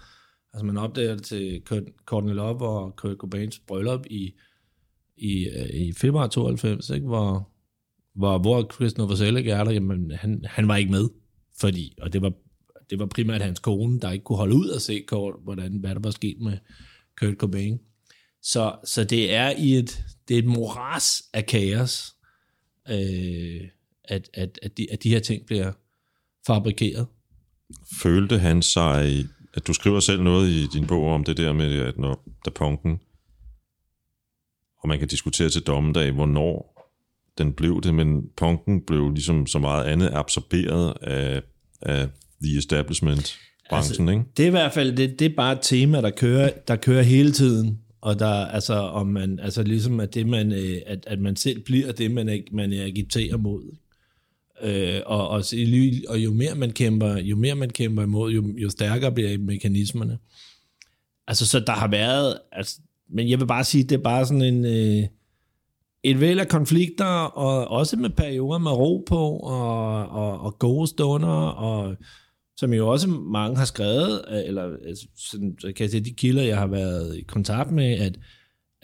[0.58, 4.34] altså man opdager det til Kurt, Courtney Love og Kurt Cobains bryllup i,
[5.18, 7.08] i, øh, i februar 92, ikke?
[7.08, 7.50] Hvor,
[8.16, 11.10] hvor, hvor Chris Novoselic er der, jamen han, han var ikke med,
[11.60, 12.32] fordi, og det var,
[12.90, 15.96] det var primært hans kone, der ikke kunne holde ud og se, kort, hvordan, hvad
[15.96, 16.58] der var sket med
[17.20, 17.80] Kurt Cobain.
[18.42, 22.16] Så, så det er i et, det er et moras af kaos,
[22.90, 23.62] øh,
[24.04, 25.72] at, at, at, de, at de her ting bliver
[26.48, 27.08] fabrikeret.
[28.02, 29.26] Følte han sig,
[29.58, 32.52] at du skriver selv noget i din bog om det der med, at når der
[32.52, 33.00] punken,
[34.82, 36.78] og man kan diskutere til dommedag, hvornår
[37.38, 41.42] den blev det, men punken blev ligesom så meget andet absorberet af,
[41.82, 42.08] af
[42.44, 43.40] the establishment
[43.70, 44.32] branchen, altså, ikke?
[44.38, 47.02] Det er i hvert fald, det, det er bare et tema, der kører, der kører
[47.02, 47.80] hele tiden.
[48.02, 51.60] Og der, altså, om man, altså ligesom, at, det, man, øh, at, at man selv
[51.60, 53.76] bliver det, man, man agiterer mod.
[54.62, 55.44] Øh, og, og,
[56.10, 60.18] og jo mere man kæmper, jo mere man kæmper imod, jo, jo stærkere bliver mekanismerne.
[61.28, 62.80] Altså, så der har været, altså,
[63.10, 65.08] men jeg vil bare sige, det er bare sådan en, øh,
[66.04, 70.88] et væld af konflikter, og også med perioder med ro på, og, og, og gode
[70.88, 71.96] stunder, og
[72.58, 76.14] som jo også mange har skrevet, øh, eller altså, sådan, så kan jeg sige, de
[76.14, 78.20] kilder, jeg har været i kontakt med, at,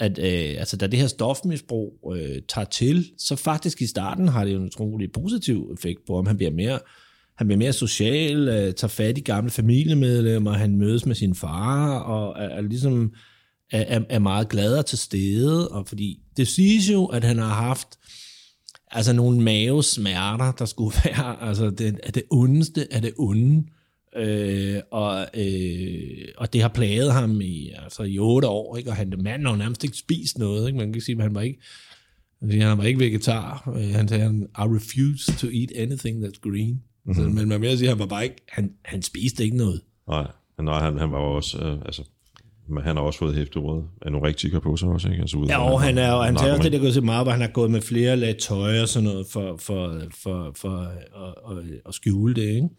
[0.03, 4.45] at øh, altså, da det her stofmisbrug øh, tager til, så faktisk i starten har
[4.45, 6.79] det jo en utrolig positiv effekt på, om han bliver mere,
[7.37, 11.99] han bliver mere social, øh, tager fat i gamle familiemedlemmer, han mødes med sin far,
[11.99, 13.13] og er, er ligesom
[13.71, 17.53] er, er, meget glad og til stede, og fordi det siges jo, at han har
[17.53, 17.87] haft
[18.91, 23.82] altså nogle mavesmerter, der skulle være altså det, er det ondeste af det onde, øh,
[24.91, 28.89] og, øh, og det har plaget ham i, altså i otte år, ikke?
[28.89, 30.79] og han, manden har nærmest ikke spist noget, ikke?
[30.79, 31.59] man kan sige, at han var ikke,
[32.51, 37.13] han var ikke vegetar, Øh, han sagde, I refuse to eat anything that's green, mm-hmm.
[37.13, 39.81] så, men man vil sige, at han var bare ikke, han, han spiste ikke noget.
[40.07, 40.27] Nej,
[40.61, 42.03] nej han, han var også, øh, altså,
[42.69, 45.21] men han har også fået hæftet ordet anorektiker på sig også, ikke?
[45.21, 47.31] Altså, ud, Ja, og han er han tager også det, der går til meget, hvor
[47.31, 51.57] han har gået med flere lag tøj og sådan noget, for, for, for, for at,
[51.57, 52.69] at, at skjule det, ikke?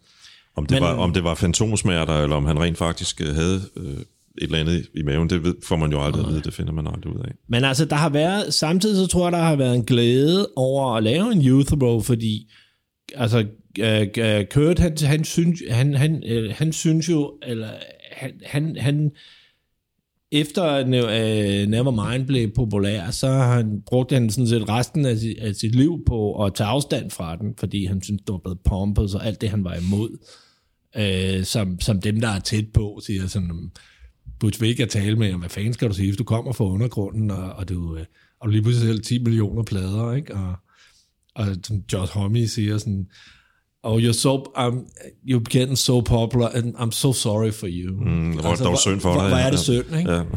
[0.55, 3.61] Om det, Men- var, om det var fantomsmerter, eller om han rent faktisk øh, havde
[3.77, 3.83] øh,
[4.37, 6.71] et eller andet i maven, det ved, får man jo aldrig at vide, det finder
[6.71, 7.31] man aldrig ud af.
[7.47, 10.95] Men altså, der har været, samtidig så tror jeg, der har været en glæde over
[10.95, 12.51] at lave en youth row, fordi
[13.15, 13.45] altså,
[13.79, 17.69] øh, øh, Kurt, han, han, synes, han, han, øh, han synes jo, eller
[18.11, 19.11] han, han, han
[20.31, 25.39] efter øh, Nevermind blev populær, så har han brugt han sådan set resten af sit,
[25.39, 28.59] af sit liv på at tage afstand fra den, fordi han synes, det var blevet
[28.59, 30.17] pompet, og alt det, han var imod,
[30.97, 33.71] øh, som, som dem, der er tæt på, siger sådan,
[34.39, 37.31] Butch Vig at tale med, hvad fanden skal du sige, hvis du kommer fra undergrunden,
[37.31, 38.05] og, og, du, øh,
[38.39, 40.35] og du lige pludselig sælger 10 millioner plader, ikke?
[40.35, 40.55] Og,
[41.35, 43.07] og som Josh Homme siger sådan,
[43.83, 44.85] oh, you're so, um,
[45.29, 47.93] you're getting so popular, and I'm so sorry for you.
[48.03, 50.11] Mm, hvor det dog hvor- synd for hvor, dig, Hvor er det synd, ikke?
[50.11, 50.23] Ja.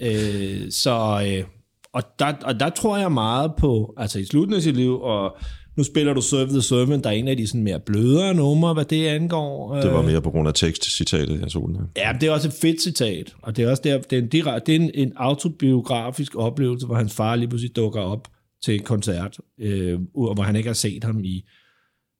[0.00, 1.44] Øh, så, øh,
[1.92, 5.36] og, der, og der tror jeg meget på, altså i slutningen af sit liv, og
[5.76, 8.74] nu spiller du Serve the Servant, der er en af de sådan mere blødere numre,
[8.74, 9.74] hvad det angår.
[9.80, 11.84] Det var Øh, mere på grund af tekstcitatet, jeg tog den her.
[11.96, 14.28] Ja, det er også et fedt citat, og det er også der, det er en,
[14.28, 18.28] direkte, det er en, en autobiografisk oplevelse, hvor hans far lige pludselig dukker op
[18.64, 21.44] til en koncert, øh, hvor han ikke har set ham i,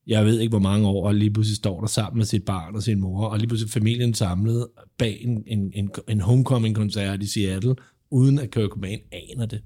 [0.07, 2.74] jeg ved ikke hvor mange år, og lige pludselig står der sammen med sit barn
[2.74, 4.66] og sin mor, og lige pludselig familien samlet
[4.99, 7.74] bag en, en, en, en homecoming-koncert i Seattle,
[8.11, 9.61] uden at Kurt Cobain aner det.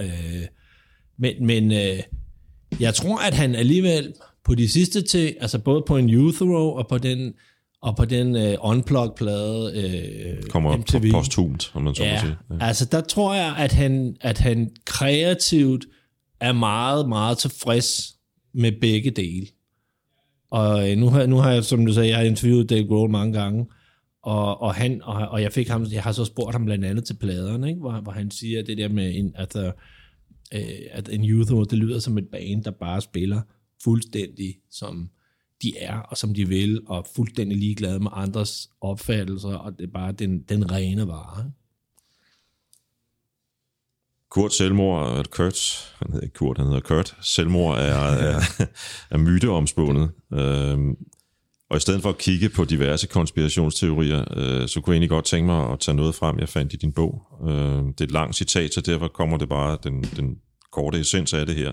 [0.00, 0.46] Øh,
[1.18, 1.98] men men øh,
[2.80, 4.14] jeg tror, at han alligevel
[4.44, 7.32] på de sidste til, altså både på en Youth Row og på den,
[7.82, 11.10] og på den øh, Unplugged-plade øh, Kommer MTV.
[11.10, 12.36] på posthumt, om man så må Ja, sige.
[12.50, 12.66] Ja.
[12.66, 15.86] altså der tror jeg, at han, at han kreativt
[16.40, 18.14] er meget, meget tilfreds
[18.54, 19.46] med begge dele.
[20.50, 23.10] Og øh, nu har, nu har jeg, som du sagde, jeg har interviewet Dave Grohl
[23.10, 23.66] mange gange,
[24.22, 27.04] og, og, han, og, og jeg fik ham, jeg har så spurgt ham blandt andet
[27.04, 27.80] til pladerne, ikke?
[27.80, 29.56] Hvor, hvor han siger det der med, en, at,
[30.54, 30.60] øh,
[30.90, 33.42] at en youth, det lyder som et band, der bare spiller
[33.84, 35.10] fuldstændig som
[35.62, 39.92] de er, og som de vil, og fuldstændig ligeglade med andres opfattelser, og det er
[39.92, 41.52] bare den, den rene vare.
[44.30, 48.40] Kurt selvmord, eller Kurt, han hedder ikke Kurt, han hedder Kurt, selvmord er, er,
[49.10, 50.10] er myteomspundet.
[50.32, 50.96] Øhm,
[51.74, 55.24] og i stedet for at kigge på diverse konspirationsteorier, øh, så kunne jeg egentlig godt
[55.24, 57.22] tænke mig at tage noget frem, jeg fandt i din bog.
[57.48, 60.36] Øh, det er et langt citat, så derfor kommer det bare den, den
[60.72, 61.72] korte essens af det her.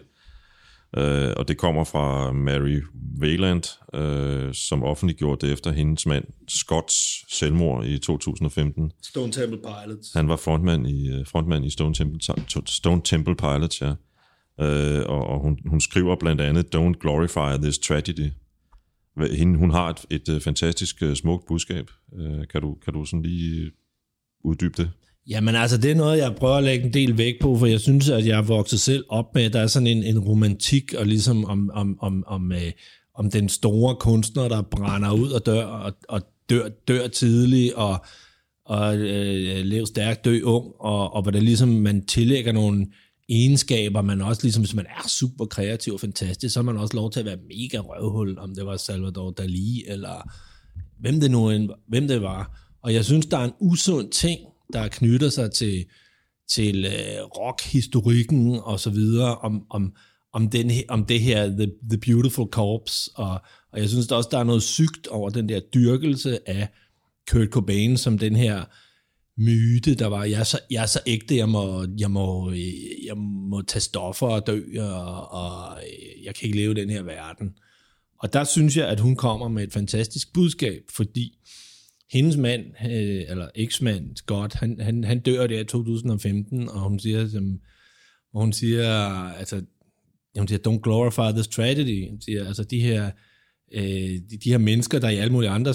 [0.98, 2.82] Øh, og det kommer fra Mary
[3.22, 3.64] Wayland,
[3.96, 8.92] øh, som offentliggjorde det efter hendes mand Scotts selvmord i 2015.
[9.04, 10.14] Stone Temple Pilots.
[10.14, 12.20] Han var frontmand i, øh, frontmand i Stone, Temple,
[12.66, 13.94] Stone Temple Pilots, ja.
[14.62, 18.32] Øh, og og hun, hun skriver blandt andet, Don't glorify this tragedy.
[19.18, 21.90] Hende, hun har et, et øh, fantastisk øh, smukt budskab.
[22.20, 23.72] Øh, kan, du, kan du sådan lige øh,
[24.44, 24.92] uddybe det?
[25.28, 27.80] Jamen altså, det er noget, jeg prøver at lægge en del vægt på, for jeg
[27.80, 30.94] synes, at jeg er vokset selv op med, at der er sådan en, en romantik,
[30.94, 32.72] og ligesom om, om, om, om, øh,
[33.16, 38.06] om den store kunstner, der brænder ud og dør, og, og dør, dør tidligt, og,
[38.66, 42.88] og øh, lever stærkt, dø ung, og, og hvordan ligesom man tillægger nogle
[43.32, 46.96] egenskaber, man også ligesom, hvis man er super kreativ og fantastisk, så har man også
[46.96, 50.32] lov til at være mega røvhul, om det var Salvador Dali, eller
[51.00, 52.60] hvem det nu end, hvem det var.
[52.84, 54.40] Og jeg synes, der er en usund ting,
[54.74, 55.86] der knytter sig til,
[56.50, 59.94] til øh, rockhistorikken og så videre, om, om,
[60.34, 63.42] om, den, om det her The, the Beautiful Corpse, og,
[63.74, 66.68] og jeg synes der også, der er noget sygt over den der dyrkelse af
[67.32, 68.64] Kurt Cobain som den her
[69.38, 73.06] myte, der var, jeg er så, jeg er så ægte, jeg må, jeg, må, øh,
[73.06, 76.90] jeg må tage stoffer og dø, og, og øh, jeg kan ikke leve i den
[76.90, 77.50] her verden.
[78.20, 81.38] Og der synes jeg, at hun kommer med et fantastisk budskab, fordi
[82.12, 87.00] hendes mand, øh, eller eksmand, Scott, han, han, han dør der i 2015, og hun
[87.00, 87.60] siger, som,
[88.34, 89.62] og hun siger, altså,
[90.38, 92.10] hun siger, don't glorify this tragedy.
[92.10, 93.12] Hun siger, altså de her,
[93.74, 95.74] øh, de, de her mennesker, der i alle mulige andre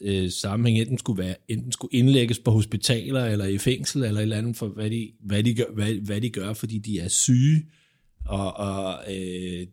[0.00, 4.22] øh, sammenhæng enten skulle, være, enten skulle indlægges på hospitaler, eller i fængsel, eller et
[4.22, 7.08] eller andet, for hvad de, hvad de, gør, hvad, hvad de gør, fordi de er
[7.08, 7.66] syge,
[8.26, 9.66] og, og øh,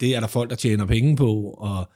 [0.00, 1.88] det er der folk, der tjener penge på, og,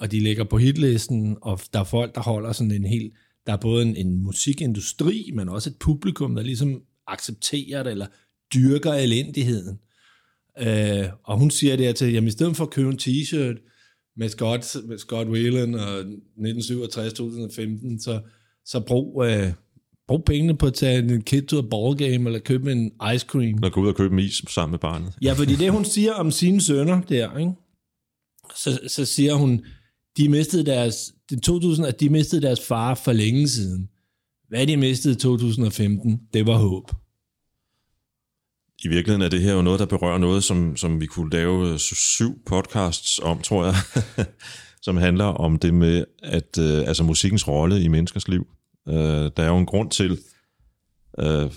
[0.00, 3.12] og de ligger på hitlisten, og der er folk, der holder sådan en helt,
[3.46, 8.06] der er både en, en musikindustri, men også et publikum, der ligesom accepterer det, eller
[8.54, 9.78] dyrker elendigheden.
[10.58, 13.71] Øh, og hun siger det her til, jamen i stedet for at købe en t-shirt
[14.16, 16.06] med Scott, med Scott Whalen og 1967-2015,
[18.00, 18.20] så,
[18.64, 19.52] så brug, øh,
[20.08, 23.26] brug pengene på at tage en kid to a ball game, eller købe en ice
[23.26, 23.58] cream.
[23.58, 25.14] Når gå ud og købe en is sammen med barnet.
[25.22, 27.52] Ja, fordi det hun siger om sine sønner der, ikke?
[28.56, 29.64] Så, så siger hun,
[30.16, 33.88] de mistede deres, er 2000, at de mistede deres far for længe siden.
[34.48, 36.90] Hvad de mistede i 2015, det var håb.
[38.84, 41.68] I virkeligheden er det her jo noget, der berører noget, som, som vi kunne lave
[41.72, 43.74] øh, syv podcasts om, tror jeg,
[44.86, 48.46] som handler om det med, at øh, altså musikkens rolle i menneskers liv.
[48.88, 48.94] Øh,
[49.36, 50.18] der er jo en grund til,
[51.18, 51.50] øh,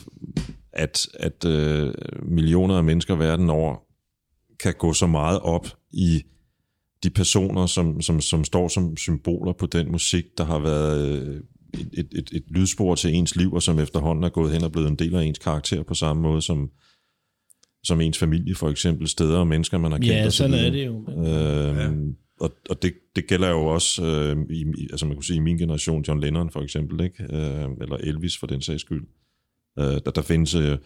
[0.74, 1.94] at, at øh,
[2.24, 3.76] millioner af mennesker verden over
[4.60, 6.24] kan gå så meget op i
[7.04, 11.42] de personer, som, som, som står som symboler på den musik, der har været øh,
[11.74, 14.72] et, et, et, et lydspor til ens liv, og som efterhånden er gået hen og
[14.72, 16.70] blevet en del af ens karakter på samme måde som,
[17.86, 20.12] som ens familie, for eksempel steder og mennesker, man har kendt.
[20.12, 20.72] Ja, og så sådan er videre.
[20.72, 21.88] det jo.
[21.88, 25.38] Øhm, Og, og det, det gælder jo også, øh, i, i- altså man kunne sige
[25.38, 27.24] i min generation, John Lennon for eksempel, ikke?
[27.24, 29.04] Øh, eller Elvis for den sags skyld.
[29.80, 30.56] Øh, der, der findes...
[30.56, 30.78] Øh,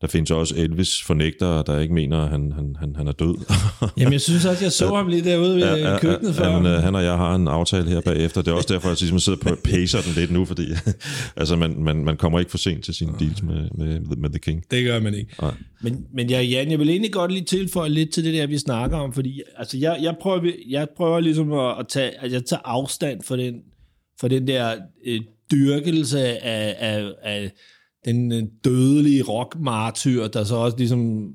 [0.00, 3.34] der findes også Elvis fornægtere, der ikke mener, at han, han, han, han er død.
[3.98, 6.50] Jamen, jeg synes også, jeg så ham lige derude ved ja, køkkenet før.
[6.50, 8.42] han, øh, han og jeg har en aftale her bagefter.
[8.42, 10.66] Det er også derfor, at jeg ligesom sidder på pacer den lidt nu, fordi
[11.36, 14.38] altså, man, man, man kommer ikke for sent til sine deals med, med, med The
[14.38, 14.64] King.
[14.70, 15.34] Det gør man ikke.
[15.42, 15.54] Nej.
[15.82, 18.58] Men, men jeg, Jan, jeg vil egentlig godt lige tilføje lidt til det der, vi
[18.58, 22.44] snakker om, fordi altså, jeg, jeg, prøver, jeg prøver ligesom at, at tage, at jeg
[22.44, 23.54] tager afstand for den,
[24.20, 24.74] for den der
[25.06, 25.20] øh,
[25.50, 27.50] dyrkelse af, af, af
[28.04, 31.32] den øh, dødelige rockmartyr, der så også ligesom,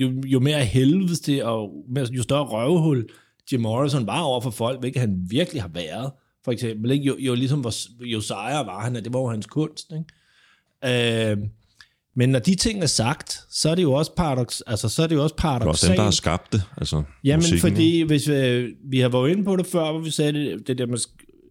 [0.00, 1.70] jo, jo mere helvedes det, og
[2.10, 3.06] jo større røvhul
[3.52, 6.10] Jim Morrison var over for folk, hvilket han virkelig har været,
[6.44, 6.90] for eksempel.
[6.90, 7.04] Ikke?
[7.04, 7.72] Jo, jo ligesom hvor,
[8.04, 9.92] jo sejere var han, det var jo hans kunst.
[9.92, 11.30] Ikke?
[11.30, 11.38] Øh,
[12.16, 15.06] men når de ting er sagt, så er det jo også paradox, altså så er
[15.06, 15.90] det jo også Det er også paradoxalt.
[15.90, 16.62] dem, der har skabt det.
[16.76, 20.10] Altså, Jamen musikken, fordi, hvis vi, vi har været inde på det før, hvor vi
[20.10, 20.98] sagde det, det der med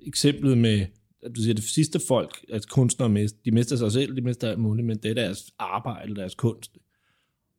[0.08, 0.86] eksemplet med,
[1.36, 4.60] du siger, det sidste folk, at kunstnere mister, de mister sig selv, de mister alt
[4.60, 6.78] muligt, men det er deres arbejde, deres kunst.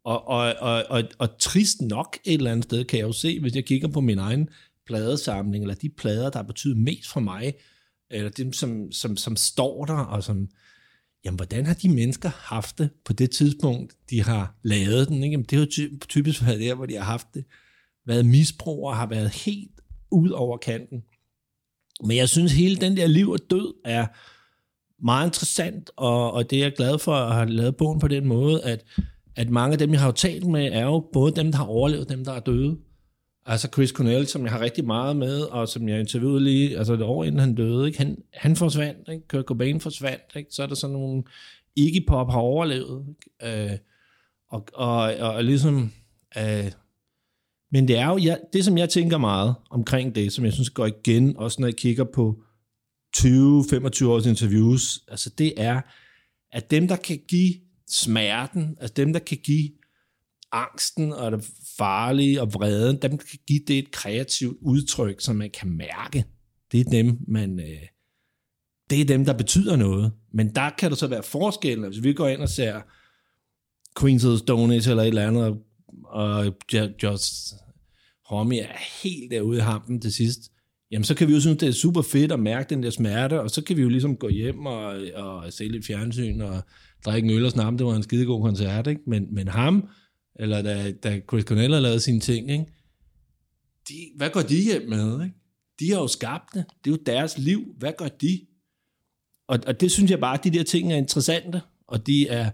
[0.05, 3.41] Og, og, og, og, og trist nok et eller andet sted, kan jeg jo se,
[3.41, 4.49] hvis jeg kigger på min egen
[4.87, 7.55] pladesamling, eller de plader, der har betydet mest for mig,
[8.11, 10.49] eller dem, som, som, som står der, og som,
[11.25, 15.23] jamen, hvordan har de mennesker haft det på det tidspunkt, de har lavet den?
[15.23, 15.33] Ikke?
[15.33, 17.45] Jamen, det har jo typisk været der, hvor de har haft det,
[18.07, 19.81] været misbrug og har været helt
[20.11, 21.03] ud over kanten.
[22.07, 24.07] Men jeg synes, hele den der liv og død er
[25.05, 28.27] meget interessant, og, og det er jeg glad for at have lavet bogen på den
[28.27, 28.85] måde, at,
[29.37, 31.65] at mange af dem, jeg har jo talt med, er jo både dem, der har
[31.65, 32.77] overlevet, dem, der er døde.
[33.47, 36.95] Altså Chris Cornell, som jeg har rigtig meget med, og som jeg interviewede lige, altså
[36.95, 37.99] et år inden han døde, ikke?
[37.99, 39.29] Han, han forsvandt, ikke?
[39.29, 40.49] Kurt Cobain forsvandt, ikke?
[40.53, 41.23] så er der sådan nogle,
[41.77, 43.73] Iggy Pop har overlevet, ikke?
[43.73, 43.79] Øh,
[44.49, 45.93] og, og, og ligesom,
[46.39, 46.73] øh,
[47.73, 50.71] men det er jo, jeg, det som jeg tænker meget omkring det, som jeg synes
[50.71, 52.43] går igen, også når jeg kigger på
[53.17, 53.27] 20-25
[54.07, 55.81] års interviews, altså det er,
[56.53, 57.55] at dem, der kan give
[57.91, 59.71] smerten, altså dem, der kan give
[60.53, 65.37] angsten og det farlige og vreden, dem, der kan give det et kreativt udtryk, som
[65.37, 66.25] man kan mærke,
[66.73, 67.61] det er dem, man...
[67.61, 67.87] Øh,
[68.91, 70.13] det er dem, der betyder noget.
[70.33, 71.89] Men der kan der så være forskellen.
[71.89, 72.81] Hvis vi går ind og ser
[74.01, 75.59] Queens of the Stone Age eller et eller andet,
[76.05, 76.55] og
[77.03, 77.55] Josh
[78.33, 80.41] Romy er helt derude i hampen til sidst,
[80.91, 83.41] jamen så kan vi jo synes, det er super fedt at mærke den der smerte,
[83.41, 86.63] og så kan vi jo ligesom gå hjem og, og se lidt fjernsyn og
[87.05, 87.79] drikke en øl og snakke.
[87.79, 89.01] Det var en skidegod koncert, ikke?
[89.07, 89.89] Men, men ham,
[90.37, 92.67] eller da, da Chris Cornell har lavet sine ting, ikke?
[93.89, 95.25] De, hvad går de hjem med?
[95.25, 95.37] Ikke?
[95.81, 96.65] De har jo skabt det.
[96.85, 97.65] Det er jo deres liv.
[97.79, 98.41] Hvad gør de?
[99.49, 102.51] Og, og det synes jeg bare, at de der ting er interessante, og de er...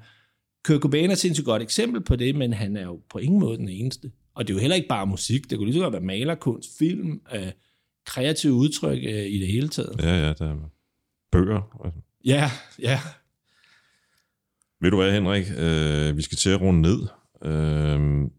[0.64, 3.58] Kurt Cobain er sindssygt godt eksempel på det, men han er jo på ingen måde
[3.58, 4.10] den eneste.
[4.38, 6.78] Og det er jo heller ikke bare musik, det kunne lige så godt være malerkunst,
[6.78, 7.52] film, øh,
[8.06, 10.00] kreative udtryk øh, i det hele taget.
[10.02, 10.70] Ja, ja, der er
[11.32, 11.80] bøger.
[11.84, 12.00] Altså.
[12.24, 13.00] Ja, ja.
[14.80, 15.46] Ved du hvad, Henrik?
[15.58, 16.98] Øh, vi skal til at runde ned.
[17.44, 18.30] Øh,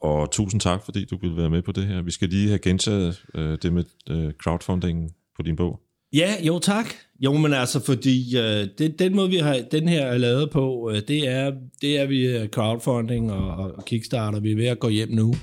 [0.00, 2.02] og tusind tak, fordi du ville være med på det her.
[2.02, 5.80] Vi skal lige have gentaget øh, det med øh, crowdfunding på din bog.
[6.12, 6.86] Ja, jo tak.
[7.20, 10.90] Jo, men altså, fordi øh, det, den måde, vi har den her er lavet på,
[10.94, 14.40] øh, det er, det er vi øh, crowdfunding og, og Kickstarter.
[14.40, 15.34] Vi er ved at gå hjem nu.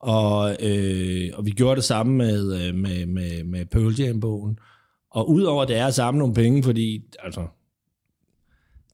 [0.00, 4.58] Og, øh, og vi gjorde det samme med, øh, med, med, med Pearl Jam-bogen.
[5.10, 7.46] Og udover det er at samle nogle penge, fordi altså,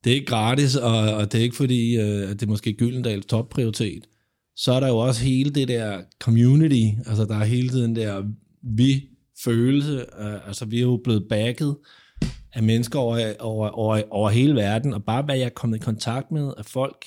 [0.04, 2.72] det er ikke gratis, og, og det er ikke fordi, øh, at det er måske
[2.72, 4.08] Gyldendals topprioritet,
[4.56, 8.22] så er der jo også hele det der community, altså der er hele tiden der
[8.62, 11.76] vi vi-følelse, øh, altså vi er jo blevet backet
[12.52, 15.80] af mennesker over, over, over, over hele verden, og bare hvad jeg er kommet i
[15.80, 17.06] kontakt med af folk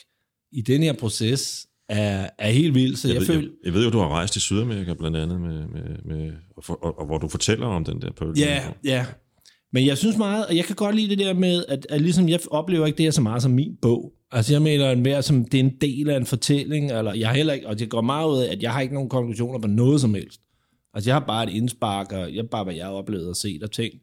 [0.51, 3.41] i den her proces, er, er helt vildt, så jeg, Jeg, ved, føler...
[3.41, 6.64] jeg, jeg ved jo, du har rejst i Sydamerika blandt andet, med, med, med, og,
[6.64, 9.06] for, og, og hvor du fortæller om den der Pearl Ja, ja.
[9.73, 12.30] Men jeg synes meget, og jeg kan godt lide det der med, at, at ligesom
[12.30, 14.14] jeg oplever ikke det her så meget som min bog.
[14.31, 17.53] Altså jeg mener mere som, det er en del af en fortælling, eller jeg heller
[17.53, 20.01] ikke, og det går meget ud af, at jeg har ikke nogen konklusioner på noget
[20.01, 20.41] som helst.
[20.93, 23.63] Altså jeg har bare et indspark, og jeg bare, hvad jeg har oplevet og set
[23.63, 23.93] og ting.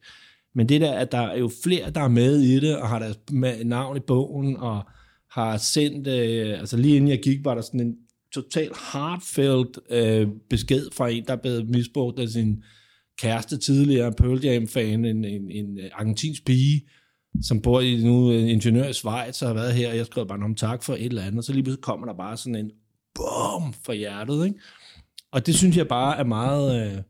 [0.54, 2.98] Men det der, at der er jo flere, der er med i det, og har
[2.98, 3.18] deres
[3.64, 4.82] navn i bogen, og
[5.30, 7.96] har sendt, øh, altså lige inden jeg gik, var der sådan en
[8.34, 12.62] total heartfelt øh, besked fra en, der er blevet misbrugt af sin
[13.18, 16.88] kæreste tidligere, Pearl Jam-fan, en, en, en argentinsk pige,
[17.42, 20.28] som bor i nu en ingeniør i Schweiz, og har været her, og jeg skrev
[20.28, 22.56] bare om tak for et eller andet, og så lige pludselig kommer der bare sådan
[22.56, 22.70] en
[23.14, 24.60] bum for hjertet, ikke?
[25.32, 27.03] Og det synes jeg bare er meget, øh,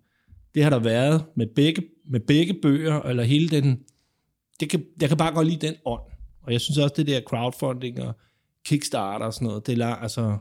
[0.54, 3.78] det har der været med begge, med begge bøger, eller hele den,
[4.60, 6.02] det kan, jeg kan bare godt lide den ånd.
[6.42, 8.14] Og jeg synes også, det der crowdfunding og
[8.64, 10.36] Kickstarter og sådan noget, det er, lang, altså,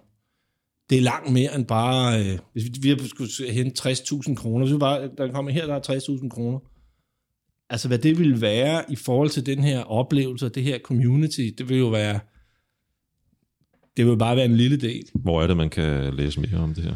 [0.89, 4.73] det er langt mere end bare, øh, hvis vi, vi skulle hente 60.000 kroner, så
[4.73, 6.59] vi bare, der kommer her, der er 60.000 kroner,
[7.69, 11.69] altså hvad det ville være i forhold til den her oplevelse, det her community, det
[11.69, 12.19] vil jo være,
[13.97, 15.09] det vil bare være en lille del.
[15.13, 16.95] Hvor er det, man kan læse mere om det her?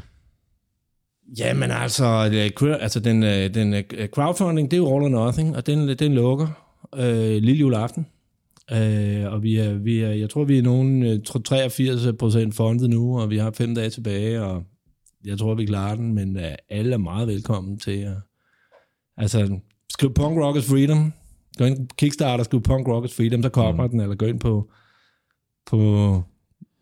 [1.37, 5.15] Jamen altså, det er cr- altså den, øh, den øh, crowdfunding, det er jo all
[5.15, 6.47] or nothing, og den, den lukker
[6.95, 8.05] øh, lille juleaften.
[8.71, 12.55] Øh, og vi er, vi er, jeg tror, vi er nogen øh, tror 83 procent
[12.55, 14.63] fondet nu, og vi har fem dage tilbage, og
[15.25, 18.17] jeg tror, vi klarer den, men øh, alle er meget velkommen til at...
[19.17, 21.13] Altså, skriv Punk Rockers Freedom.
[21.57, 23.89] Gå ind på Kickstarter, skriv Punk Rockers Freedom, så kommer mm.
[23.89, 24.71] den, eller gå ind på,
[25.65, 26.21] på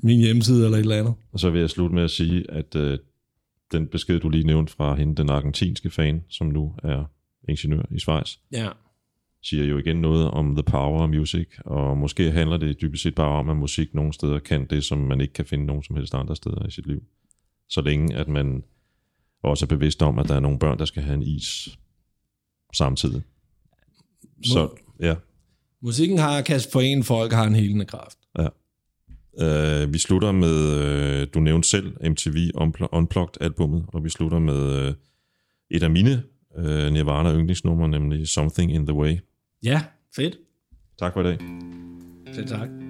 [0.03, 1.13] min hjemmeside eller et eller andet.
[1.31, 2.99] Og så vil jeg slutte med at sige, at øh,
[3.71, 7.03] den besked, du lige nævnte fra hende, den argentinske fan, som nu er
[7.49, 8.69] ingeniør i Schweiz, Ja.
[9.43, 13.15] siger jo igen noget om the power of music, og måske handler det dybest set
[13.15, 15.95] bare om, at musik nogle steder kan det, som man ikke kan finde nogen som
[15.95, 17.03] helst andre steder i sit liv.
[17.69, 18.63] Så længe at man
[19.43, 21.77] også er bevidst om, at der er nogle børn, der skal have en is
[22.73, 23.21] samtidig.
[24.45, 24.69] Så
[24.99, 25.15] ja,
[25.81, 28.17] Musikken har kan forene folk, har en helende kraft.
[29.41, 34.87] Uh, vi slutter med, uh, du nævnte selv MTV Unpl- Unplugged-albummet, og vi slutter med
[34.87, 34.93] uh,
[35.71, 36.23] et af mine
[36.57, 39.17] øh, Nirvana yndlingsnumre, nemlig Something in the Way.
[39.63, 39.81] Ja,
[40.15, 40.37] fedt.
[40.99, 41.37] Tak for i dag.
[42.33, 42.86] Selv tak.